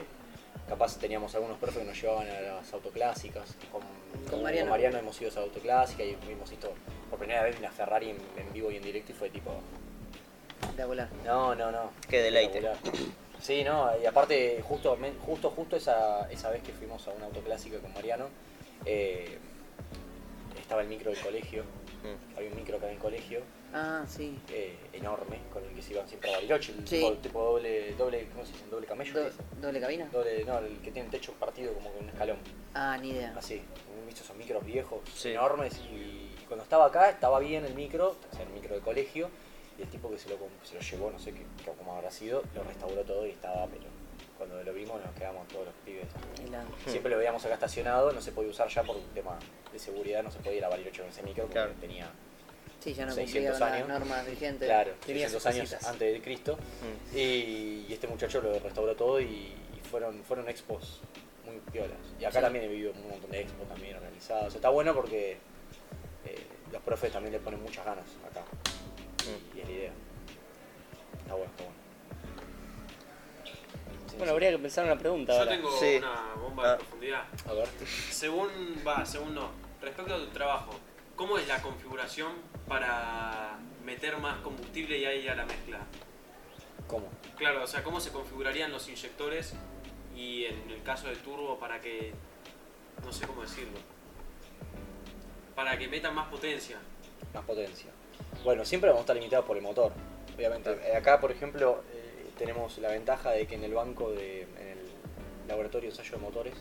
capaz 0.71 0.97
teníamos 0.97 1.35
algunos 1.35 1.57
profes 1.57 1.79
que 1.79 1.83
nos 1.83 2.01
llevaban 2.01 2.29
a 2.29 2.39
las 2.39 2.71
autoclásicas. 2.73 3.55
Con, 3.73 3.81
Con 4.29 4.41
Mariano. 4.41 4.73
hemos 4.99 5.19
ido 5.19 5.27
a 5.29 5.31
esa 5.33 5.41
autoclásica 5.41 6.01
y 6.01 6.17
hemos 6.31 6.49
visto 6.49 6.71
por 7.09 7.19
primera 7.19 7.43
vez 7.43 7.59
una 7.59 7.69
Ferrari 7.69 8.11
en, 8.11 8.17
en 8.37 8.53
vivo 8.53 8.71
y 8.71 8.77
en 8.77 8.83
directo 8.83 9.11
y 9.11 9.15
fue 9.15 9.29
tipo, 9.29 9.51
Espectacular. 10.61 11.09
no, 11.25 11.53
no, 11.55 11.71
no. 11.71 11.91
Qué 12.09 12.21
deleite. 12.21 12.61
Sí, 13.41 13.65
no, 13.65 13.89
y 14.01 14.05
aparte, 14.05 14.61
justo, 14.65 14.97
justo, 15.25 15.49
justo 15.49 15.75
esa, 15.75 16.31
esa 16.31 16.49
vez 16.51 16.63
que 16.63 16.71
fuimos 16.71 17.05
a 17.07 17.11
una 17.11 17.25
autoclásica 17.25 17.79
con 17.79 17.91
Mariano, 17.93 18.27
eh, 18.85 19.39
estaba 20.57 20.81
el 20.83 20.87
micro 20.87 21.11
del 21.11 21.19
colegio, 21.19 21.63
Mm. 22.01 22.37
había 22.37 22.49
un 22.49 22.55
micro 22.55 22.77
acá 22.77 22.87
en 22.87 22.93
el 22.93 22.97
colegio, 22.99 23.41
Ah, 23.73 24.03
sí. 24.07 24.37
eh, 24.49 24.75
enorme, 24.93 25.39
con 25.53 25.63
el 25.63 25.73
que 25.73 25.81
se 25.81 25.93
iban 25.93 26.07
siempre 26.07 26.29
a 26.29 26.33
Bariloche, 26.35 26.73
el 26.73 26.87
Sí. 26.87 26.97
tipo, 26.97 27.13
tipo 27.13 27.43
doble, 27.43 27.93
doble, 27.93 28.27
¿cómo 28.33 28.45
se 28.45 28.51
dice? 28.53 28.65
¿Doble 28.69 28.85
camello? 28.87 29.29
¿Doble 29.61 29.79
cabina? 29.79 30.09
Doble, 30.11 30.43
no, 30.45 30.57
el 30.59 30.77
que 30.79 30.91
tiene 30.91 31.05
el 31.05 31.11
techo 31.11 31.31
partido 31.33 31.73
como 31.73 31.91
con 31.91 32.03
un 32.03 32.09
escalón, 32.09 32.37
Ah, 32.73 32.97
ni 33.01 33.11
idea. 33.11 33.33
así, 33.37 33.61
¿han 33.99 34.05
visto 34.05 34.23
esos 34.23 34.35
micros 34.35 34.65
viejos, 34.65 34.99
Sí. 35.13 35.29
enormes, 35.29 35.77
y 35.91 36.35
cuando 36.47 36.63
estaba 36.63 36.85
acá 36.87 37.09
estaba 37.09 37.39
bien 37.39 37.63
el 37.65 37.73
micro, 37.73 38.17
o 38.31 38.35
sea, 38.35 38.43
el 38.45 38.49
micro 38.49 38.75
de 38.75 38.81
colegio, 38.81 39.29
y 39.77 39.83
el 39.83 39.89
tipo 39.89 40.09
que 40.11 40.17
se 40.17 40.29
lo, 40.29 40.37
se 40.63 40.75
lo 40.75 40.81
llevó, 40.81 41.09
no 41.11 41.17
sé 41.19 41.31
qué, 41.31 41.45
qué- 41.63 41.71
cómo 41.77 41.95
habrá 41.95 42.11
sido, 42.11 42.43
lo 42.53 42.63
restauró 42.63 43.01
todo 43.03 43.25
y 43.25 43.29
estaba, 43.31 43.65
pero 43.67 43.85
cuando 44.37 44.61
lo 44.63 44.73
vimos 44.73 44.99
nos 45.03 45.13
quedamos 45.15 45.47
todos 45.47 45.65
los 45.67 45.73
pibes. 45.85 46.07
La- 46.51 46.65
Siempre 46.91 47.11
lo 47.11 47.17
veíamos 47.17 47.45
acá 47.45 47.53
estacionado, 47.53 48.11
no 48.11 48.21
se 48.21 48.31
podía 48.33 48.49
usar 48.49 48.67
ya 48.67 48.83
por 48.83 48.97
un 48.97 49.05
tema 49.13 49.39
de 49.71 49.79
seguridad, 49.79 50.23
no 50.23 50.29
se 50.31 50.39
podía 50.39 50.57
ir 50.57 50.65
a 50.65 50.69
Bariloche 50.69 51.01
con 51.01 51.09
ese 51.09 51.23
micro 51.23 51.43
porque 51.43 51.53
Claro. 51.53 51.71
tenía, 51.79 52.09
Sí, 52.81 52.93
ya 52.93 53.05
no 53.05 53.11
600 53.13 53.51
cumplía 53.51 53.51
con 53.53 53.63
años. 53.75 53.87
las 53.87 53.99
normas 53.99 54.25
vigentes. 54.25 54.67
claro, 54.67 54.91
Tenía 55.05 55.27
600 55.29 55.31
sus 55.43 55.45
años 55.45 55.69
cositas. 55.69 55.87
antes 55.93 56.13
de 56.13 56.21
Cristo, 56.21 56.55
Mm. 57.11 57.15
y, 57.17 57.19
y 57.87 57.93
este 57.93 58.07
muchacho 58.07 58.41
lo 58.41 58.57
restauró 58.59 58.95
todo 58.95 59.19
y, 59.21 59.25
y 59.25 59.79
fueron, 59.89 60.23
fueron 60.23 60.49
expos 60.49 61.01
muy 61.45 61.57
piolas. 61.71 61.97
Y 62.19 62.25
acá 62.25 62.39
Sí. 62.39 62.43
también 62.45 62.65
he 62.65 62.67
vivido 62.69 62.91
un 62.93 63.07
montón 63.09 63.29
de 63.31 63.41
expos 63.41 63.67
también 63.67 63.95
organizados. 63.97 64.55
Está 64.55 64.69
bueno 64.69 64.93
porque 64.95 65.37
eh, 66.25 66.45
los 66.71 66.81
profes 66.81 67.11
también 67.11 67.33
le 67.33 67.39
ponen 67.39 67.61
muchas 67.61 67.85
ganas 67.85 68.05
acá. 68.29 68.41
Mm. 68.41 69.57
Y, 69.57 69.61
es 69.61 69.65
la 69.67 69.71
idea. 69.73 69.91
Está 71.19 71.33
bueno, 71.35 71.51
está 71.51 71.63
bueno. 71.63 71.81
Sí, 73.45 74.17
Bueno, 74.17 74.25
sí. 74.25 74.29
habría 74.31 74.51
que 74.51 74.57
pensar 74.59 74.85
una 74.85 74.97
pregunta 74.97 75.33
Yo 75.33 75.39
ahora. 75.39 75.51
tengo 75.51 75.71
Sí. 75.79 75.95
una 75.97 76.33
bomba 76.35 76.67
de 76.67 76.73
Ah. 76.73 76.77
profundidad. 76.77 77.23
A 77.47 77.53
ver. 77.53 77.67
Según, 78.09 78.49
va, 78.87 79.05
según 79.05 79.35
no, 79.35 79.51
respecto 79.81 80.13
a 80.15 80.17
tu 80.17 80.27
trabajo, 80.27 80.71
¿cómo 81.15 81.37
es 81.37 81.47
la 81.47 81.61
configuración 81.61 82.31
para 82.71 83.59
meter 83.83 84.17
más 84.19 84.37
combustible 84.37 84.97
y 84.97 85.03
ahí 85.03 85.27
a 85.27 85.35
la 85.35 85.45
mezcla? 85.45 85.79
¿Cómo? 86.87 87.09
Claro, 87.35 87.63
o 87.63 87.67
sea, 87.67 87.83
¿cómo 87.83 87.99
se 87.99 88.11
configurarían 88.11 88.71
los 88.71 88.87
inyectores 88.87 89.55
y 90.15 90.45
en 90.45 90.71
el 90.71 90.81
caso 90.81 91.07
del 91.07 91.17
turbo 91.17 91.59
para 91.59 91.81
que, 91.81 92.13
no 93.03 93.11
sé 93.11 93.27
cómo 93.27 93.41
decirlo, 93.41 93.77
para 95.53 95.77
que 95.77 95.89
metan 95.89 96.15
más 96.15 96.29
potencia? 96.29 96.77
más 97.33 97.43
potencia. 97.43 97.91
Bueno, 98.45 98.63
siempre 98.63 98.89
vamos 98.89 99.01
a 99.01 99.03
estar 99.03 99.15
limitados 99.17 99.45
por 99.45 99.57
el 99.57 99.63
motor. 99.63 99.91
Obviamente, 100.33 100.71
Eh, 100.81 100.95
acá 100.95 101.19
por 101.19 101.31
ejemplo 101.31 101.83
eh, 101.93 102.29
tenemos 102.37 102.77
la 102.77 102.87
ventaja 102.87 103.31
de 103.31 103.47
que 103.47 103.55
en 103.55 103.65
el 103.65 103.73
banco 103.73 104.11
de, 104.11 104.43
en 104.43 104.67
el 104.69 104.79
laboratorio 105.49 105.89
de 105.89 105.97
ensayo 105.97 106.17
de 106.17 106.23
motores, 106.23 106.53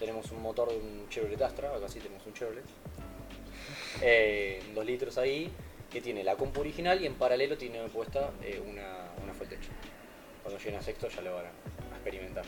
tenemos 0.00 0.32
un 0.32 0.42
motor 0.42 0.70
de 0.70 0.78
un 0.78 1.08
Chevrolet 1.08 1.40
Astra, 1.40 1.72
acá 1.72 1.88
sí 1.88 2.00
tenemos 2.00 2.26
un 2.26 2.34
Chevrolet, 2.34 2.64
eh, 4.02 4.62
dos 4.74 4.84
litros 4.84 5.18
ahí, 5.18 5.50
que 5.90 6.00
tiene 6.00 6.22
la 6.22 6.36
compu 6.36 6.60
original 6.60 7.02
y 7.02 7.06
en 7.06 7.14
paralelo 7.14 7.56
tiene 7.56 7.80
puesta 7.88 8.30
eh, 8.42 8.60
una, 8.64 9.10
una 9.22 9.34
Fueltech. 9.34 9.60
Cuando 10.42 10.58
lleguen 10.58 10.76
a 10.76 10.82
sexto 10.82 11.08
ya 11.08 11.22
lo 11.22 11.34
van 11.34 11.46
a, 11.46 11.96
experimentar. 11.96 12.44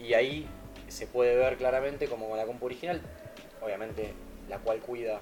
Y 0.00 0.14
ahí 0.14 0.46
se 0.88 1.06
puede 1.06 1.36
ver 1.36 1.56
claramente 1.56 2.06
como 2.06 2.28
con 2.28 2.36
la 2.36 2.46
compu 2.46 2.66
original, 2.66 3.00
obviamente 3.62 4.12
la 4.48 4.58
cual 4.58 4.80
cuida 4.80 5.20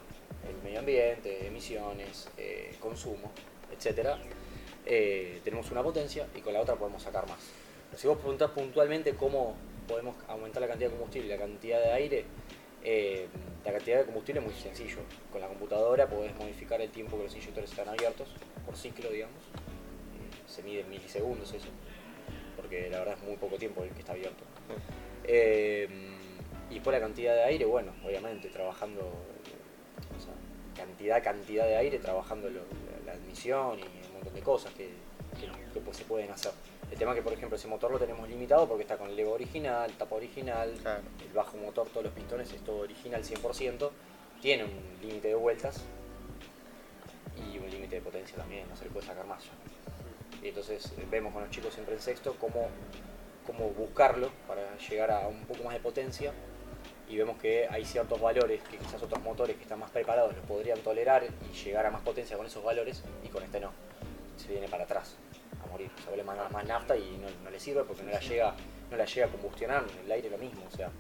el 0.48 0.62
medio 0.62 0.80
ambiente, 0.80 1.46
emisiones, 1.46 2.28
eh, 2.36 2.74
consumo, 2.80 3.30
etc. 3.72 4.16
tenemos 5.44 5.70
una 5.70 5.82
potencia 5.82 6.26
y 6.34 6.40
con 6.40 6.52
la 6.52 6.60
otra 6.60 6.74
podemos 6.76 7.02
sacar 7.02 7.28
más. 7.28 7.38
Si 7.96 8.06
vos 8.06 8.18
preguntás 8.18 8.50
puntualmente 8.50 9.14
cómo 9.14 9.56
podemos 9.88 10.14
aumentar 10.28 10.62
la 10.62 10.68
cantidad 10.68 10.88
de 10.88 10.96
combustible 10.96 11.26
y 11.26 11.30
la 11.30 11.38
cantidad 11.38 11.80
de 11.80 11.92
aire, 11.92 12.24
eh, 12.84 13.26
la 13.64 13.72
cantidad 13.72 13.98
de 13.98 14.04
combustible 14.04 14.40
es 14.40 14.46
muy 14.46 14.54
sencillo. 14.54 14.98
Con 15.30 15.40
la 15.40 15.48
computadora 15.48 16.08
podés 16.08 16.34
modificar 16.36 16.80
el 16.80 16.90
tiempo 16.90 17.16
que 17.16 17.24
los 17.24 17.34
inyectores 17.34 17.70
están 17.70 17.88
abiertos, 17.88 18.28
por 18.64 18.76
ciclo, 18.76 19.10
digamos. 19.10 19.42
Eh, 19.44 20.46
se 20.46 20.62
mide 20.62 20.80
en 20.80 20.90
milisegundos 20.90 21.52
eso, 21.52 21.68
porque 22.56 22.88
la 22.90 23.00
verdad 23.00 23.16
es 23.20 23.22
muy 23.26 23.36
poco 23.36 23.56
tiempo 23.56 23.82
el 23.82 23.90
que 23.90 24.00
está 24.00 24.12
abierto. 24.12 24.44
Eh, 25.24 25.88
y 26.70 26.80
por 26.80 26.92
la 26.92 27.00
cantidad 27.00 27.34
de 27.34 27.44
aire, 27.44 27.64
bueno, 27.64 27.92
obviamente 28.04 28.48
trabajando, 28.48 29.00
o 29.02 30.20
sea, 30.20 30.34
cantidad, 30.76 31.22
cantidad 31.22 31.66
de 31.66 31.76
aire, 31.76 31.98
trabajando 31.98 32.48
la 32.48 33.12
admisión 33.12 33.78
y 33.78 34.06
un 34.06 34.12
montón 34.14 34.34
de 34.34 34.40
cosas 34.40 34.72
que, 34.74 34.88
que 35.72 35.80
pues, 35.80 35.96
se 35.96 36.04
pueden 36.04 36.30
hacer. 36.30 36.52
El 36.90 36.98
tema 36.98 37.14
que, 37.14 37.22
por 37.22 37.32
ejemplo, 37.32 37.56
ese 37.56 37.68
motor 37.68 37.90
lo 37.90 37.98
tenemos 37.98 38.28
limitado 38.28 38.66
porque 38.66 38.82
está 38.82 38.96
con 38.96 39.14
Lego 39.14 39.32
original, 39.32 39.92
tapa 39.92 40.16
original, 40.16 40.72
Claro. 40.82 41.02
el 41.24 41.32
bajo 41.32 41.56
motor, 41.56 41.88
todos 41.88 42.04
los 42.04 42.12
pistones 42.12 42.52
es 42.52 42.60
todo 42.62 42.78
original 42.78 43.22
100%, 43.22 43.90
tiene 44.40 44.64
un 44.64 44.98
límite 45.00 45.28
de 45.28 45.34
vueltas 45.34 45.82
y 47.36 47.58
un 47.58 47.70
límite 47.70 47.96
de 47.96 48.00
potencia 48.02 48.36
también, 48.36 48.68
no 48.68 48.76
se 48.76 48.84
le 48.84 48.90
puede 48.90 49.06
sacar 49.06 49.26
más 49.26 49.44
ya. 49.44 49.50
Y 50.42 50.48
entonces 50.48 50.92
vemos 51.10 51.32
con 51.32 51.42
los 51.42 51.50
chicos 51.50 51.74
siempre 51.74 51.94
en 51.94 52.00
sexto 52.00 52.34
cómo, 52.40 52.68
cómo 53.46 53.68
buscarlo 53.70 54.30
para 54.48 54.76
llegar 54.78 55.10
a 55.10 55.28
un 55.28 55.44
poco 55.44 55.64
más 55.64 55.74
de 55.74 55.80
potencia 55.80 56.32
y 57.08 57.16
vemos 57.16 57.36
que 57.38 57.66
hay 57.68 57.84
ciertos 57.84 58.20
valores 58.20 58.62
que 58.62 58.78
quizás 58.78 59.02
otros 59.02 59.22
motores 59.22 59.56
que 59.56 59.62
están 59.62 59.80
más 59.80 59.90
preparados 59.90 60.34
los 60.34 60.44
podrían 60.46 60.78
tolerar 60.80 61.24
y 61.24 61.64
llegar 61.64 61.84
a 61.84 61.90
más 61.90 62.02
potencia 62.02 62.36
con 62.36 62.46
esos 62.46 62.64
valores 62.64 63.02
y 63.24 63.28
con 63.28 63.42
este 63.42 63.60
no. 63.60 63.72
Se 64.38 64.48
viene 64.52 64.68
para 64.68 64.84
atrás 64.84 65.16
a 65.62 65.66
morir, 65.70 65.90
se 66.02 66.08
vuelve 66.08 66.24
más, 66.24 66.50
más 66.52 66.64
nafta 66.66 66.96
y 66.96 67.18
no, 67.20 67.28
no 67.44 67.50
le 67.50 67.58
sirve 67.60 67.84
porque 67.84 68.02
no 68.02 68.10
la 68.10 68.20
llega, 68.20 68.54
no 68.90 68.96
la 68.96 69.04
llega 69.04 69.26
a 69.26 69.30
combustionar, 69.30 69.84
el 70.04 70.10
aire 70.12 70.30
lo 70.30 70.38
mismo, 70.38 70.62
o 70.72 70.76
sea, 70.76 70.90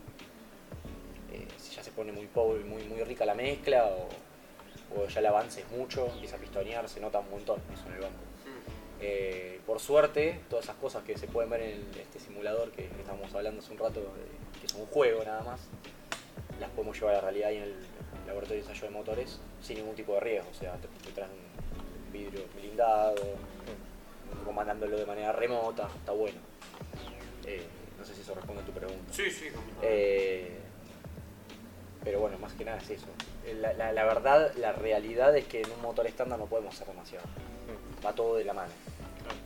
eh, 1.32 1.46
si 1.58 1.74
ya 1.74 1.82
se 1.82 1.90
pone 1.92 2.12
muy 2.12 2.26
pobre, 2.26 2.64
muy, 2.64 2.82
muy 2.84 3.02
rica 3.04 3.24
la 3.24 3.34
mezcla 3.34 3.86
o, 3.86 4.08
o 5.00 5.06
ya 5.06 5.20
el 5.20 5.26
avance 5.26 5.60
es 5.60 5.70
mucho, 5.70 6.06
empieza 6.12 6.36
a 6.36 6.38
pistonear, 6.40 6.88
se 6.88 7.00
nota 7.00 7.20
un 7.20 7.30
montón 7.30 7.60
eso 7.72 7.86
en 7.86 7.92
el 7.94 8.00
banco. 8.00 8.14
Eh, 9.02 9.60
por 9.66 9.80
suerte, 9.80 10.40
todas 10.50 10.64
esas 10.66 10.76
cosas 10.76 11.02
que 11.04 11.16
se 11.16 11.26
pueden 11.26 11.48
ver 11.50 11.62
en 11.62 11.70
el- 11.70 12.00
este 12.00 12.18
simulador 12.18 12.70
que, 12.72 12.86
que 12.88 13.00
estábamos 13.00 13.32
hablando 13.34 13.60
hace 13.62 13.72
un 13.72 13.78
rato, 13.78 14.00
de- 14.00 14.58
que 14.60 14.66
es 14.66 14.74
un 14.74 14.84
juego 14.86 15.24
nada 15.24 15.42
más, 15.42 15.60
las 16.58 16.68
podemos 16.70 16.98
llevar 16.98 17.14
a 17.14 17.18
la 17.18 17.20
realidad 17.22 17.48
ahí 17.48 17.56
en 17.56 17.62
el 17.62 17.74
laboratorio 18.26 18.62
de 18.62 18.68
ensayo 18.68 18.88
de 18.88 18.94
motores 18.94 19.40
sin 19.62 19.76
ningún 19.78 19.94
tipo 19.94 20.12
de 20.14 20.20
riesgo. 20.20 20.50
O 20.50 20.54
sea, 20.54 20.74
te, 20.74 20.88
te 20.88 21.12
traes 21.12 21.30
un 21.30 22.12
vidrio 22.12 22.42
blindado, 22.54 23.14
comandándolo 24.44 24.96
de 24.96 25.06
manera 25.06 25.32
remota, 25.32 25.88
está 25.96 26.12
bueno. 26.12 26.38
Eh, 27.46 27.66
no 27.98 28.04
sé 28.04 28.14
si 28.14 28.20
eso 28.22 28.34
responde 28.34 28.62
a 28.62 28.64
tu 28.64 28.72
pregunta. 28.72 29.12
Sí, 29.12 29.30
sí, 29.30 29.46
Eh, 29.82 30.56
pero 32.02 32.20
bueno, 32.20 32.38
más 32.38 32.52
que 32.54 32.64
nada 32.64 32.78
es 32.78 32.90
eso. 32.90 33.06
Eh, 33.44 33.54
La, 33.54 33.72
la- 33.74 33.92
la 33.92 34.04
verdad, 34.04 34.52
la 34.56 34.72
realidad 34.72 35.36
es 35.36 35.44
que 35.46 35.60
en 35.62 35.70
un 35.70 35.82
motor 35.82 36.06
estándar 36.06 36.38
no 36.38 36.46
podemos 36.46 36.74
hacer 36.74 36.86
demasiado. 36.88 37.26
Va 38.04 38.14
todo 38.14 38.36
de 38.36 38.44
la 38.44 38.54
mano. 38.54 38.72
Claro. 39.22 39.38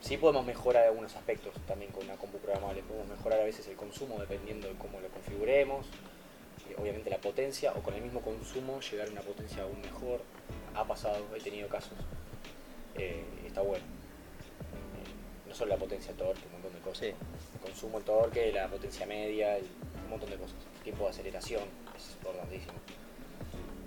Sí 0.00 0.16
podemos 0.16 0.46
mejorar 0.46 0.86
algunos 0.86 1.14
aspectos 1.16 1.52
también 1.66 1.90
con 1.92 2.04
una 2.04 2.14
compu 2.16 2.38
programable. 2.38 2.82
Podemos 2.82 3.08
mejorar 3.08 3.40
a 3.40 3.44
veces 3.44 3.66
el 3.68 3.76
consumo 3.76 4.18
dependiendo 4.18 4.68
de 4.68 4.74
cómo 4.74 5.00
lo 5.00 5.08
configuremos. 5.08 5.86
Eh, 6.70 6.76
obviamente 6.78 7.10
la 7.10 7.18
potencia 7.18 7.72
o 7.76 7.82
con 7.82 7.92
el 7.94 8.00
mismo 8.02 8.20
consumo 8.22 8.80
llegar 8.80 9.08
a 9.08 9.10
una 9.10 9.20
potencia 9.20 9.62
aún 9.62 9.80
mejor. 9.82 10.20
Ha 10.74 10.84
pasado, 10.84 11.18
he 11.36 11.40
tenido 11.40 11.68
casos. 11.68 11.92
Está 13.46 13.60
bueno. 13.60 13.84
Solo 15.58 15.70
la 15.72 15.76
potencia, 15.76 16.12
el 16.12 16.16
torque, 16.16 16.42
un 16.46 16.52
montón 16.52 16.72
de 16.72 16.78
cosas. 16.78 16.98
Sí. 17.00 17.06
El 17.54 17.60
consumo, 17.60 17.98
el 17.98 18.04
torque, 18.04 18.52
la 18.52 18.68
potencia 18.68 19.04
media, 19.06 19.56
el- 19.56 19.66
un 20.04 20.10
montón 20.10 20.30
de 20.30 20.36
cosas. 20.36 20.54
El 20.76 20.82
tiempo 20.84 21.04
de 21.04 21.10
aceleración 21.10 21.62
es 21.96 22.12
importantísimo. 22.14 22.74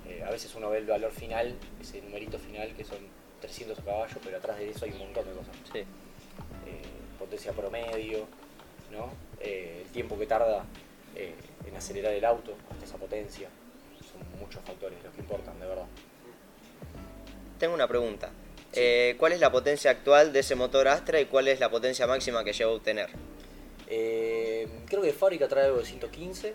Eh, 0.08 0.22
a 0.28 0.30
veces 0.32 0.54
uno 0.56 0.70
ve 0.70 0.80
el 0.80 0.86
valor 0.86 1.12
final, 1.12 1.56
ese 1.80 2.02
numerito 2.02 2.38
final 2.38 2.74
que 2.76 2.84
son 2.84 2.98
300 3.40 3.80
caballos, 3.86 4.18
pero 4.22 4.38
atrás 4.38 4.58
de 4.58 4.70
eso 4.70 4.84
hay 4.84 4.92
un 4.92 5.00
montón 5.00 5.26
de 5.26 5.32
cosas. 5.32 5.56
Sí. 5.72 5.80
Eh, 5.80 5.86
potencia 7.18 7.54
promedio, 7.54 8.28
¿no? 8.92 9.10
Eh, 9.40 9.84
el 9.86 9.92
tiempo 9.94 10.20
que 10.20 10.28
tarda 10.28 10.66
en 11.16 11.76
acelerar 11.78 12.12
el 12.14 12.26
auto 12.26 12.54
hasta 12.70 12.84
esa 12.86 12.98
potencia. 12.98 13.48
Son 14.12 14.40
muchos 14.42 14.62
factores 14.64 15.02
los 15.04 15.14
que 15.14 15.22
importan, 15.22 15.58
de 15.60 15.66
verdad. 15.68 15.86
Tengo 17.60 17.76
una 17.76 17.88
pregunta. 17.88 18.30
Eh, 18.74 19.16
¿Cuál 19.18 19.34
es 19.34 19.40
la 19.40 19.52
potencia 19.52 19.92
actual 19.92 20.32
de 20.34 20.40
ese 20.40 20.56
motor 20.56 20.88
Astra 20.88 21.20
y 21.20 21.26
cuál 21.26 21.48
es 21.48 21.60
la 21.60 21.70
potencia 21.70 22.08
máxima 22.08 22.44
que 22.44 22.54
llegó 22.54 22.72
a 22.72 22.76
obtener? 22.76 23.10
Eh, 23.88 24.68
creo 24.88 25.02
que 25.02 25.08
de 25.08 25.14
fábrica 25.14 25.48
trae 25.48 25.66
algo 25.66 25.80
de 25.80 25.86
115. 25.86 26.54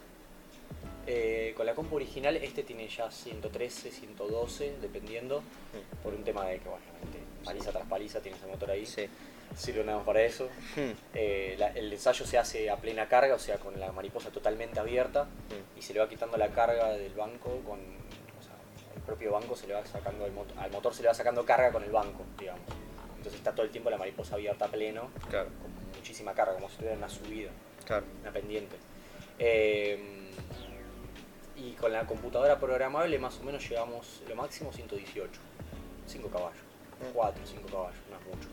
Eh, 1.09 1.53
con 1.57 1.67
la 1.67 1.75
compu 1.75 1.95
original 1.97 2.37
este 2.37 2.65
tiene 2.65 2.89
ya 2.89 3.11
113, 3.11 3.91
112, 3.93 4.75
dependiendo, 4.81 5.41
por 6.03 6.13
un 6.15 6.25
tema 6.25 6.47
de 6.47 6.59
que, 6.59 6.69
bueno, 6.69 6.83
obviamente, 7.01 7.19
paliza 7.45 7.71
tras 7.71 7.87
paliza 7.87 8.21
tiene 8.21 8.37
ese 8.39 8.47
motor 8.47 8.71
ahí. 8.73 8.85
Sí. 8.87 9.07
Sirve 9.57 9.85
nada 9.85 9.99
más 9.99 10.07
para 10.07 10.23
eso. 10.25 10.49
Hmm. 10.75 10.91
Eh, 11.15 11.55
la- 11.59 11.69
el 11.69 11.93
ensayo 11.93 12.27
se 12.27 12.37
hace 12.39 12.69
a 12.69 12.77
plena 12.77 13.09
carga, 13.09 13.37
o 13.37 13.39
sea, 13.39 13.59
con 13.59 13.79
la 13.79 13.93
mariposa 13.93 14.31
totalmente 14.31 14.81
abierta, 14.81 15.25
Mm. 15.25 15.79
y 15.79 15.83
se 15.83 15.95
le 15.95 16.01
va 16.01 16.09
quitando 16.09 16.37
la 16.37 16.49
carga 16.49 16.91
del 16.95 17.13
banco 17.13 17.61
con. 17.65 17.79
El 18.97 19.03
propio 19.03 19.33
banco 19.33 19.55
se 19.55 19.67
le 19.67 19.75
va 19.75 19.85
sacando, 19.85 20.25
al 20.25 20.33
motor, 20.33 20.59
al 20.59 20.71
motor 20.71 20.95
se 20.95 21.03
le 21.03 21.09
va 21.09 21.15
sacando 21.15 21.45
carga 21.45 21.71
con 21.71 21.83
el 21.85 21.91
banco, 21.91 22.25
digamos. 22.39 22.63
Entonces 23.17 23.35
está 23.35 23.53
todo 23.53 23.65
el 23.65 23.71
tiempo 23.71 23.91
la 23.91 23.99
mariposa 23.99 24.35
abierta 24.35 24.65
a 24.67 24.69
pleno, 24.69 25.11
Claro, 25.29 25.49
con 25.61 25.97
muchísima 25.97 26.33
carga, 26.35 26.55
como 26.55 26.67
si 26.69 26.73
estuviera 26.73 26.95
en 26.95 26.99
una 26.99 27.09
subida 27.09 27.51
claro. 27.85 28.05
una 28.23 28.33
pendiente. 28.33 28.77
Eh, 29.39 30.31
y 31.57 31.73
con 31.73 31.93
la 31.93 32.07
computadora 32.07 32.59
programable 32.59 33.19
más 33.19 33.39
o 33.41 33.43
menos 33.43 33.67
llevamos 33.69 34.23
lo 34.29 34.37
máximo 34.37 34.73
118. 34.73 35.41
5 36.07 36.29
caballos. 36.29 36.59
4, 37.13 37.43
5 37.45 37.69
caballos, 37.69 37.97
no 38.11 38.17
es 38.17 38.37
mucho. 38.37 38.49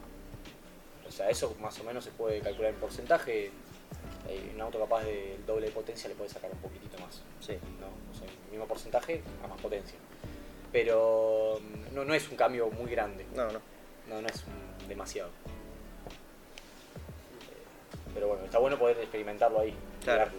O 1.07 1.11
sea, 1.11 1.29
eso 1.29 1.55
más 1.61 1.77
o 1.79 1.83
menos 1.83 2.03
se 2.03 2.11
puede 2.11 2.39
calcular 2.41 2.73
en 2.73 2.79
porcentaje. 2.79 3.51
Eh, 4.27 4.51
un 4.55 4.61
auto 4.61 4.79
capaz 4.79 5.03
del 5.03 5.45
doble 5.45 5.67
de 5.67 5.71
potencia 5.71 6.09
le 6.09 6.15
puede 6.15 6.29
sacar 6.29 6.49
un 6.51 6.57
poquitito 6.57 6.97
más. 6.99 7.21
Sí. 7.39 7.53
¿no? 7.79 7.87
O 8.11 8.17
sea, 8.17 8.27
el 8.27 8.51
mismo 8.51 8.65
porcentaje 8.65 9.21
a 9.43 9.47
más 9.47 9.59
potencia. 9.61 9.97
Pero 10.73 11.59
mm, 11.61 11.95
no, 11.95 12.03
no 12.03 12.13
es 12.13 12.27
un 12.29 12.35
cambio 12.35 12.69
muy 12.71 12.91
grande. 12.91 13.25
No, 13.33 13.45
no. 13.51 13.61
No, 14.09 14.21
no 14.21 14.27
es 14.27 14.43
un- 14.43 14.87
demasiado. 14.89 15.29
Pero 18.13 18.27
bueno, 18.27 18.43
está 18.45 18.57
bueno 18.59 18.77
poder 18.77 18.97
experimentarlo 18.99 19.59
ahí, 19.61 19.73
Claro. 20.03 20.31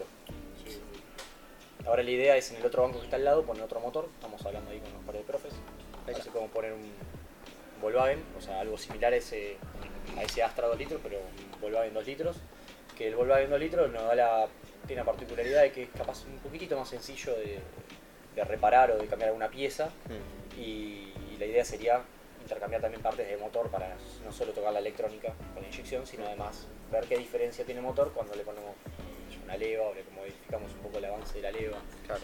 Ahora 1.87 2.01
la 2.01 2.09
idea 2.11 2.35
es 2.35 2.49
en 2.51 2.57
el 2.57 2.65
otro 2.65 2.81
banco 2.81 2.97
que 2.99 3.05
está 3.05 3.15
al 3.17 3.25
lado 3.25 3.43
poner 3.43 3.61
otro 3.63 3.79
motor. 3.79 4.07
Estamos 4.15 4.43
hablando 4.45 4.71
ahí 4.71 4.79
con 4.79 4.91
los 4.93 5.03
pares 5.03 5.21
de 5.21 5.27
profes. 5.27 5.53
A 6.03 6.07
ver 6.07 6.21
si 6.21 6.29
podemos 6.29 6.51
poner 6.51 6.73
un 6.73 6.91
Volkswagen, 7.81 8.23
o 8.37 8.41
sea, 8.41 8.61
algo 8.61 8.75
similar 8.77 9.13
a 9.13 9.17
ese, 9.17 9.57
a 10.17 10.23
ese 10.23 10.41
Astra 10.41 10.67
2 10.67 10.77
litros, 10.79 10.99
pero 11.03 11.19
un 11.19 11.61
Volkswagen 11.61 11.93
2 11.93 12.05
litros. 12.07 12.37
Que 12.97 13.07
el 13.09 13.15
Volkswagen 13.15 13.49
2 13.51 13.59
litros 13.59 13.91
nos 13.91 14.03
da 14.03 14.15
la, 14.15 14.47
tiene 14.87 15.01
la 15.01 15.05
particularidad 15.05 15.61
de 15.61 15.71
que 15.71 15.83
es 15.83 15.89
capaz 15.95 16.23
un 16.25 16.39
poquitito 16.39 16.75
más 16.77 16.89
sencillo 16.89 17.33
de, 17.35 17.59
de 18.35 18.43
reparar 18.43 18.91
o 18.91 18.97
de 18.97 19.07
cambiar 19.07 19.29
alguna 19.29 19.49
pieza 19.49 19.89
Hmm. 20.07 20.59
y, 20.59 21.13
y 21.31 21.37
la 21.39 21.45
idea 21.45 21.63
sería 21.65 22.01
intercambiar 22.41 22.81
también 22.81 23.01
partes 23.01 23.27
de 23.27 23.37
motor 23.37 23.69
para 23.69 23.95
no 24.23 24.31
solo 24.31 24.51
tocar 24.51 24.71
la 24.73 24.79
electrónica 24.79 25.33
con 25.53 25.63
la 25.63 25.67
inyección, 25.69 26.05
sino 26.05 26.25
además 26.25 26.67
ver 26.91 27.05
qué 27.05 27.17
diferencia 27.17 27.65
tiene 27.65 27.79
el 27.79 27.85
motor 27.85 28.11
cuando 28.13 28.35
le 28.35 28.43
ponemos 28.43 28.75
una 29.43 29.57
leva 29.57 29.85
o 29.87 29.93
le 29.93 30.03
modificamos 30.15 30.71
un 30.73 30.79
poco 30.79 30.97
el 30.99 31.05
avance 31.05 31.35
de 31.35 31.41
la 31.41 31.51
leva. 31.51 31.77
Claro. 32.05 32.21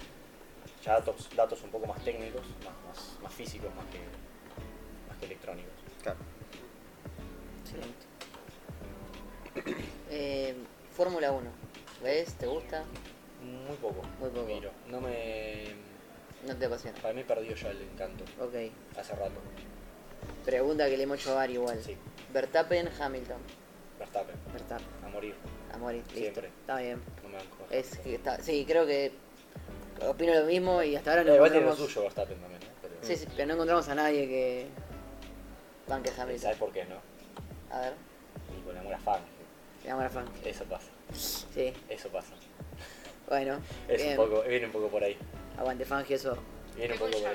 Ya 0.83 0.93
datos, 0.93 1.29
datos 1.35 1.61
un 1.63 1.69
poco 1.71 1.87
más 1.87 2.03
técnicos, 2.03 2.41
más, 2.63 2.73
más, 2.87 3.19
más 3.21 3.33
físicos, 3.33 3.73
más 3.75 3.85
que, 3.87 3.99
más 5.07 5.17
que 5.19 5.25
electrónicos. 5.25 5.73
Claro. 6.03 6.19
Excelente. 7.63 8.05
Eh, 10.13 10.53
Fórmula 10.91 11.31
1. 11.31 11.49
¿Ves? 12.03 12.33
¿Te 12.35 12.45
gusta? 12.45 12.83
Muy 13.41 13.77
poco. 13.77 14.01
Muy 14.19 14.29
poco. 14.29 14.45
Miro. 14.45 14.71
No 14.87 14.99
me. 14.99 15.63
No 16.47 16.55
te 16.55 16.65
apasiona. 16.65 16.97
Para 17.01 17.13
mí 17.13 17.23
perdió 17.23 17.55
ya 17.55 17.69
el 17.69 17.81
encanto 17.81 18.23
Ok. 18.39 18.53
hace 18.97 19.15
rato. 19.15 19.33
Pregunta 20.45 20.89
que 20.89 20.97
le 20.97 21.03
hemos 21.03 21.19
hecho 21.19 21.31
a 21.31 21.35
Vari 21.35 21.53
igual. 21.53 21.79
Sí. 21.83 21.95
Verstappen, 22.33 22.89
Hamilton. 22.99 23.37
Verstappen, 23.99 24.35
Verstappen. 24.51 24.87
a 25.05 25.09
morir. 25.09 25.35
A 25.73 25.77
morir. 25.77 26.01
Listo. 26.07 26.19
Siempre. 26.19 26.47
Está 26.47 26.77
bien. 26.79 27.01
No 27.23 27.29
me 27.29 27.37
banco. 27.37 27.57
Es 27.69 27.97
que 27.99 28.15
está, 28.15 28.39
sí, 28.41 28.65
creo 28.67 28.85
que 28.85 29.11
opino 30.07 30.33
lo 30.33 30.45
mismo 30.45 30.81
y 30.81 30.95
hasta 30.95 31.11
ahora 31.11 31.23
no 31.23 31.31
Eh, 31.31 31.35
igual 31.35 31.51
tiene 31.51 31.65
lo 31.65 31.71
encontramos... 31.73 31.93
suyo 31.93 32.01
Verstappen 32.03 32.39
también, 32.39 32.63
¿eh? 32.63 32.67
Pero, 32.81 32.93
Sí, 33.01 33.15
sí, 33.15 33.27
pero 33.35 33.47
no 33.47 33.53
encontramos 33.53 33.87
a 33.89 33.95
nadie 33.95 34.27
que 34.27 34.67
banque 35.87 36.09
a 36.09 36.13
¿Sabes 36.15 36.41
Hamilton. 36.43 36.59
por 36.59 36.71
qué 36.73 36.85
no? 36.85 36.95
A 37.75 37.81
ver, 37.81 37.93
Y 38.57 38.61
con 38.65 38.77
amor 38.77 38.93
a 38.95 38.99
fan. 38.99 39.21
le 39.83 39.89
damos 39.89 40.03
la 40.03 40.09
fan. 40.09 40.25
Eso 40.43 40.63
pasa. 40.65 40.87
Sí, 41.13 41.73
Eso 41.89 42.09
pasa. 42.09 42.33
bueno. 43.29 43.59
Es 43.87 43.97
bien. 44.01 44.19
un 44.19 44.27
poco, 44.27 44.41
viene 44.43 44.65
un 44.65 44.71
poco 44.71 44.87
por 44.87 45.03
ahí. 45.03 45.15
Aguante 45.61 45.85
Fangio, 45.85 46.15
eso. 46.15 46.37
Viene 46.75 46.93
un 46.93 46.99
poco 46.99 47.11
el 47.15 47.21
por 47.23 47.31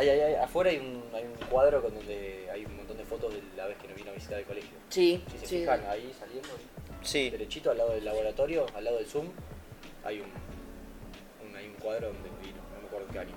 ahí. 0.00 0.10
hay- 0.10 0.34
afuera 0.34 0.70
hay 0.70 0.78
un, 0.78 1.04
hay 1.14 1.22
un 1.24 1.34
cuadro 1.48 1.80
con 1.82 1.94
donde 1.94 2.48
hay 2.52 2.64
un 2.64 2.76
montón 2.76 2.96
de 2.96 3.04
fotos 3.04 3.32
de 3.32 3.40
la 3.56 3.66
vez 3.66 3.76
que 3.78 3.86
nos 3.86 3.96
vino 3.96 4.10
a 4.10 4.14
visitar 4.14 4.38
el 4.40 4.44
colegio. 4.44 4.70
Sí, 4.88 5.22
Si 5.30 5.38
se 5.38 5.46
sí. 5.46 5.58
fijan 5.60 5.84
ahí 5.88 6.12
saliendo, 6.18 6.48
Sí. 7.02 7.30
derechito 7.30 7.70
al 7.70 7.78
lado 7.78 7.92
del 7.92 8.04
laboratorio, 8.04 8.66
al 8.74 8.82
lado 8.84 8.96
del 8.96 9.06
Zoom, 9.06 9.28
hay 10.04 10.20
un, 10.20 10.26
un- 11.48 11.56
hay 11.56 11.68
un 11.68 11.74
cuadro 11.74 12.08
donde 12.08 12.28
vino, 12.44 12.56
no 12.74 12.80
me 12.80 12.86
acuerdo 12.88 13.06
qué 13.12 13.18
año. 13.20 13.34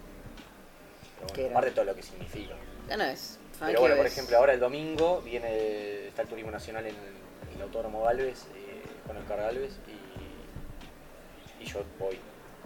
Pero 1.19 1.33
bueno, 1.35 1.49
aparte 1.51 1.69
de 1.69 1.75
todo 1.75 1.85
lo 1.85 1.95
que 1.95 2.01
significa. 2.03 2.55
No, 2.89 2.97
no, 2.97 3.03
es. 3.03 3.37
Fangio 3.51 3.67
Pero 3.67 3.79
bueno, 3.81 3.95
por 3.97 4.05
ejemplo, 4.07 4.37
ahora 4.37 4.53
el 4.53 4.59
domingo 4.59 5.21
viene, 5.21 6.07
está 6.07 6.23
el 6.23 6.27
Turismo 6.27 6.49
Nacional 6.51 6.85
en 6.87 6.95
el, 6.95 7.55
el 7.55 7.61
Autódromo 7.61 8.01
Galvez, 8.03 8.45
eh, 8.55 8.81
con 9.05 9.15
Oscar 9.17 9.39
Galvez, 9.41 9.73
y, 11.59 11.63
y 11.63 11.67
yo 11.67 11.83
voy. 11.99 12.17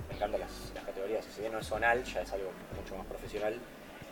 Me 0.10 0.16
encantan 0.16 0.40
las, 0.42 0.52
las 0.76 0.84
categorías, 0.86 1.26
si 1.26 1.42
bien 1.42 1.54
no 1.54 1.60
es 1.60 1.68
zonal, 1.68 2.04
ya 2.04 2.22
es 2.22 2.32
algo 2.32 2.52
mucho 2.76 2.96
más 2.96 3.06
profesional. 3.08 3.56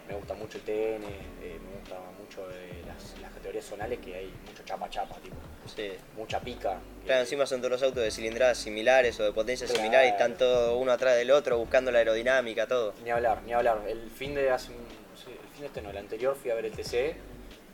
Me 0.08 0.16
gusta 0.16 0.34
mucho 0.34 0.58
el 0.58 0.64
TN, 0.64 1.04
eh, 1.04 1.60
me 1.64 1.80
gusta 1.82 1.96
mucho 2.20 2.50
eh, 2.52 2.82
las, 2.88 3.20
las 3.22 3.32
categorías 3.32 3.64
zonales 3.64 4.00
que 4.00 4.16
hay 4.16 4.34
mucho 4.48 4.64
chapa 4.66 4.90
chapa, 4.90 5.16
tipo, 5.18 5.36
Sí. 5.68 5.92
mucha 6.18 6.40
pica. 6.40 6.80
Claro, 7.06 7.22
encima 7.22 7.46
son 7.46 7.60
todos 7.60 7.74
los 7.74 7.84
autos 7.84 8.02
de 8.04 8.10
cilindradas 8.10 8.58
similares 8.58 9.20
o 9.20 9.24
de 9.24 9.32
potencia 9.34 9.68
Claro. 9.68 9.82
similar 9.84 10.06
y 10.06 10.08
están 10.10 10.36
todos 10.36 10.76
uno 10.82 10.92
atrás 10.92 11.16
del 11.16 11.30
otro 11.30 11.60
buscando 11.60 11.92
la 11.92 12.00
aerodinámica, 12.00 12.66
todo. 12.66 12.96
Ni 13.04 13.12
hablar, 13.12 13.44
ni 13.44 13.54
hablar. 13.54 13.82
El 13.88 14.10
fin 14.10 14.34
de 14.34 14.50
hace 14.50 14.72
un, 14.72 14.78
el 14.78 15.50
fin 15.52 15.62
de 15.62 15.66
este 15.68 15.82
no, 15.84 15.92
el 15.92 15.98
anterior 15.98 16.36
fui 16.36 16.50
a 16.50 16.56
ver 16.56 16.66
el 16.66 16.72
TCE 16.72 17.16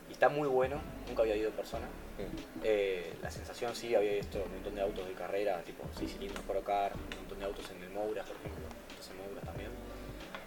y 0.09 0.13
está 0.13 0.29
muy 0.29 0.47
bueno, 0.47 0.81
nunca 1.07 1.23
había 1.23 1.35
ido 1.35 1.49
en 1.49 1.55
persona. 1.55 1.85
Mm. 2.17 2.61
Eh, 2.63 3.13
la 3.21 3.31
sensación 3.31 3.75
sí, 3.75 3.95
había 3.95 4.13
visto 4.13 4.43
un 4.43 4.51
montón 4.53 4.75
de 4.75 4.81
autos 4.81 5.07
de 5.07 5.13
carrera, 5.13 5.61
tipo 5.63 5.83
6 5.97 6.13
cilindros 6.13 6.43
Procar, 6.45 6.93
un 6.93 7.17
montón 7.17 7.39
de 7.39 7.45
autos 7.45 7.69
en 7.71 7.83
el 7.83 7.89
Moura, 7.89 8.23
por 8.23 8.35
ejemplo, 8.37 8.65
autos 8.89 9.09
en 9.09 9.17
Moura 9.17 9.41
también. 9.41 9.69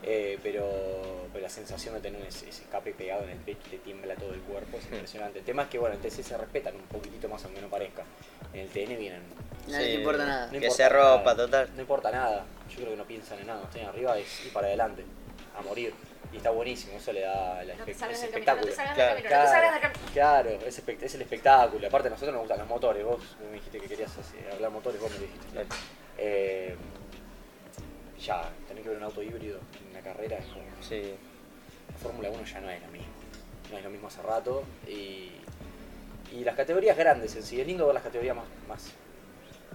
Eh, 0.02 0.38
pero, 0.42 1.26
pero 1.32 1.42
la 1.42 1.50
sensación 1.50 1.94
de 1.94 2.00
tener 2.00 2.22
ese, 2.22 2.48
ese 2.48 2.62
escape 2.62 2.94
pegado 2.94 3.24
en 3.24 3.30
el 3.30 3.38
pecho 3.38 3.60
y 3.66 3.70
te 3.70 3.78
tiembla 3.78 4.14
todo 4.14 4.32
el 4.32 4.40
cuerpo 4.40 4.78
es 4.78 4.84
impresionante. 4.84 5.40
El 5.40 5.44
tema 5.44 5.62
es 5.62 5.68
que 5.68 5.78
bueno, 5.78 5.96
en 5.96 6.04
el 6.04 6.10
TC 6.10 6.22
se 6.22 6.36
respetan 6.36 6.76
un 6.76 6.82
poquitito 6.82 7.28
más 7.28 7.44
aunque 7.44 7.60
no 7.60 7.68
parezca. 7.68 8.04
En 8.52 8.60
el 8.60 8.68
TN 8.68 8.96
vienen. 8.96 9.22
No 9.66 9.76
les 9.76 9.98
importa 9.98 10.24
nada. 10.24 10.46
no 10.46 10.52
Que 10.52 10.56
importa 10.58 10.76
se 10.76 10.88
ropa, 10.88 11.24
nada, 11.24 11.36
total. 11.36 11.70
No 11.74 11.80
importa 11.80 12.10
nada. 12.10 12.46
Yo 12.70 12.76
creo 12.76 12.90
que 12.90 12.96
no 12.96 13.04
piensan 13.04 13.40
en 13.40 13.48
nada. 13.48 13.64
Están 13.64 13.86
arriba 13.86 14.18
es 14.18 14.46
ir 14.46 14.52
para 14.52 14.68
adelante, 14.68 15.04
a 15.58 15.62
morir. 15.62 15.92
Y 16.32 16.36
está 16.36 16.50
buenísimo, 16.50 16.96
eso 16.98 17.12
le 17.12 17.20
da 17.22 17.64
la 17.64 17.74
No 17.74 17.84
espe- 17.84 17.86
te 17.86 17.92
espectáculo. 18.26 18.72
Claro, 20.12 20.50
es, 20.50 20.78
es 20.86 21.14
el 21.14 21.22
espectáculo. 21.22 21.86
Aparte, 21.86 22.08
a 22.08 22.10
nosotros 22.10 22.32
nos 22.34 22.40
gustan 22.42 22.58
los 22.58 22.68
motores. 22.68 23.04
Vos 23.04 23.20
me 23.46 23.52
dijiste 23.54 23.80
que 23.80 23.88
querías 23.88 24.16
así, 24.18 24.36
hablar 24.52 24.70
motores, 24.70 25.00
vos 25.00 25.10
me 25.12 25.18
dijiste. 25.18 25.46
Claro. 25.52 25.68
Eh, 26.18 26.76
ya, 28.20 28.42
tener 28.66 28.82
que 28.82 28.88
ver 28.90 28.98
un 28.98 29.04
auto 29.04 29.22
híbrido 29.22 29.58
en 29.82 29.90
una 29.90 30.00
carrera 30.00 30.36
es 30.38 30.46
como. 30.46 30.64
Sí. 30.82 31.14
La 31.92 31.98
Fórmula 31.98 32.30
1 32.30 32.44
ya 32.44 32.60
no 32.60 32.70
es 32.70 32.82
lo 32.82 32.88
mismo. 32.88 33.08
No 33.70 33.78
es 33.78 33.84
lo 33.84 33.90
mismo 33.90 34.08
hace 34.08 34.22
rato. 34.22 34.64
Y, 34.86 35.30
y 36.32 36.44
las 36.44 36.54
categorías 36.56 36.96
grandes 36.96 37.34
en 37.36 37.42
sí. 37.42 37.60
Es 37.60 37.66
lindo 37.66 37.86
ver 37.86 37.94
las 37.94 38.02
categorías 38.02 38.36
más, 38.36 38.44
más, 38.68 38.92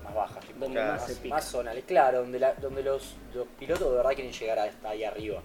más 0.04 0.14
bajas. 0.14 0.46
tipo, 0.46 0.60
Donde 0.60 0.80
más 1.30 1.46
zonales. 1.46 1.84
Claro, 1.86 2.20
donde, 2.20 2.40
la- 2.40 2.54
donde 2.56 2.84
los, 2.84 3.16
los 3.34 3.48
pilotos 3.60 3.90
de 3.90 3.98
verdad 3.98 4.12
quieren 4.14 4.32
llegar 4.34 4.60
hasta 4.60 4.90
ahí 4.90 5.04
arriba. 5.04 5.42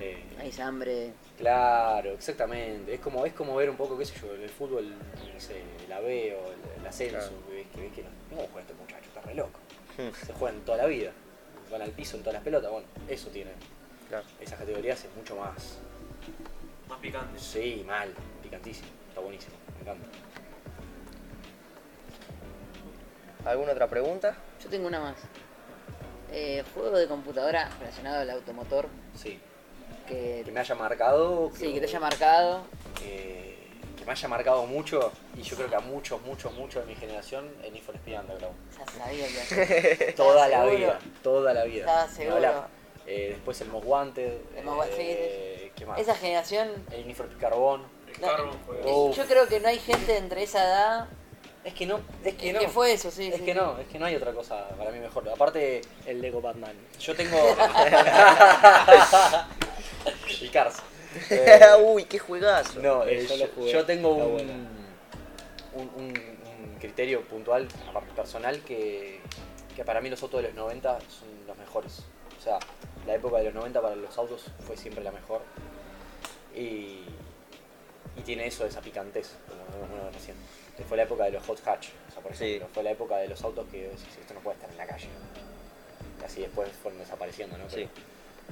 Eh, 0.00 0.22
Hay 0.38 0.52
hambre. 0.60 1.12
Claro, 1.38 2.12
exactamente. 2.12 2.94
Es 2.94 3.00
como, 3.00 3.24
es 3.24 3.32
como 3.32 3.54
ver 3.56 3.70
un 3.70 3.76
poco, 3.76 3.96
qué 3.96 4.04
sé 4.04 4.14
yo, 4.20 4.32
el 4.34 4.48
fútbol, 4.48 4.90
no 4.90 5.40
sé, 5.40 5.62
la 5.88 6.00
B 6.00 6.36
o 6.36 6.52
el, 6.52 6.80
el 6.80 6.86
ascenso, 6.86 7.16
Claro. 7.18 7.46
que 7.48 7.54
ves 7.54 7.66
que, 7.74 7.80
ves 7.82 7.92
que 7.92 8.02
no, 8.02 8.08
¿cómo 8.30 8.42
juega 8.52 8.60
este 8.60 8.74
muchacho? 8.74 9.04
Está 9.06 9.20
re 9.22 9.34
loco. 9.34 9.58
Hmm. 9.96 10.26
Se 10.26 10.32
juegan 10.34 10.60
toda 10.60 10.78
la 10.78 10.86
vida. 10.86 11.12
Van 11.70 11.82
al 11.82 11.90
piso 11.90 12.16
en 12.16 12.22
todas 12.22 12.34
las 12.34 12.42
pelotas. 12.44 12.70
Bueno, 12.70 12.86
eso 13.08 13.28
tiene. 13.30 13.52
Claro. 14.08 14.24
Esas 14.40 14.58
categorías 14.58 15.02
es 15.04 15.14
mucho 15.16 15.34
más. 15.36 15.78
Más 16.88 16.98
picante. 17.00 17.38
Sí, 17.38 17.82
mal, 17.86 18.12
picantísimo. 18.42 18.88
Está 19.08 19.20
buenísimo, 19.20 19.54
me 19.76 19.80
encanta. 19.80 20.06
¿Alguna 23.44 23.72
otra 23.72 23.88
pregunta? 23.88 24.36
Yo 24.62 24.68
tengo 24.68 24.86
una 24.88 25.00
más. 25.00 25.16
Eh, 26.32 26.64
juego 26.74 26.96
de 26.98 27.06
computadora 27.06 27.68
relacionado 27.78 28.20
al 28.20 28.30
automotor 28.30 28.88
Sí. 29.14 29.38
Que, 30.06 30.42
Que 30.44 30.50
me 30.52 30.60
haya 30.60 30.74
marcado. 30.74 31.50
sí, 31.56 31.72
que 31.72 31.80
te 31.80 31.86
haya 31.86 32.00
marcado. 32.00 32.62
eh, 33.04 33.56
que 33.98 34.04
me 34.04 34.12
haya 34.12 34.28
marcado 34.28 34.64
mucho. 34.66 35.12
Y 35.36 35.42
yo 35.42 35.56
creo 35.56 35.68
que 35.68 35.76
a 35.76 35.80
muchos, 35.80 36.20
muchos, 36.22 36.52
muchos 36.54 36.86
de 36.86 36.92
mi 36.92 36.98
generación 36.98 37.48
en 37.62 37.72
Need 37.74 37.82
for 37.82 37.94
Speed 37.96 38.18
Underground. 38.20 38.56
Ya 38.78 38.86
sabía 39.04 39.26
que 39.48 40.12
Toda 40.16 40.48
la 40.48 40.58
seguro. 40.62 40.76
vida, 40.78 40.98
toda 41.22 41.54
la 41.54 41.64
vida. 41.64 41.80
Estaba 41.80 42.08
seguro. 42.08 42.64
Eh, 43.08 43.28
después 43.34 43.60
el 43.60 43.68
Most 43.68 43.86
Wanted. 43.86 44.32
El 44.56 44.64
Most 44.64 44.88
eh, 44.98 45.70
¿Qué 45.76 45.86
más? 45.86 45.98
Esa 46.00 46.14
generación. 46.14 46.68
El 46.90 47.06
Need 47.06 47.16
for 47.16 47.26
Speed 47.26 47.40
Carbon. 47.40 47.82
El 48.14 48.20
No, 48.20 48.26
Carbon 48.28 48.58
fue. 48.66 48.80
Oh. 48.84 49.12
Yo 49.12 49.24
creo 49.26 49.46
que 49.46 49.60
no 49.60 49.68
hay 49.68 49.78
gente 49.78 50.16
entre 50.16 50.42
esa 50.42 50.64
edad 50.64 51.08
Es 51.64 51.74
que 51.74 51.86
no, 51.86 52.00
es 52.24 52.34
que 52.34 52.52
no. 52.52 52.58
que 52.60 52.68
fue 52.68 52.92
eso, 52.92 53.10
sí. 53.10 53.28
Es 53.28 53.36
sí, 53.38 53.44
que 53.44 53.52
sí. 53.52 53.58
no, 53.58 53.78
es 53.78 53.86
que 53.88 53.98
no 53.98 54.06
hay 54.06 54.16
otra 54.16 54.32
cosa 54.32 54.68
para 54.76 54.90
mí 54.90 54.98
mejor. 54.98 55.28
Aparte, 55.28 55.82
El 56.06 56.20
Lego 56.20 56.40
Batman. 56.40 56.74
yo 57.00 57.14
tengo. 57.14 57.36
el 60.40 60.50
Cars. 60.50 60.76
Eh, 61.30 61.60
Uy, 61.82 62.04
qué 62.04 62.18
juegazo. 62.18 62.78
no, 62.80 63.02
Eh, 63.04 63.20
eh, 63.22 63.26
yo 63.26 63.36
yo, 63.36 63.46
lo 63.46 63.52
jugué, 63.54 63.72
yo 63.72 63.84
tengo 63.86 64.10
un, 64.14 64.32
bueno. 64.32 64.52
un, 65.72 65.90
un- 65.96 66.36
un 66.66 66.76
criterio 66.78 67.22
puntual, 67.22 67.66
aparte 67.88 68.12
personal, 68.12 68.60
que, 68.62 69.20
que 69.74 69.84
para 69.84 70.00
mí 70.02 70.10
los 70.10 70.22
autos 70.22 70.42
de 70.42 70.48
los 70.48 70.56
90 70.56 70.98
son 71.00 71.28
los 71.46 71.56
mejores. 71.56 72.00
O 72.38 72.42
sea, 72.42 72.58
la 73.06 73.14
época 73.14 73.38
de 73.38 73.44
los 73.44 73.54
90 73.54 73.80
para 73.80 73.96
los 73.96 74.18
autos 74.18 74.44
fue 74.66 74.76
siempre 74.76 75.02
la 75.02 75.10
mejor. 75.10 75.40
Y, 76.54 77.04
y 78.16 78.20
tiene 78.24 78.46
eso, 78.46 78.66
esa 78.66 78.80
picantez, 78.82 79.30
como 79.70 79.86
bueno, 79.88 80.10
recién. 80.12 80.36
Que 80.76 80.84
fue 80.84 80.96
la 80.98 81.04
época 81.04 81.24
de 81.24 81.30
los 81.32 81.44
hot 81.46 81.66
hatch, 81.66 81.88
o 82.10 82.12
sea, 82.12 82.22
por 82.22 82.34
Sí. 82.36 82.44
ejemplo, 82.44 82.68
fue 82.74 82.82
la 82.82 82.90
época 82.90 83.16
de 83.16 83.28
los 83.28 83.42
autos 83.42 83.66
que 83.70 83.84
decís, 83.84 84.04
esto 84.20 84.34
no 84.34 84.40
puede 84.40 84.56
estar 84.56 84.70
en 84.70 84.76
la 84.76 84.86
calle. 84.86 85.08
Y 86.20 86.24
así 86.24 86.40
después 86.42 86.70
fueron 86.82 86.98
desapareciendo, 87.00 87.56
¿no? 87.56 87.64
Pero, 87.70 87.86
Sí. 87.86 87.88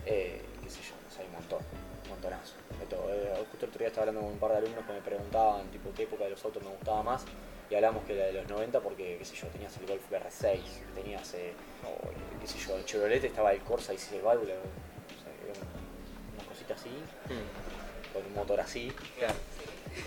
eh, 0.06 0.40
qué 0.62 0.70
sé 0.70 0.80
yo, 0.80 0.94
sea, 1.14 1.22
hay 1.22 1.26
un 1.28 1.32
montón, 1.34 1.60
un 2.04 2.08
montonazo. 2.10 2.54
de 2.80 2.86
todo. 2.86 3.06
Eh, 3.14 3.32
justo 3.50 3.66
el 3.66 3.70
otro 3.70 3.78
día 3.78 3.88
estaba 3.88 4.02
hablando 4.08 4.20
con 4.22 4.32
un 4.32 4.38
par 4.38 4.50
de 4.52 4.58
alumnos 4.58 4.84
que 4.84 4.92
me 4.92 5.00
preguntaban 5.00 5.66
tipo 5.70 5.90
qué 5.96 6.02
época 6.04 6.24
de 6.24 6.30
los 6.30 6.44
autos 6.44 6.62
me 6.62 6.70
gustaba 6.70 7.02
más 7.02 7.24
y 7.70 7.74
hablamos 7.74 8.04
que 8.04 8.14
la 8.14 8.24
de 8.26 8.32
los 8.34 8.48
90 8.48 8.80
porque, 8.80 9.16
qué 9.18 9.24
sé 9.24 9.36
yo, 9.36 9.46
tenías 9.48 9.74
el 9.78 9.86
Golf 9.86 10.02
BR6, 10.10 10.58
tenías, 10.94 11.34
eh, 11.34 11.50
eh, 11.50 11.54
qué 12.40 12.46
sé 12.46 12.58
yo, 12.58 12.76
el 12.76 12.84
Chevrolet 12.84 13.22
estaba 13.24 13.52
el 13.52 13.60
Corsa 13.60 13.94
y 13.94 13.98
el 14.16 14.22
válvula, 14.22 14.52
o 14.54 15.22
sea, 15.22 15.32
una 16.36 16.48
cosita 16.48 16.74
así, 16.74 16.90
Hmm. 16.90 18.12
con 18.12 18.26
un 18.26 18.34
motor 18.34 18.60
así. 18.60 18.92
Claro. 19.18 19.34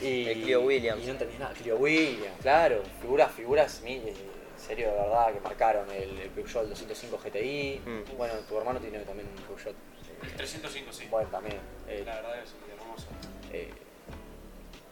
Y, 0.01 0.27
El 0.27 0.41
Clio 0.43 0.61
Williams. 0.61 1.01
Y 1.01 1.05
no 1.07 1.11
entendías 1.13 1.39
nada. 1.39 1.53
Clio 1.53 1.77
Williams, 1.77 2.37
claro. 2.41 2.83
Figuras, 3.01 3.31
figuras, 3.31 3.81
mi- 3.83 3.95
eh, 3.95 4.13
en 4.55 4.61
serio, 4.61 4.89
de 4.91 4.95
verdad, 4.97 5.33
que 5.33 5.39
marcaron 5.39 5.89
el, 5.91 6.19
el 6.19 6.29
Peugeot 6.29 6.67
205 6.67 7.17
GTI. 7.23 7.81
Mm. 7.85 8.17
Bueno, 8.17 8.33
tu 8.47 8.57
hermano 8.57 8.79
tiene 8.79 8.99
también 8.99 9.27
un 9.29 9.43
Peugeot. 9.43 9.75
El 10.23 10.31
305, 10.33 10.91
sí. 10.93 11.07
Bueno, 11.09 11.29
también. 11.29 11.57
eh, 11.87 12.03
La 12.05 12.15
verdad 12.15 12.39
es 12.43 12.53
hermoso. 12.71 13.07
eh, 13.51 13.69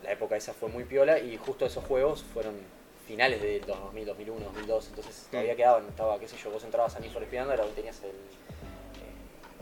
la 0.03 0.11
época 0.11 0.35
esa 0.37 0.53
fue 0.53 0.69
muy 0.69 0.83
piola 0.83 1.19
y 1.19 1.35
justo 1.37 1.65
esos 1.65 1.83
juegos 1.85 2.23
fueron 2.23 2.53
finales 3.07 3.41
de 3.41 3.59
2000, 3.61 4.05
2001, 4.05 4.45
2002. 4.45 4.87
Entonces 4.89 5.27
todavía 5.31 5.55
quedaban, 5.55 5.87
estaba, 5.87 6.19
qué 6.19 6.27
sé 6.27 6.37
yo, 6.37 6.51
vos 6.51 6.63
entrabas 6.63 6.95
a 6.95 6.99
for 6.99 7.23
Speed 7.23 7.41
Underground 7.41 7.71
y 7.71 7.75
tenías 7.75 8.01
el, 8.03 8.09
eh, 8.09 8.13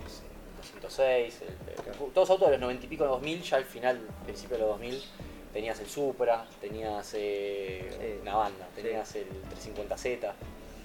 no 0.01 0.09
sé, 0.09 0.24
el 0.76 0.82
206, 0.82 1.41
el- 1.41 1.47
el- 1.49 1.93
todos 2.14 2.28
los 2.28 2.30
autos 2.32 2.47
de 2.49 2.51
los 2.53 2.61
90 2.61 2.86
y 2.86 2.89
pico, 2.89 3.05
2000, 3.05 3.41
ya 3.41 3.57
al 3.57 3.66
final, 3.66 4.01
principio 4.26 4.57
de 4.57 4.64
los 4.64 4.70
2000, 4.72 5.01
tenías 5.53 5.80
el 5.80 5.88
Supra, 5.88 6.45
tenías 6.59 7.14
eh, 7.16 7.88
Sí. 7.89 8.20
una 8.22 8.36
banda, 8.36 8.68
tenías 8.76 9.16
el 9.16 9.28
350Z. 9.49 10.34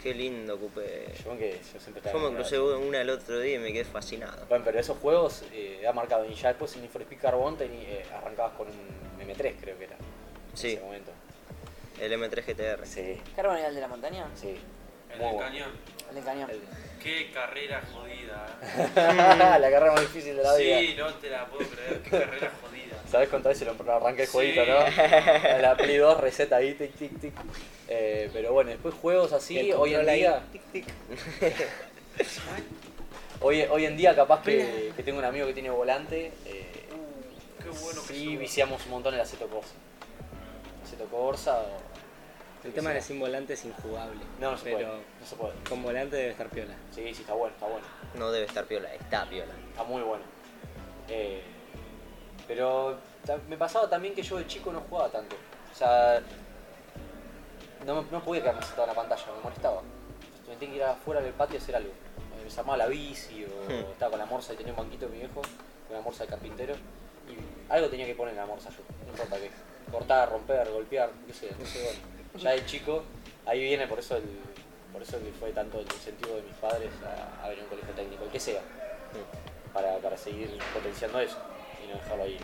Qué 0.02 0.14
lindo 0.14 0.58
coupé. 0.58 1.06
Yo, 1.24 1.36
que 1.36 1.52
yo 1.52 1.80
siempre 1.80 1.98
estaba 1.98 2.12
Yo 2.18 2.30
me 2.30 2.36
crucé 2.36 2.58
una 2.60 3.00
el 3.00 3.10
otro 3.10 3.40
día 3.40 3.56
y 3.56 3.58
me 3.58 3.72
quedé 3.72 3.84
fascinado. 3.84 4.46
Bueno, 4.48 4.64
pero 4.64 4.78
esos 4.78 4.96
juegos 4.98 5.42
eh, 5.52 5.84
ha 5.88 5.92
marcado. 5.92 6.24
Y 6.24 6.34
ya 6.34 6.48
después 6.48 6.74
en 6.76 6.82
Need 6.82 6.90
for 6.90 7.02
Speed 7.02 7.20
Carbon 7.20 7.56
eh, 7.60 8.04
arrancabas 8.14 8.52
con 8.56 8.68
un 8.68 9.20
M3, 9.28 9.54
creo 9.60 9.76
que 9.78 9.84
era. 9.84 9.96
En 9.96 10.56
Sí. 10.56 10.72
ese 10.74 10.82
momento. 10.82 11.10
El 12.00 12.12
M3 12.12 12.44
GTR. 12.46 12.86
Sí, 12.86 13.20
¿Carbon 13.34 13.56
era 13.56 13.68
el 13.68 13.74
de 13.74 13.80
la 13.80 13.88
montaña? 13.88 14.26
sí. 14.34 14.56
El 15.12 15.18
del 15.20 15.38
cañón. 15.38 15.70
El 16.10 16.14
de 16.14 16.20
cañón. 16.22 16.50
El- 16.50 16.60
Qué 17.02 17.30
carrera 17.32 17.80
jodida. 17.92 18.58
¿eh? 18.62 18.88
la 19.58 19.70
carrera 19.70 19.92
más 19.92 20.00
difícil 20.02 20.36
de 20.36 20.42
la 20.42 20.54
vida. 20.56 20.78
Sí, 20.80 20.94
no 20.98 21.14
te 21.14 21.30
la 21.30 21.46
puedo 21.46 21.66
creer. 21.70 22.02
Qué 22.02 22.10
carrera 22.10 22.52
jodida. 22.60 22.87
¿Sabes 23.10 23.28
cuántas 23.30 23.58
veces 23.58 23.74
lo 23.84 23.92
arranqué 23.92 24.22
el 24.22 24.28
Sí. 24.28 24.32
jueguito, 24.32 24.66
no? 24.66 24.78
La 25.62 25.76
Play 25.76 25.96
2 25.96 26.20
receta 26.20 26.56
ahí, 26.56 26.74
tic, 26.74 26.92
tic, 26.94 27.18
tic. 27.20 27.34
Eh, 27.88 28.28
pero 28.32 28.52
bueno, 28.52 28.70
después 28.70 28.94
juegos 28.94 29.32
así, 29.32 29.58
El 29.58 29.72
hoy 29.74 29.90
en 29.94 29.96
control 30.04 30.08
ahí, 30.10 30.20
día. 30.20 30.42
Hoy, 33.40 33.62
hoy 33.70 33.84
en 33.86 33.96
día, 33.96 34.16
capaz 34.16 34.42
que, 34.42 34.92
que 34.96 35.02
tengo 35.04 35.18
un 35.20 35.24
amigo 35.24 35.46
que 35.46 35.52
tiene 35.54 35.70
volante. 35.70 36.32
eh, 36.44 36.72
Qué 37.62 37.68
bueno 37.70 38.02
que 38.02 38.14
sí, 38.14 38.36
viciamos 38.36 38.84
un 38.86 38.90
montón 38.90 39.14
el 39.14 39.20
Aceto 39.20 39.46
Corsa. 39.46 39.74
Aceto 40.84 41.04
Corsa. 41.04 41.60
o- 41.60 42.66
El 42.66 42.72
tema 42.72 42.90
de 42.90 43.00
sin 43.00 43.20
volante 43.20 43.52
es 43.52 43.64
injugable. 43.64 44.20
No, 44.40 44.50
no 44.50 44.58
se 44.58 44.64
pero 44.64 44.76
puede. 44.78 44.88
No 45.20 45.26
se 45.26 45.36
puede. 45.36 45.52
con 45.68 45.82
volante 45.84 46.16
debe 46.16 46.30
estar 46.32 46.48
piola. 46.48 46.74
Sí, 46.92 47.14
sí, 47.14 47.20
está 47.22 47.34
bueno, 47.34 47.54
está 47.54 47.66
bueno. 47.68 47.86
No 48.14 48.32
debe 48.32 48.46
estar 48.46 48.64
piola, 48.64 48.92
está 48.92 49.24
piola. 49.30 49.54
Está 49.70 49.84
muy 49.84 50.02
bueno. 50.02 50.24
Eh, 51.08 51.40
pero 52.48 52.96
me 53.48 53.56
pasaba 53.58 53.88
también 53.88 54.14
que 54.14 54.22
yo 54.22 54.38
de 54.38 54.46
chico 54.46 54.72
no 54.72 54.80
jugaba 54.88 55.10
tanto. 55.10 55.36
O 55.70 55.74
sea, 55.76 56.20
no, 57.86 58.02
no 58.10 58.24
podía 58.24 58.42
quedarme 58.42 58.62
sentado 58.62 58.84
en 58.84 58.88
la 58.88 58.94
pantalla, 58.94 59.22
me 59.36 59.42
molestaba. 59.42 59.82
Me 60.48 60.56
tenía 60.56 60.70
que 60.70 60.76
ir 60.76 60.82
afuera 60.82 61.20
del 61.20 61.34
patio 61.34 61.58
a 61.58 61.62
hacer 61.62 61.76
algo. 61.76 61.92
Me 62.36 62.44
desarmaba 62.44 62.78
la 62.78 62.86
bici 62.86 63.44
o 63.44 63.68
Hmm. 63.68 63.90
estaba 63.92 64.10
con 64.12 64.18
la 64.18 64.26
morsa 64.26 64.54
y 64.54 64.56
tenía 64.56 64.72
un 64.72 64.78
banquito 64.78 65.04
de 65.06 65.12
mi 65.12 65.18
viejo, 65.18 65.42
con 65.42 65.96
la 65.96 66.00
morsa 66.00 66.24
de 66.24 66.30
carpintero. 66.30 66.74
Y 67.28 67.70
algo 67.72 67.88
tenía 67.88 68.06
que 68.06 68.14
poner 68.14 68.32
en 68.32 68.40
la 68.40 68.46
morsa 68.46 68.70
yo, 68.70 68.78
no 69.04 69.10
importa 69.10 69.36
qué. 69.36 69.50
Cortar, 69.92 70.30
romper, 70.30 70.70
golpear, 70.70 71.10
qué 71.26 71.34
sé, 71.34 71.50
no 71.58 71.66
sé, 71.66 71.82
bueno. 71.84 71.98
Ya 72.42 72.50
de 72.52 72.64
chico, 72.64 73.02
ahí 73.44 73.60
viene 73.60 73.86
por 73.86 73.98
eso 73.98 74.16
el, 74.16 74.22
por 74.92 75.02
eso 75.02 75.18
que 75.18 75.30
fue 75.32 75.50
tanto 75.52 75.78
el 75.80 75.84
incentivo 75.84 76.36
de 76.36 76.42
mis 76.42 76.54
padres 76.54 76.90
a, 77.04 77.44
a 77.44 77.48
venir 77.48 77.60
a 77.60 77.64
un 77.64 77.70
colegio 77.70 77.94
técnico, 77.94 78.24
el 78.24 78.30
que 78.30 78.40
sea 78.40 78.62
para, 79.74 79.96
para 79.98 80.16
seguir 80.16 80.58
potenciando 80.72 81.20
eso 81.20 81.36
y 81.88 81.92
no 81.92 81.98
dejarlo 81.98 82.24
ahí 82.24 82.38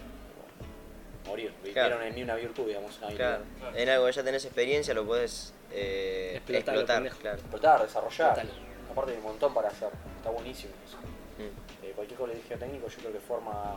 morir. 1.27 1.53
Claro. 1.73 2.03
En 2.03 2.15
mí 2.15 2.23
una 2.23 2.35
virtud, 2.37 2.67
digamos, 2.67 2.97
una 2.99 3.07
habilidad. 3.09 3.41
Claro. 3.59 3.77
En 3.77 3.89
algo 3.89 4.07
que 4.07 4.13
ya 4.13 4.23
tenés 4.25 4.45
experiencia 4.45 4.95
lo 4.95 5.05
podés 5.07 5.53
eh, 5.73 6.33
Explotar, 6.37 6.75
explotar. 6.77 7.17
claro. 7.19 7.39
Explotar, 7.39 7.83
desarrollar. 7.83 8.35
Total. 8.35 8.51
Aparte 8.93 9.13
hay 9.13 9.19
un 9.19 9.25
montón 9.25 9.55
para 9.55 9.69
hacer. 9.69 9.89
Está 10.19 10.31
buenísimo 10.31 10.73
eso. 10.87 10.97
Mm. 10.99 11.85
Eh, 11.87 11.93
cualquier 11.95 12.19
colegio 12.19 12.59
técnico 12.59 12.89
yo 12.89 12.99
creo 12.99 13.13
que 13.13 13.21
forma, 13.21 13.77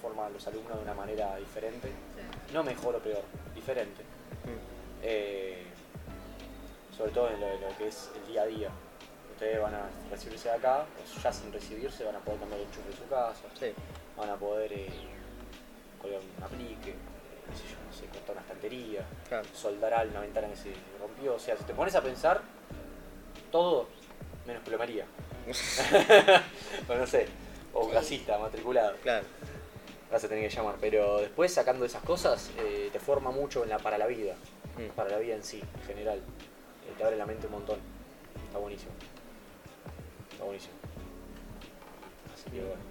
forma 0.00 0.26
a 0.26 0.30
los 0.30 0.46
alumnos 0.46 0.76
de 0.76 0.82
una 0.82 0.94
manera 0.94 1.36
diferente. 1.36 1.90
No 2.52 2.62
mejor 2.62 2.96
o 2.96 2.98
peor, 2.98 3.22
diferente. 3.54 4.02
Mm. 4.02 5.00
Eh, 5.02 5.62
sobre 6.96 7.12
todo 7.12 7.30
en 7.30 7.40
lo, 7.40 7.48
en 7.48 7.60
lo 7.62 7.76
que 7.78 7.88
es 7.88 8.10
el 8.16 8.32
día 8.32 8.42
a 8.42 8.46
día. 8.46 8.68
Ustedes 9.32 9.60
van 9.60 9.74
a 9.74 9.88
recibirse 10.10 10.48
de 10.50 10.54
acá, 10.54 10.84
o 10.84 11.20
ya 11.22 11.32
sin 11.32 11.52
recibirse 11.52 12.04
van 12.04 12.14
a 12.16 12.18
poder 12.20 12.40
cambiar 12.40 12.60
el 12.60 12.66
enchufe 12.66 12.90
de 12.90 12.96
su 12.96 13.08
casa, 13.08 13.40
Sí. 13.58 13.72
Van 14.16 14.30
a 14.30 14.36
poder 14.36 14.72
eh, 14.72 14.88
colgar 16.00 16.20
un 16.20 16.42
aplique, 16.44 16.92
qué 16.94 17.56
sé 17.56 17.64
yo, 17.68 17.76
no 17.86 17.92
sé, 17.92 18.06
cortar 18.06 18.32
una 18.32 18.40
estantería, 18.42 19.04
Claro. 19.28 19.46
soldar 19.54 20.06
una 20.08 20.20
ventana 20.20 20.48
que 20.48 20.56
se 20.56 20.72
rompió. 21.00 21.34
O 21.34 21.38
sea, 21.38 21.56
si 21.56 21.64
te 21.64 21.74
pones 21.74 21.94
a 21.94 22.02
pensar, 22.02 22.40
todo 23.50 23.88
menos 24.46 24.62
plomería. 24.62 25.06
Bueno, 26.86 27.02
no 27.02 27.06
sé. 27.06 27.26
o 27.74 27.88
gasista 27.88 28.38
matriculado. 28.38 28.96
Claro. 29.02 29.24
Vas 30.10 30.22
a 30.24 30.28
tener 30.28 30.48
que 30.48 30.54
llamar. 30.54 30.76
Pero 30.80 31.18
después 31.20 31.52
sacando 31.52 31.84
esas 31.84 32.02
cosas 32.02 32.50
eh, 32.58 32.90
te 32.92 32.98
forma 33.00 33.30
mucho 33.30 33.62
en 33.62 33.70
la, 33.70 33.78
para 33.78 33.98
la 33.98 34.06
vida. 34.06 34.34
Mm. 34.78 34.90
Para 34.94 35.10
la 35.10 35.18
vida 35.18 35.34
en 35.34 35.42
sí, 35.42 35.60
en 35.80 35.86
general. 35.86 36.18
Eh, 36.18 36.92
te 36.96 37.04
abre 37.04 37.16
la 37.16 37.26
mente 37.26 37.46
un 37.46 37.52
montón. 37.52 37.78
Está 38.46 38.58
buenísimo. 38.58 38.92
Está 40.32 40.44
buenísimo. 40.44 40.74
Así 42.34 42.50
que 42.50 42.60
bueno. 42.60 42.82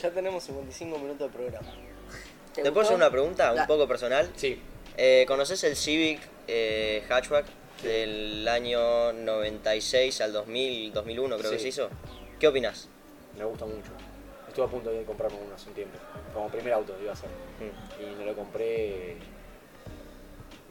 Ya 0.00 0.10
tenemos 0.10 0.42
55 0.44 0.98
minutos 0.98 1.30
de 1.32 1.38
programa. 1.38 1.68
¿Te 2.54 2.62
¿Te 2.62 2.70
puedo 2.72 2.84
hacer 2.84 2.96
una 2.96 3.10
pregunta 3.10 3.52
un 3.52 3.66
poco 3.66 3.86
personal? 3.88 4.30
Sí, 4.36 4.60
Eh, 4.96 5.24
¿Conoces 5.26 5.64
el 5.64 5.74
Civic 5.74 6.20
eh, 6.46 7.02
hatchback 7.08 7.46
del 7.82 8.46
año 8.46 9.12
96 9.12 10.20
al 10.20 10.32
2000, 10.32 10.92
2001 10.92 11.36
creo 11.38 11.50
que 11.50 11.56
Sí. 11.58 11.62
se 11.64 11.68
hizo? 11.68 11.88
¿Qué 12.38 12.46
opinas? 12.48 12.88
me 13.36 13.44
gusta 13.44 13.66
mucho. 13.66 13.90
Estuve 14.46 14.66
a 14.66 14.68
punto 14.68 14.90
de 14.90 15.02
comprarme 15.02 15.36
uno 15.44 15.56
hace 15.56 15.68
un 15.68 15.74
tiempo. 15.74 15.98
Como 16.32 16.48
primer 16.48 16.72
auto 16.74 16.94
iba 17.02 17.12
a 17.12 17.16
ser. 17.16 17.28
Mm. 17.58 18.02
Y 18.02 18.14
no 18.20 18.24
lo 18.26 18.36
compré 18.36 19.16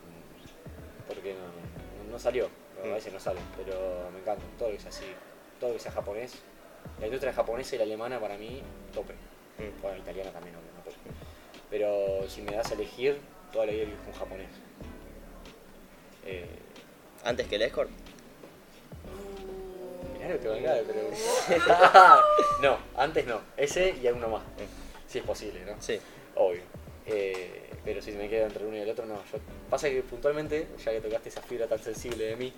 mm, 0.05 1.07
porque 1.09 1.33
no, 1.33 1.39
no- 2.05 2.11
no 2.13 2.17
salió. 2.19 2.45
A 2.81 2.87
Mm. 2.87 2.93
veces 2.93 3.11
no 3.11 3.19
sale, 3.19 3.41
pero 3.57 4.09
me 4.13 4.19
encanta. 4.19 4.45
Todo 4.57 4.69
lo 4.69 4.75
que 4.75 4.81
sea 4.81 4.89
así, 4.89 5.03
todo 5.59 5.71
lo 5.71 5.75
que 5.75 5.81
sea 5.81 5.91
japonés. 5.91 6.35
La 7.03 7.07
industria 7.07 7.33
japonesa 7.33 7.75
y 7.75 7.79
la 7.79 7.83
alemana 7.83 8.17
para 8.17 8.37
mí, 8.37 8.61
tope. 8.93 9.11
Mm. 9.57 9.81
Bueno, 9.81 9.97
italiana 9.97 10.31
también, 10.31 10.55
obvio, 10.55 10.71
no 10.73 10.83
tope. 10.85 10.95
Pero 11.69 12.29
si 12.29 12.41
me 12.41 12.53
das 12.53 12.71
a 12.71 12.75
elegir, 12.75 13.19
toda 13.51 13.65
la 13.65 13.73
vida 13.73 13.83
elijo 13.83 14.03
un 14.07 14.13
japonés. 14.13 14.47
Eh, 16.25 16.47
¿Antes 17.25 17.45
que 17.47 17.57
el 17.57 17.63
Escort? 17.63 17.89
mirá 20.17 20.29
lo 20.29 20.39
que 20.39 20.47
de 20.47 20.83
preguntar. 20.83 22.19
no, 22.61 22.77
antes 22.95 23.25
no. 23.25 23.41
Ese 23.57 23.95
y 24.01 24.07
uno 24.07 24.29
más. 24.29 24.43
Si 25.05 25.17
es 25.17 25.25
posible, 25.25 25.59
¿no? 25.65 25.75
Sí. 25.81 25.99
Obvio. 26.35 26.61
Eh, 27.05 27.69
pero 27.83 28.01
si 28.01 28.13
me 28.13 28.29
quedo 28.29 28.45
entre 28.45 28.65
uno 28.65 28.77
y 28.77 28.79
el 28.79 28.89
otro, 28.89 29.05
no. 29.05 29.15
Yo, 29.29 29.39
pasa 29.69 29.89
que 29.89 30.03
puntualmente, 30.03 30.67
ya 30.81 30.93
que 30.93 31.01
tocaste 31.01 31.27
esa 31.27 31.41
fibra 31.41 31.67
tan 31.67 31.79
sensible 31.79 32.27
de 32.27 32.35
mí. 32.37 32.53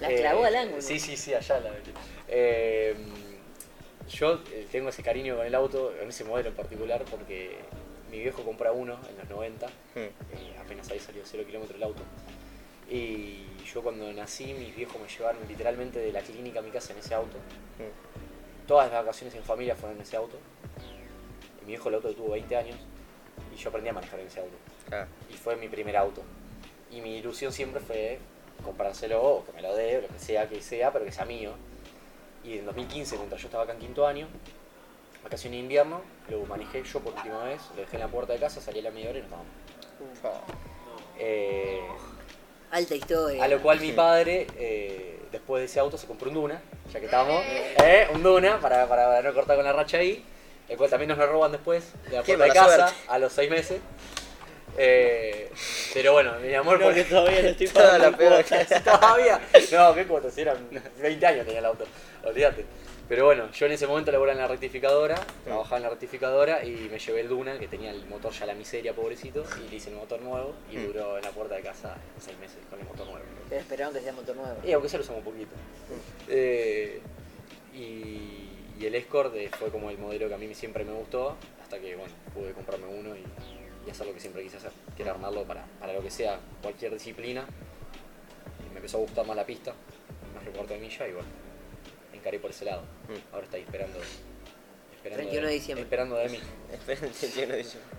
La 0.00 0.10
eh, 0.10 0.16
clavó 0.16 0.44
al 0.44 0.56
ángulo. 0.56 0.82
Sí, 0.82 0.98
sí, 0.98 1.16
sí, 1.16 1.34
allá 1.34 1.60
la 1.60 1.70
eh, 2.26 2.96
Yo 4.10 4.40
eh, 4.52 4.66
tengo 4.70 4.88
ese 4.90 5.02
cariño 5.02 5.36
con 5.36 5.46
el 5.46 5.54
auto, 5.54 5.92
con 5.98 6.08
ese 6.08 6.24
modelo 6.24 6.48
en 6.50 6.54
particular, 6.54 7.04
porque 7.10 7.56
mi 8.10 8.18
viejo 8.20 8.42
compró 8.44 8.72
uno 8.72 8.98
en 9.10 9.18
los 9.18 9.28
90, 9.28 9.66
Mm. 9.66 9.98
eh, 9.98 10.12
apenas 10.60 10.88
ahí 10.90 11.00
salió 11.00 11.22
0 11.24 11.42
kilómetros 11.46 11.76
el 11.76 11.82
auto. 11.82 12.02
Y 12.88 13.44
yo 13.64 13.82
cuando 13.82 14.12
nací, 14.12 14.54
mis 14.54 14.74
viejos 14.76 15.00
me 15.00 15.08
llevaron 15.08 15.40
literalmente 15.48 15.98
de 15.98 16.12
la 16.12 16.20
clínica 16.20 16.60
a 16.60 16.62
mi 16.62 16.70
casa 16.70 16.92
en 16.92 17.00
ese 17.00 17.14
auto. 17.14 17.36
Mm. 17.78 18.66
Todas 18.68 18.90
las 18.92 19.04
vacaciones 19.04 19.34
en 19.34 19.42
familia 19.42 19.74
fueron 19.74 19.96
en 19.96 20.02
ese 20.02 20.16
auto. 20.16 20.36
Y 21.60 21.64
mi 21.64 21.68
viejo 21.72 21.88
el 21.88 21.96
auto 21.96 22.12
tuvo 22.14 22.30
20 22.32 22.56
años 22.56 22.76
y 23.54 23.56
yo 23.58 23.68
aprendí 23.70 23.88
a 23.90 23.92
manejar 23.92 24.20
en 24.20 24.26
ese 24.28 24.40
auto. 24.40 24.56
Ah, 24.92 25.06
Y 25.30 25.34
fue 25.34 25.56
mi 25.56 25.68
primer 25.68 25.96
auto. 25.96 26.22
Y 26.92 27.00
mi 27.00 27.16
ilusión 27.18 27.52
siempre 27.52 27.80
fue 27.80 28.18
comprárselo 28.64 29.20
o 29.22 29.44
que 29.44 29.52
me 29.52 29.62
lo 29.62 29.74
dé, 29.74 29.98
o 29.98 30.00
lo 30.02 30.08
que 30.08 30.18
sea 30.20 30.48
que 30.48 30.60
sea, 30.62 30.92
pero 30.92 31.04
que 31.04 31.12
sea 31.12 31.24
mío. 31.24 31.52
Y 32.46 32.58
en 32.58 32.66
2015, 32.66 33.16
mientras 33.16 33.42
yo 33.42 33.48
estaba 33.48 33.64
acá 33.64 33.72
en 33.72 33.80
quinto 33.80 34.06
año, 34.06 34.28
vacación 35.24 35.52
de 35.52 35.58
invierno, 35.58 36.00
lo 36.28 36.46
manejé 36.46 36.84
yo 36.84 37.00
por 37.00 37.12
última 37.12 37.42
vez, 37.42 37.60
lo 37.74 37.82
dejé 37.82 37.96
en 37.96 38.00
la 38.02 38.08
puerta 38.08 38.32
de 38.34 38.38
casa, 38.38 38.60
salí 38.60 38.78
a 38.78 38.82
la 38.82 38.90
media 38.92 39.10
hora 39.10 39.18
y 39.18 39.22
nos 39.22 39.30
vamos. 39.32 39.46
Eh, 41.18 41.80
Alta 42.70 42.94
historia. 42.94 43.42
a 43.42 43.48
lo 43.48 43.60
cual 43.60 43.80
mi 43.80 43.90
padre, 43.92 44.46
eh, 44.58 45.18
después 45.32 45.60
de 45.60 45.66
ese 45.66 45.80
auto, 45.80 45.98
se 45.98 46.06
compró 46.06 46.28
un 46.28 46.34
Duna, 46.34 46.62
ya 46.92 47.00
que 47.00 47.06
estamos. 47.06 47.42
¿eh? 47.44 48.06
Un 48.14 48.22
Duna 48.22 48.60
para, 48.60 48.86
para 48.88 49.20
no 49.22 49.34
cortar 49.34 49.56
con 49.56 49.64
la 49.64 49.72
racha 49.72 49.98
ahí. 49.98 50.24
El 50.68 50.76
cual 50.76 50.90
también 50.90 51.08
nos 51.08 51.18
lo 51.18 51.26
roban 51.28 51.52
después 51.52 51.92
de 52.10 52.16
la 52.16 52.22
puerta 52.24 52.44
de 52.44 52.50
casa 52.50 52.88
suerte. 52.88 52.94
a 53.08 53.18
los 53.18 53.32
seis 53.32 53.48
meses. 53.50 53.80
Eh, 54.78 55.50
pero 55.94 56.12
bueno, 56.12 56.34
mi 56.40 56.52
amor 56.54 56.76
Creo 56.76 56.88
por 56.88 56.94
que 56.94 57.04
todavía 57.04 57.42
lo 57.42 57.48
estoy 57.48 57.66
Toda 57.72 57.84
pagando 57.98 58.10
la 58.10 58.16
peor. 58.16 58.44
cuotas. 58.44 58.84
Todavía. 58.84 59.40
No, 59.72 59.94
qué 59.94 60.04
cuotas, 60.06 60.34
si 60.34 60.40
eran 60.42 60.68
20 61.00 61.26
años 61.26 61.44
tenía 61.46 61.60
el 61.60 61.66
auto, 61.66 61.84
olvídate. 62.24 62.64
Pero 63.08 63.24
bueno, 63.24 63.48
yo 63.52 63.66
en 63.66 63.72
ese 63.72 63.86
momento 63.86 64.10
laboraba 64.10 64.32
en 64.36 64.42
la 64.42 64.48
rectificadora, 64.48 65.14
trabajaba 65.44 65.76
en 65.76 65.82
la 65.84 65.90
rectificadora 65.90 66.64
y 66.64 66.88
me 66.90 66.98
llevé 66.98 67.20
el 67.20 67.28
Duna, 67.28 67.56
que 67.56 67.68
tenía 67.68 67.92
el 67.92 68.04
motor 68.06 68.32
ya 68.32 68.46
la 68.46 68.54
miseria, 68.54 68.94
pobrecito, 68.94 69.44
y 69.64 69.70
le 69.70 69.76
hice 69.76 69.90
el 69.90 69.94
motor 69.96 70.20
nuevo 70.20 70.54
y 70.72 70.76
Mm. 70.76 70.86
duró 70.88 71.16
en 71.16 71.22
la 71.22 71.30
puerta 71.30 71.54
de 71.54 71.62
casa 71.62 71.96
seis 72.18 72.36
meses 72.38 72.58
con 72.68 72.80
el 72.80 72.84
motor 72.86 73.06
nuevo. 73.06 73.24
Pero 73.48 73.60
esperaban 73.60 73.94
que 73.94 74.00
sea 74.00 74.12
motor 74.12 74.34
nuevo. 74.34 74.56
Y 74.66 74.72
aunque 74.72 74.88
se 74.88 74.96
lo 74.98 75.04
usamos 75.04 75.20
un 75.24 75.32
poquito. 75.32 75.52
Eh, 76.28 77.00
y, 77.74 78.50
y 78.80 78.86
el 78.86 78.94
Escort 78.96 79.32
eh, 79.36 79.50
fue 79.56 79.70
como 79.70 79.88
el 79.90 79.98
modelo 79.98 80.26
que 80.28 80.34
a 80.34 80.38
mí 80.38 80.52
siempre 80.54 80.84
me 80.84 80.92
gustó, 80.92 81.36
hasta 81.62 81.78
que 81.78 81.94
bueno, 81.94 82.12
pude 82.34 82.50
comprarme 82.54 82.86
uno 82.88 83.14
y, 83.14 83.22
y 83.86 83.90
hacer 83.90 84.06
lo 84.06 84.12
que 84.12 84.20
siempre 84.20 84.42
quise 84.42 84.56
hacer, 84.56 84.72
que 84.96 85.02
era 85.02 85.12
armarlo 85.12 85.44
para, 85.44 85.64
para 85.78 85.92
lo 85.92 86.02
que 86.02 86.10
sea, 86.10 86.38
cualquier 86.60 86.92
disciplina. 86.92 87.46
Y 88.66 88.70
me 88.70 88.76
empezó 88.76 88.98
a 88.98 89.00
gustar 89.00 89.24
más 89.24 89.36
la 89.36 89.46
pista, 89.46 89.72
más 90.34 90.44
el 90.44 90.52
cuarto 90.52 90.74
de 90.74 90.80
milla 90.80 91.06
y 91.06 91.12
bueno, 91.12 91.28
encaré 92.12 92.38
por 92.40 92.50
ese 92.50 92.64
lado. 92.64 92.82
Mm. 92.82 93.32
Ahora 93.34 93.44
está 93.44 93.56
ahí 93.56 93.62
esperando. 93.62 93.98
esperando 94.94 95.22
31 95.22 95.46
de 95.46 95.52
diciembre. 95.52 95.82
Esperando 95.84 96.16
de 96.16 96.28
mí. 96.28 96.40
Espera 96.72 97.06
el 97.06 97.12
31 97.12 97.52
de 97.52 97.58
diciembre. 97.58 97.90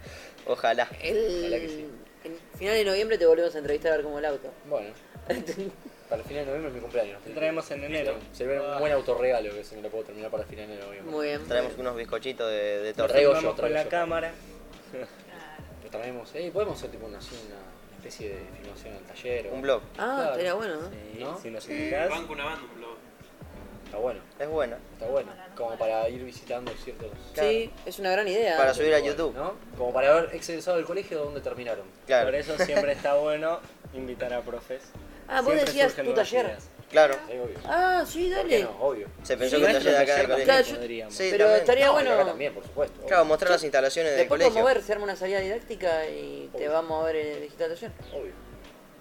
Ojalá. 0.45 0.89
El, 1.01 1.37
Ojalá 1.39 1.59
que 1.59 1.69
sí. 1.69 1.85
En 2.23 2.59
final 2.59 2.75
de 2.75 2.83
noviembre 2.83 3.17
te 3.17 3.25
volvemos 3.25 3.55
a 3.55 3.57
entrevistar 3.59 3.93
a 3.93 3.95
ver 3.95 4.03
cómo 4.05 4.19
el 4.19 4.25
auto. 4.25 4.51
Bueno, 4.67 4.89
para 6.09 6.21
el 6.21 6.27
final 6.27 6.45
de 6.45 6.51
noviembre 6.51 6.67
es 6.69 6.75
mi 6.75 6.81
cumpleaños. 6.81 7.23
Te 7.23 7.29
traemos 7.29 7.71
en 7.71 7.83
enero. 7.85 8.15
Se 8.33 8.45
ve 8.45 8.59
un 8.59 8.79
buen 8.79 8.91
autorregalo 8.91 9.53
que 9.53 9.63
se 9.63 9.77
me 9.77 9.83
lo 9.83 9.89
puedo 9.89 10.03
terminar 10.05 10.29
para 10.31 10.43
el 10.43 10.49
final 10.49 10.67
de 10.67 10.77
noviembre. 10.77 11.11
Muy 11.11 11.27
bien. 11.27 11.47
Traemos 11.47 11.77
unos 11.77 11.95
bizcochitos 11.95 12.49
de, 12.49 12.79
de 12.79 12.93
torta. 12.93 13.13
traigo 13.13 13.31
yo, 13.31 13.35
Vamos 13.35 13.51
con 13.51 13.55
traigo 13.55 13.75
la 13.75 13.89
cámara. 13.89 14.33
Lo 15.87 15.91
traemos, 15.91 16.29
eh, 16.35 16.51
podemos 16.51 16.77
hacer 16.77 16.91
tipo 16.91 17.05
una, 17.05 17.17
especie 17.97 18.27
de 18.29 18.39
filmación 18.61 18.93
en 18.93 18.99
el 18.99 19.03
taller. 19.05 19.47
o- 19.47 19.53
Un 19.53 19.61
blog. 19.61 19.81
Ah, 19.97 20.15
Claro. 20.17 20.29
estaría 20.31 20.53
bueno, 20.53 20.75
¿no? 20.75 20.89
Sí, 20.89 21.17
¿No? 21.23 21.39
Si 21.41 21.49
nos 21.49 21.69
indicás. 21.69 22.09
Banco 22.09 22.33
una 22.33 22.43
banda, 22.45 22.61
un 22.73 22.75
blog. 22.77 22.97
Está 23.85 23.97
bueno, 23.99 24.19
Es 24.37 24.49
buena. 24.49 24.77
está 24.93 25.05
bueno. 25.07 25.31
Como 25.55 25.77
para 25.77 26.09
ir 26.09 26.21
visitando 26.25 26.73
ciertos. 26.83 27.09
Sí, 27.39 27.71
es 27.85 27.99
una 27.99 28.11
gran 28.11 28.27
idea. 28.27 28.57
Para 28.57 28.73
subir 28.73 28.93
a 28.93 28.99
Bueno, 28.99 29.13
YouTube. 29.15 29.33
¿no? 29.37 29.53
Como 29.77 29.93
para 29.93 30.11
haber 30.11 30.35
egresado 30.35 30.75
del 30.75 30.85
colegio 30.85 31.19
donde 31.23 31.39
terminaron. 31.39 31.85
Claro. 32.05 32.25
Por 32.25 32.35
eso 32.35 32.57
siempre 32.57 32.91
está 32.91 33.13
bueno 33.15 33.61
invitar 33.93 34.33
a 34.33 34.41
profes. 34.41 34.83
Ah, 35.29 35.39
vos 35.39 35.45
Siempre 35.53 35.65
decías 35.67 35.87
surgen 35.93 36.05
tu 36.05 36.11
nuevas 36.11 36.29
taller. 36.29 36.45
ideas. 36.47 36.69
Claro. 36.89 37.15
Sí, 37.27 37.33
obvio. 37.37 37.59
Ah, 37.65 38.05
sí, 38.07 38.29
¿Por 38.33 38.47
qué 38.47 38.59
dale. 38.59 38.63
no? 38.63 38.77
Obvio. 38.79 39.07
Se 39.23 39.35
pensó 39.37 39.57
Sí, 39.57 39.61
que 39.61 39.73
taller 39.73 39.83
de 39.91 39.97
acá 39.97 40.15
del 40.15 40.27
colegio. 40.27 40.45
Claro, 40.45 40.65
yo-. 40.67 41.11
Sí, 41.11 41.27
Pero 41.31 41.43
también. 41.45 41.59
estaría 41.59 41.85
No, 41.87 41.93
bueno. 41.93 42.11
acá 42.13 42.25
también, 42.25 42.53
por 42.53 42.63
supuesto. 42.63 43.05
Claro, 43.07 43.25
mostrar 43.25 43.51
las 43.51 43.63
instalaciones 43.63 44.11
del 44.13 44.19
Después 44.21 44.39
podemos 44.39 44.53
colegio. 44.61 44.75
ver, 44.75 44.83
se 44.85 44.91
arma 44.93 45.03
una 45.03 45.15
salida 45.17 45.39
didáctica 45.39 46.07
y 46.09 46.49
te 46.57 46.67
vamos 46.69 47.03
a 47.03 47.07
ver 47.07 47.15
en 47.17 47.41
digitalización. 47.41 47.93
Obvio, 48.13 48.31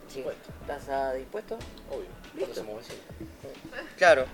Sí. 0.08 0.24
¿Estás 0.62 1.14
dispuesto? 1.16 1.58
obvio. 1.90 2.06
Somos 2.54 2.76
vecinos. 2.78 3.02
Claro. 3.96 4.24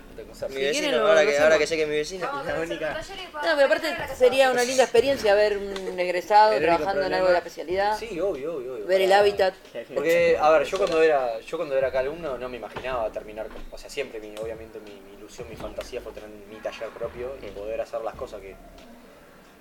Mi 0.49 0.55
Si 0.55 0.61
vecino, 0.61 0.91
lo- 0.97 1.07
ahora, 1.07 1.21
lo 1.21 1.21
que, 1.21 1.27
hacemos. 1.29 1.43
ahora 1.43 1.57
que 1.57 1.67
sé 1.67 1.75
que 1.75 1.83
es 1.83 1.87
mi 1.87 1.95
vecino. 1.95 2.27
A 2.29 2.43
La 2.43 2.59
única- 2.59 2.93
No, 2.93 3.55
pero 3.55 3.65
aparte 3.65 3.95
sería 4.15 4.51
una 4.51 4.63
linda 4.63 4.83
experiencia 4.83 5.33
ver 5.35 5.57
un 5.57 5.99
egresado 5.99 6.51
El 6.53 6.63
único 6.63 6.77
trabajando 6.77 7.05
en 7.07 7.13
algo 7.13 7.27
de 7.27 7.33
la 7.33 7.39
problema- 7.39 7.47
especialidad, 7.47 7.97
Sí, 7.97 8.19
obvio, 8.19 8.55
obvio, 8.55 8.73
obvio. 8.75 8.85
ver 8.85 9.01
el 9.01 9.13
hábitat. 9.13 9.53
Porque, 9.95 10.37
a 10.39 10.49
ver, 10.49 10.63
yo 10.65 10.77
cuando 10.77 11.01
era, 11.01 11.39
yo 11.39 11.57
cuando 11.57 11.77
era 11.77 11.87
acá 11.87 11.99
alumno 11.99 12.37
no 12.37 12.49
me 12.49 12.57
imaginaba 12.57 13.09
terminar 13.11 13.47
con, 13.47 13.61
o 13.71 13.77
sea, 13.77 13.89
siempre 13.89 14.19
mi, 14.19 14.35
obviamente 14.37 14.79
mi, 14.79 14.91
mi 15.09 15.17
ilusión, 15.17 15.49
mi 15.49 15.55
fantasía 15.55 16.01
fue 16.01 16.11
tener 16.13 16.29
mi 16.29 16.55
taller 16.57 16.89
propio 16.89 17.35
y 17.41 17.47
poder 17.51 17.79
hacer 17.81 18.01
las 18.01 18.15
cosas 18.15 18.41
que, 18.41 18.55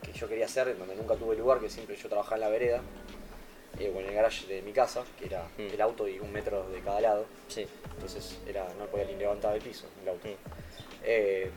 que 0.02 0.12
yo 0.18 0.28
quería 0.28 0.46
hacer, 0.46 0.68
en 0.68 0.78
donde 0.78 0.96
nunca 0.96 1.14
tuve 1.14 1.36
lugar, 1.36 1.60
que 1.60 1.70
siempre 1.70 1.96
yo 1.96 2.08
trabajaba 2.08 2.36
en 2.36 2.40
la 2.42 2.48
vereda, 2.48 2.80
eh, 3.78 3.92
o 3.94 4.00
en 4.00 4.06
el 4.06 4.14
garage 4.14 4.46
de 4.46 4.62
mi 4.62 4.72
casa, 4.72 5.04
que 5.18 5.26
era 5.26 5.44
Mm. 5.58 5.68
el 5.72 5.80
auto 5.80 6.06
y 6.08 6.18
un 6.20 6.32
metro 6.32 6.68
de 6.70 6.80
cada 6.80 7.00
lado, 7.00 7.26
Sí. 7.48 7.66
entonces 7.94 8.38
era, 8.46 8.66
no 8.78 8.86
podía 8.86 9.06
ni 9.06 9.16
levantar 9.16 9.52
del 9.52 9.62
piso 9.62 9.86
el 10.02 10.08
auto. 10.10 10.28
Mm. 10.28 10.32
Eh, 11.04 11.50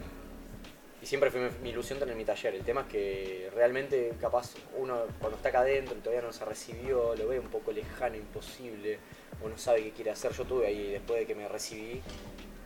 y 1.01 1.05
siempre 1.05 1.29
fue 1.29 1.41
mi, 1.41 1.49
mi 1.61 1.69
ilusión 1.69 1.99
tener 1.99 2.15
mi 2.15 2.25
taller. 2.25 2.55
El 2.55 2.63
tema 2.63 2.81
es 2.81 2.87
que 2.87 3.51
realmente, 3.53 4.13
capaz, 4.19 4.53
uno 4.77 5.01
cuando 5.19 5.37
está 5.37 5.49
acá 5.49 5.59
adentro 5.59 5.95
y 5.95 5.99
todavía 5.99 6.21
no 6.25 6.33
se 6.33 6.45
recibió, 6.45 7.15
lo 7.15 7.27
ve 7.27 7.37
un 7.39 7.49
poco 7.49 7.71
lejano, 7.71 8.15
imposible, 8.15 8.97
o 9.43 9.49
no 9.49 9.57
sabe 9.57 9.83
qué 9.83 9.91
quiere 9.91 10.11
hacer. 10.11 10.31
Yo 10.31 10.45
tuve 10.45 10.67
ahí, 10.67 10.91
después 10.91 11.19
de 11.19 11.25
que 11.27 11.35
me 11.35 11.47
recibí, 11.47 12.01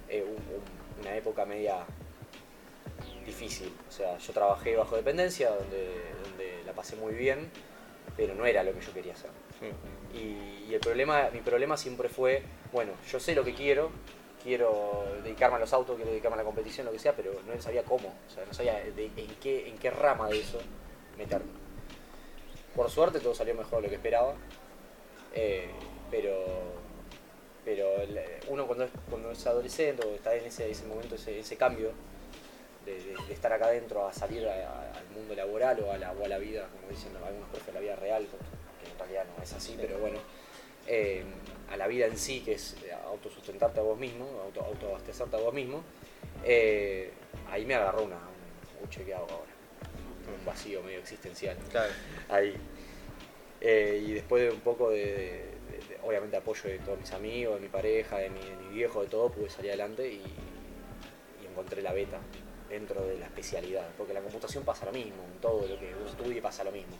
eh, 0.07 0.23
un- 0.23 0.31
un- 0.35 1.01
una 1.01 1.15
época 1.17 1.45
media 1.45 1.85
difícil. 3.25 3.71
O 3.87 3.91
sea, 3.91 4.17
yo 4.17 4.33
trabajé 4.33 4.75
bajo 4.75 4.95
dependencia, 4.95 5.49
donde, 5.49 5.89
donde 6.23 6.63
la 6.65 6.73
pasé 6.73 6.95
muy 6.95 7.13
bien, 7.13 7.49
pero 8.19 8.35
no 8.35 8.45
era 8.45 8.63
lo 8.63 8.73
que 8.73 8.81
yo 8.81 8.91
quería 8.91 9.13
hacer. 9.13 9.29
Y, 10.13 10.65
y 10.69 10.73
el 10.73 10.81
problema, 10.81 11.29
mi 11.31 11.39
problema 11.39 11.77
siempre 11.77 12.09
fue, 12.09 12.43
bueno, 12.73 12.91
yo 13.09 13.17
sé 13.17 13.33
lo 13.33 13.45
que 13.45 13.53
quiero, 13.53 13.91
quiero 14.43 15.05
dedicarme 15.23 15.55
a 15.55 15.59
los 15.59 15.71
autos, 15.71 15.95
quiero 15.95 16.11
dedicarme 16.11 16.33
a 16.35 16.39
la 16.39 16.43
competición, 16.43 16.85
lo 16.85 16.91
que 16.91 16.99
sea, 16.99 17.15
pero 17.15 17.31
no 17.47 17.61
sabía 17.61 17.83
cómo, 17.83 18.09
o 18.09 18.29
sea, 18.29 18.43
no 18.45 18.53
sabía 18.53 18.73
de- 18.73 19.05
en, 19.15 19.27
qué, 19.41 19.69
en 19.69 19.77
qué 19.77 19.89
rama 19.89 20.27
de 20.27 20.41
eso 20.41 20.59
meterme. 21.17 21.47
Por 22.75 22.89
suerte 22.89 23.21
todo 23.21 23.33
salió 23.33 23.55
mejor 23.55 23.77
de 23.77 23.83
lo 23.83 23.89
que 23.89 23.95
esperaba, 23.95 24.33
eh, 25.33 25.69
pero, 26.11 26.33
pero 27.63 27.87
uno 28.49 28.67
cuando 28.67 28.83
es, 28.83 28.91
cuando 29.09 29.31
es 29.31 29.47
adolescente 29.47 30.05
o 30.05 30.13
está 30.13 30.35
en 30.35 30.43
ese, 30.43 30.69
ese 30.69 30.85
momento, 30.87 31.15
ese, 31.15 31.39
ese 31.39 31.55
cambio 31.55 31.91
de, 32.93 33.33
estar 33.33 33.51
acá 33.53 33.65
adentro 33.67 34.07
a 34.07 34.13
salir 34.13 34.47
a- 34.47 34.51
a- 34.53 34.91
al 34.97 35.05
mundo 35.13 35.35
laboral 35.35 35.79
o 35.81 35.91
a, 35.91 35.97
la, 35.97 36.11
o 36.13 36.25
a 36.25 36.27
la 36.27 36.37
vida, 36.37 36.67
como 36.71 36.89
dicen 36.89 37.15
algunos 37.15 37.49
profes, 37.49 37.73
la 37.73 37.79
vida 37.79 37.95
real, 37.95 38.27
que 38.83 38.91
en 38.91 38.97
realidad 38.97 39.25
no 39.37 39.43
es 39.43 39.53
así, 39.53 39.75
pero 39.79 39.97
bueno, 39.99 40.17
eh, 40.87 41.23
a 41.69 41.77
la 41.77 41.87
vida 41.87 42.05
en 42.07 42.17
sí, 42.17 42.41
que 42.41 42.53
es 42.53 42.75
autosustentarte 43.05 43.79
a 43.79 43.83
vos 43.83 43.97
mismo, 43.99 44.25
auto, 44.43 44.61
autoabastecerte 44.63 45.35
a 45.35 45.39
vos 45.39 45.53
mismo, 45.53 45.83
eh, 46.43 47.11
ahí 47.51 47.65
me 47.65 47.75
agarró 47.75 48.03
una, 48.03 48.15
un, 48.15 48.85
uche, 48.87 49.03
¿qué 49.03 49.13
hago 49.13 49.27
ahora? 49.29 49.51
Un 50.39 50.45
vacío 50.45 50.81
medio 50.83 50.99
existencial 50.99 51.57
Claro. 51.71 51.91
ahí. 52.29 52.55
Eh, 53.61 54.03
y 54.07 54.13
después 54.13 54.43
de 54.43 54.51
un 54.51 54.61
poco 54.61 54.89
de, 54.91 54.97
de- 54.97 55.13
de- 55.13 55.87
de, 55.89 55.97
obviamente, 56.03 56.37
apoyo 56.37 56.69
de 56.69 56.79
todos 56.79 56.99
mis 56.99 57.11
amigos, 57.11 57.55
de 57.55 57.61
mi 57.61 57.67
pareja, 57.67 58.17
de 58.19 58.29
mi, 58.29 58.39
de 58.39 58.55
mi 58.55 58.73
viejo, 58.75 59.01
de 59.01 59.07
todo, 59.09 59.29
pude 59.31 59.49
salir 59.49 59.71
adelante 59.71 60.07
y, 60.07 60.21
y 61.43 61.45
encontré 61.49 61.81
la 61.81 61.91
beta 61.93 62.19
dentro 62.69 63.01
de 63.01 63.17
la 63.17 63.25
especialidad. 63.25 63.85
Porque 63.97 64.11
en 64.11 64.15
la 64.15 64.21
computación 64.21 64.63
pasa 64.63 64.85
lo 64.85 64.91
mismo, 64.91 65.23
en 65.33 65.41
todo 65.41 65.67
lo 65.67 65.79
que 65.79 65.93
uno 65.99 66.09
estudie 66.09 66.41
pasa 66.41 66.63
lo 66.63 66.71
mismo. 66.71 66.95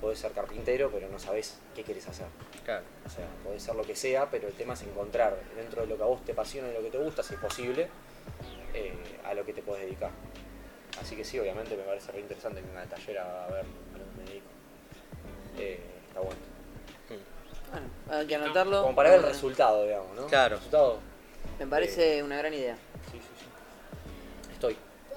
Podés 0.00 0.18
ser 0.18 0.32
carpintero, 0.32 0.90
pero 0.92 1.08
no 1.08 1.18
sabés 1.18 1.58
qué 1.74 1.82
querés 1.82 2.06
hacer. 2.08 2.26
Claro. 2.64 2.84
O 3.06 3.08
sea, 3.10 3.26
podés 3.42 3.62
ser 3.62 3.74
lo 3.74 3.82
que 3.82 3.96
sea, 3.96 4.30
pero 4.30 4.48
el 4.48 4.54
tema 4.54 4.74
es 4.74 4.82
encontrar 4.82 5.38
dentro 5.56 5.82
de 5.82 5.88
lo 5.88 5.96
que 5.96 6.02
a 6.02 6.06
vos 6.06 6.24
te 6.24 6.32
apasiona 6.32 6.68
y 6.68 6.74
lo 6.74 6.82
que 6.82 6.90
te 6.90 6.98
gusta, 6.98 7.22
si 7.22 7.34
es 7.34 7.40
posible, 7.40 7.88
eh, 8.74 8.92
a 9.24 9.32
lo 9.32 9.44
que 9.44 9.54
te 9.54 9.62
podés 9.62 9.82
dedicar. 9.84 10.10
Así 11.00 11.16
que 11.16 11.24
sí, 11.24 11.38
obviamente 11.38 11.76
me 11.76 11.82
parece 11.82 12.12
re 12.12 12.20
interesante 12.20 12.60
que 12.62 12.70
una 12.70 12.80
de 12.82 12.86
taller 12.88 13.18
a 13.18 13.46
ver 13.48 13.64
a 13.64 13.98
lo 13.98 14.04
que 14.04 14.18
me 14.18 14.24
dedico. 14.28 14.46
Eh, 15.58 15.80
está 16.08 16.20
bueno. 16.20 16.40
Bueno, 17.70 17.86
hay 18.10 18.26
que 18.26 18.34
anotarlo. 18.36 18.82
Como 18.82 18.94
para 18.94 19.10
ver 19.10 19.18
el 19.20 19.24
Eh, 19.24 19.28
resultado, 19.28 19.84
digamos, 19.84 20.14
¿no? 20.16 20.26
Claro. 20.26 20.54
El 20.54 20.58
resultado, 20.60 20.98
Me 21.58 21.66
parece 21.66 22.22
una 22.22 22.36
gran 22.38 22.52
idea. 22.54 22.76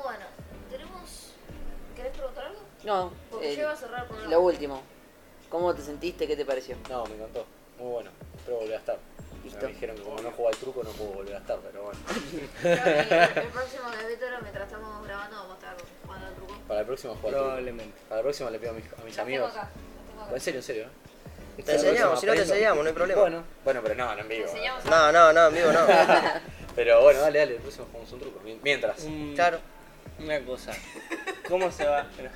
Bueno, 0.04 0.26
tenemos. 0.70 1.34
¿Querés 1.96 2.14
preguntar 2.14 2.46
algo? 2.46 2.60
No, 2.84 3.12
Porque 3.30 3.52
eh, 3.52 3.56
yo 3.56 3.62
iba 3.64 3.72
a 3.74 3.76
cerrar 3.76 4.02
el 4.04 4.08
programa. 4.08 4.32
lo 4.32 4.42
último. 4.42 4.82
¿Cómo 5.50 5.74
te 5.76 5.82
sentiste? 5.82 6.28
¿Qué 6.28 6.36
te 6.38 6.46
pareció? 6.46 6.78
No, 6.90 7.06
me 7.06 7.16
encantó. 7.16 7.46
Muy 7.80 7.92
bueno. 7.92 8.10
Espero 8.38 8.58
volver 8.58 8.76
a 8.76 8.80
estar. 8.80 8.98
Listo. 9.44 9.66
Me 9.66 9.74
dijeron 9.74 9.96
que 9.96 10.04
como 10.04 10.22
no 10.22 10.32
juego 10.32 10.48
al 10.50 10.56
truco 10.58 10.84
no 10.84 10.90
puedo 10.92 11.12
volver 11.12 11.36
a 11.36 11.40
estar, 11.40 11.58
pero 11.60 11.84
bueno. 11.84 12.00
El, 12.64 12.70
el 13.44 13.48
próximo 13.50 13.84
capítulo, 13.92 14.38
mientras 14.42 14.66
estamos 14.68 15.06
grabando, 15.06 15.36
vamos 15.38 15.52
a 15.52 15.56
estar 15.56 15.76
jugando 16.06 16.28
al 16.28 16.34
truco. 16.36 16.54
Para 16.68 16.80
el 16.82 16.86
próximo 16.86 17.16
juego. 17.16 17.38
Probablemente. 17.38 18.00
Para 18.08 18.18
la 18.18 18.24
próxima 18.24 18.50
le 18.52 18.60
pido 18.60 18.72
a 18.72 18.74
mis, 18.76 18.86
a 18.86 19.04
mis 19.04 19.16
tengo 19.16 19.22
amigos. 19.28 19.52
acá, 19.52 19.70
los 19.74 20.08
tengo 20.10 20.22
acá. 20.24 20.36
En 20.36 20.42
serio, 20.42 20.60
en 20.60 20.64
serio. 20.64 20.84
¿eh? 21.58 21.64
Te 21.64 21.74
enseñamos, 21.76 22.20
si 22.22 22.26
no 22.26 22.34
te 22.34 22.42
enseñamos, 22.42 22.84
no 22.84 22.88
hay 22.90 22.96
problema. 22.96 23.22
Bueno, 23.22 23.44
bueno, 23.66 23.82
pero 23.84 23.96
no, 23.96 24.16
no 24.16 24.22
en 24.22 24.28
Te 24.30 24.36
vivo. 24.36 24.48
enseñamos 24.48 24.86
No, 24.86 25.12
no, 25.12 25.34
no, 25.34 25.42
amigo, 25.42 25.72
no. 25.74 25.80
Pero 26.76 27.02
bueno, 27.02 27.20
dale, 27.20 27.40
dale, 27.40 27.56
el 27.56 27.62
próximo 27.62 27.88
jugamos 27.92 28.14
un 28.14 28.20
truco. 28.22 28.40
Mien- 28.42 28.60
Mientras. 28.64 29.06
Claro. 29.36 29.60
Una 30.20 30.40
cosa. 30.42 30.74
¿Cómo 31.48 31.72
se 31.72 31.86
va? 31.86 32.04
Re- 32.18 32.30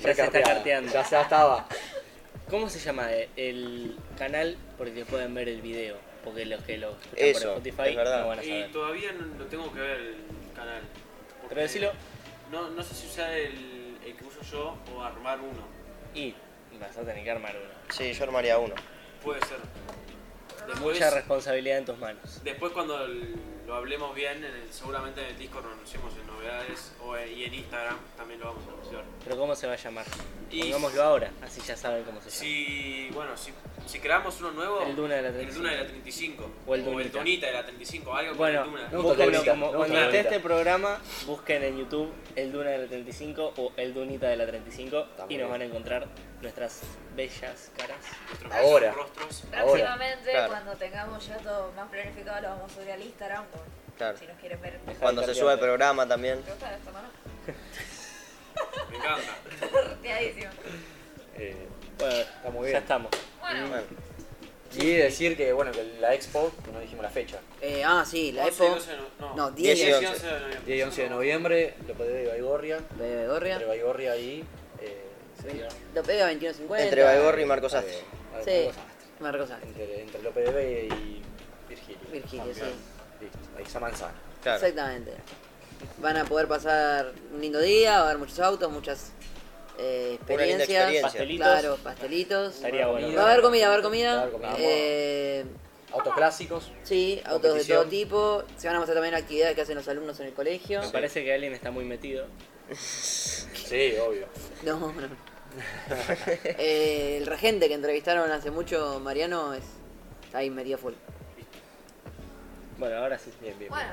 Ya 0.00 0.14
se 0.14 0.22
está 0.22 0.42
carteando. 0.42 0.92
Ya, 0.92 1.08
ya 1.08 1.22
estaba. 1.22 1.66
¿Cómo 2.48 2.68
se 2.70 2.78
llama 2.78 3.12
eh, 3.12 3.28
el 3.36 3.96
canal 4.16 4.56
por 4.78 4.86
el 4.88 4.94
que 4.94 5.04
pueden 5.04 5.34
ver 5.34 5.48
el 5.48 5.60
video? 5.60 5.96
Porque 6.24 6.44
los 6.44 6.62
que 6.64 6.76
lo 6.78 6.90
escuchan 6.90 7.12
Eso, 7.16 7.40
por 7.40 7.66
Spotify 7.66 7.90
es 7.90 7.96
verdad. 7.96 8.20
no 8.22 8.28
van 8.28 8.38
a 8.38 8.44
Y 8.44 8.68
todavía 8.72 9.12
no, 9.12 9.26
no 9.26 9.44
tengo 9.46 9.72
que 9.72 9.80
ver 9.80 9.98
el 10.00 10.16
canal. 10.54 10.82
porque 11.40 11.48
Pero 11.54 11.60
decilo 11.62 11.92
No, 12.52 12.70
no 12.70 12.82
sé 12.82 12.94
si 12.94 13.06
usar 13.06 13.30
el, 13.32 13.96
el 14.04 14.16
que 14.16 14.24
uso 14.24 14.40
yo 14.50 14.76
o 14.94 15.02
armar 15.02 15.38
uno. 15.40 15.66
y 16.14 16.34
vas 16.80 16.96
a 16.96 17.00
tener 17.02 17.22
que 17.24 17.30
armar 17.30 17.56
uno. 17.56 17.70
Sí, 17.90 18.12
yo 18.12 18.24
armaría 18.24 18.58
uno. 18.58 18.74
Puede 19.24 19.40
ser. 19.46 19.58
Mucha 20.80 21.10
responsabilidad 21.10 21.78
en 21.78 21.84
tus 21.84 21.98
manos. 21.98 22.40
después 22.44 22.72
cuando 22.72 23.04
el- 23.04 23.34
lo 23.66 23.74
hablemos 23.74 24.14
bien, 24.14 24.38
en 24.38 24.44
el- 24.44 24.72
seguramente 24.72 25.20
en 25.20 25.26
el 25.28 25.38
Discord 25.38 25.64
lo 25.64 25.72
anunciemos 25.72 26.12
en 26.14 26.26
novedades 26.28 26.92
o 27.02 27.16
y 27.18 27.44
en 27.44 27.54
Instagram 27.54 27.98
también 28.16 28.38
lo 28.38 28.46
vamos 28.46 28.62
a 28.68 28.72
anunciar. 28.72 29.02
Pero 29.24 29.36
¿cómo 29.36 29.56
se 29.56 29.66
va 29.66 29.72
a 29.72 29.76
llamar? 29.76 30.06
Y- 30.52 30.60
Pongámoslo 30.62 31.02
ahora, 31.02 31.32
así 31.42 31.60
ya 31.66 31.76
saben 31.76 32.04
cómo 32.04 32.20
se 32.20 32.30
llama. 32.30 32.38
Si, 32.40 33.10
bueno, 33.12 33.36
si, 33.36 33.50
si 33.86 33.98
creamos 33.98 34.38
uno 34.38 34.52
nuevo, 34.52 34.82
El 34.82 34.94
Duna 34.94 35.16
de 35.16 35.22
la 35.22 35.28
el 35.28 35.34
35. 35.34 35.58
Duna 35.62 35.70
de 35.72 35.78
la 35.82 35.86
35. 35.88 36.50
O 36.66 36.74
el 36.76 36.84
Dunita. 36.84 37.18
Dunita 37.18 37.46
de 37.48 37.52
la 37.52 37.66
35, 37.66 38.14
algo 38.14 38.34
Bueno, 38.36 38.64
con 38.66 38.68
el 38.68 38.76
Duna. 38.76 38.88
No, 38.92 39.02
búsquenlo 39.02 39.44
como 39.44 39.66
no, 39.72 39.78
cuando 39.78 39.98
esté 39.98 40.20
este 40.20 40.38
programa, 40.40 41.00
busquen 41.26 41.62
en 41.64 41.78
YouTube 41.78 42.12
el 42.36 42.52
Duna 42.52 42.70
de 42.70 42.78
la 42.78 42.86
35 42.86 43.52
o 43.56 43.72
el 43.76 43.92
Dunita 43.94 44.28
de 44.28 44.36
la 44.36 44.46
35 44.46 45.00
Está 45.10 45.24
muy 45.26 45.34
y 45.34 45.38
nos 45.38 45.50
van 45.50 45.62
a 45.62 45.64
encontrar 45.64 46.06
nuestras 46.46 46.80
bellas 47.16 47.70
caras. 47.76 47.96
Nuestros 48.28 48.52
Ahora. 48.52 48.92
rostros. 48.92 49.42
Próximamente, 49.50 50.30
Claro. 50.30 50.48
cuando 50.48 50.72
tengamos 50.76 51.26
ya 51.26 51.36
todo 51.38 51.72
más 51.72 51.88
planificado, 51.90 52.40
lo 52.40 52.48
vamos 52.50 52.70
a 52.70 52.74
subir 52.74 52.90
al 52.92 53.02
Instagram. 53.02 53.44
por- 53.46 53.62
Claro. 53.96 54.18
Si 54.18 54.26
nos 54.26 54.38
quieren 54.38 54.60
ver. 54.60 54.78
Deja 54.80 55.00
Cuando 55.00 55.24
se 55.24 55.34
suba 55.34 55.54
el 55.54 55.58
programa 55.58 56.06
también. 56.06 56.40
¿Te 56.42 56.50
gusta 56.50 56.74
esto? 56.76 56.90
Me 58.90 58.96
encanta. 58.96 59.36
Eh, 61.38 61.56
Bueno, 61.98 62.14
Está 62.14 62.50
muy 62.50 62.62
ya 62.66 62.70
bien. 62.70 62.82
estamos. 62.82 63.10
Bueno, 63.40 63.68
Bueno, 63.68 63.82
y 64.74 64.92
decir 64.96 65.36
que, 65.36 65.52
bueno, 65.52 65.72
que 65.72 65.82
la 65.98 66.12
expo, 66.14 66.52
que 66.64 66.70
no 66.72 66.80
dijimos 66.80 67.02
la 67.02 67.10
fecha. 67.10 67.38
Eh, 67.62 67.82
ah, 67.84 68.04
sí, 68.06 68.32
la 68.32 68.44
11 68.44 68.62
y 68.62 68.66
Expo 68.66 68.74
12 68.74 68.96
no, 69.18 69.34
No, 69.34 69.50
10 69.50 69.78
y 69.78 69.82
10 69.84 69.96
11. 69.96 70.26
de 70.26 70.32
noviembre. 70.32 70.60
10 70.66 70.78
y 70.78 70.82
11 70.82 71.02
de 71.02 71.10
noviembre, 71.10 71.74
lo 71.88 71.94
de 72.04 72.26
Baigorria. 72.28 72.78
de 72.98 73.26
Gorria. 73.26 73.52
Entre 73.54 73.66
Baigorria 73.68 74.16
y. 74.16 74.44
Eh, 74.80 75.02
sería- 75.46 75.68
Lo 75.94 76.02
pega 76.02 76.26
21.50. 76.30 76.82
entre 76.84 77.02
Baigorri 77.02 77.42
y 77.42 77.46
Marcos 77.46 77.74
Astre. 77.74 77.98
Sí. 78.44 78.68
Marcos 79.20 79.50
Astre. 79.50 79.68
Entre, 79.68 80.02
entre 80.02 80.22
Lope 80.22 80.40
de 80.42 80.50
Vega 80.52 80.94
y 80.94 81.22
Virgilio. 81.68 81.98
Virgilio, 82.12 82.54
sí. 82.54 82.60
Listo, 83.20 83.38
ahí 83.56 83.64
esa 83.64 83.80
manzana. 83.80 84.14
Claro. 84.42 84.58
Exactamente. 84.58 85.12
Van 85.98 86.16
a 86.16 86.24
poder 86.24 86.46
pasar 86.48 87.12
un 87.34 87.40
lindo 87.40 87.60
día, 87.60 87.92
va 87.98 87.98
a 87.98 88.04
haber 88.06 88.18
muchos 88.18 88.38
autos, 88.40 88.70
muchas 88.70 89.12
eh, 89.78 90.12
experiencias. 90.14 90.68
experiencia. 90.68 91.02
Pastelitos. 91.02 91.46
Claro, 91.46 91.76
pastelitos. 91.82 92.54
Estaría 92.56 92.86
bueno. 92.86 93.14
Va 93.16 93.22
a 93.22 93.30
haber 93.32 93.42
comida, 93.42 93.64
va 93.66 93.70
a 93.70 93.76
haber 93.76 93.84
comida. 93.84 94.28
Eh, 94.58 95.44
Autos 95.92 96.14
clásicos. 96.14 96.72
sí, 96.82 97.22
autos 97.24 97.54
de 97.54 97.64
todo 97.74 97.84
tipo. 97.86 98.42
Se 98.58 98.66
van 98.66 98.76
a 98.76 98.80
mostrar 98.80 98.96
también 98.96 99.14
actividades 99.14 99.54
que 99.54 99.62
hacen 99.62 99.76
los 99.76 99.88
alumnos 99.88 100.18
en 100.20 100.26
el 100.26 100.32
colegio. 100.34 100.80
Me 100.82 100.88
parece 100.88 101.24
que 101.24 101.32
alguien 101.32 101.54
está 101.54 101.70
muy 101.70 101.84
metido. 101.84 102.26
Sí, 102.74 103.94
obvio. 103.98 104.26
No, 104.62 104.78
no. 104.78 105.08
Eh, 106.58 107.18
el 107.18 107.26
regente 107.26 107.68
que 107.68 107.74
entrevistaron 107.74 108.30
hace 108.30 108.50
mucho, 108.50 109.00
Mariano, 109.00 109.54
es 109.54 109.64
está 110.24 110.38
ahí 110.38 110.50
medio 110.50 110.78
full. 110.78 110.94
Bueno, 112.78 112.96
ahora 112.96 113.18
sí. 113.18 113.32
Bien, 113.40 113.58
bien. 113.58 113.70
bueno, 113.70 113.92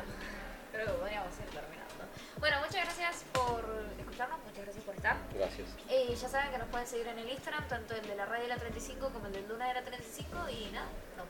creo 0.72 0.86
que 0.88 0.92
podríamos 0.94 1.34
ir 1.40 1.46
terminando. 1.46 2.04
Bueno, 2.40 2.58
muchas 2.60 2.84
gracias 2.84 3.24
por 3.32 3.64
escucharnos, 3.98 4.40
muchas 4.46 4.66
gracias 4.66 4.84
por 4.84 4.96
estar. 4.96 5.18
bien. 5.30 5.40
Gracias. 5.40 5.68
Eh, 5.90 6.16
ya 6.16 6.30
saben 6.30 6.52
que 6.52 6.58
nos 6.58 6.68
pueden 6.68 6.88
seguir 6.88 7.08
en 7.08 7.20
el 7.20 7.30
Instagram, 7.30 7.68
tanto 7.68 7.96
el 7.96 8.06
de 8.06 8.16
la 8.16 8.26
radio 8.26 8.44
de 8.44 8.50
la 8.50 8.58
35 8.58 9.10
como 9.10 9.28
el 9.28 9.34
del 9.34 9.48
Luna 9.48 9.68
de 9.68 9.74
la 9.76 9.84
35. 9.84 10.50
Y 10.50 10.72
nada, 10.72 10.88
nos 11.18 11.28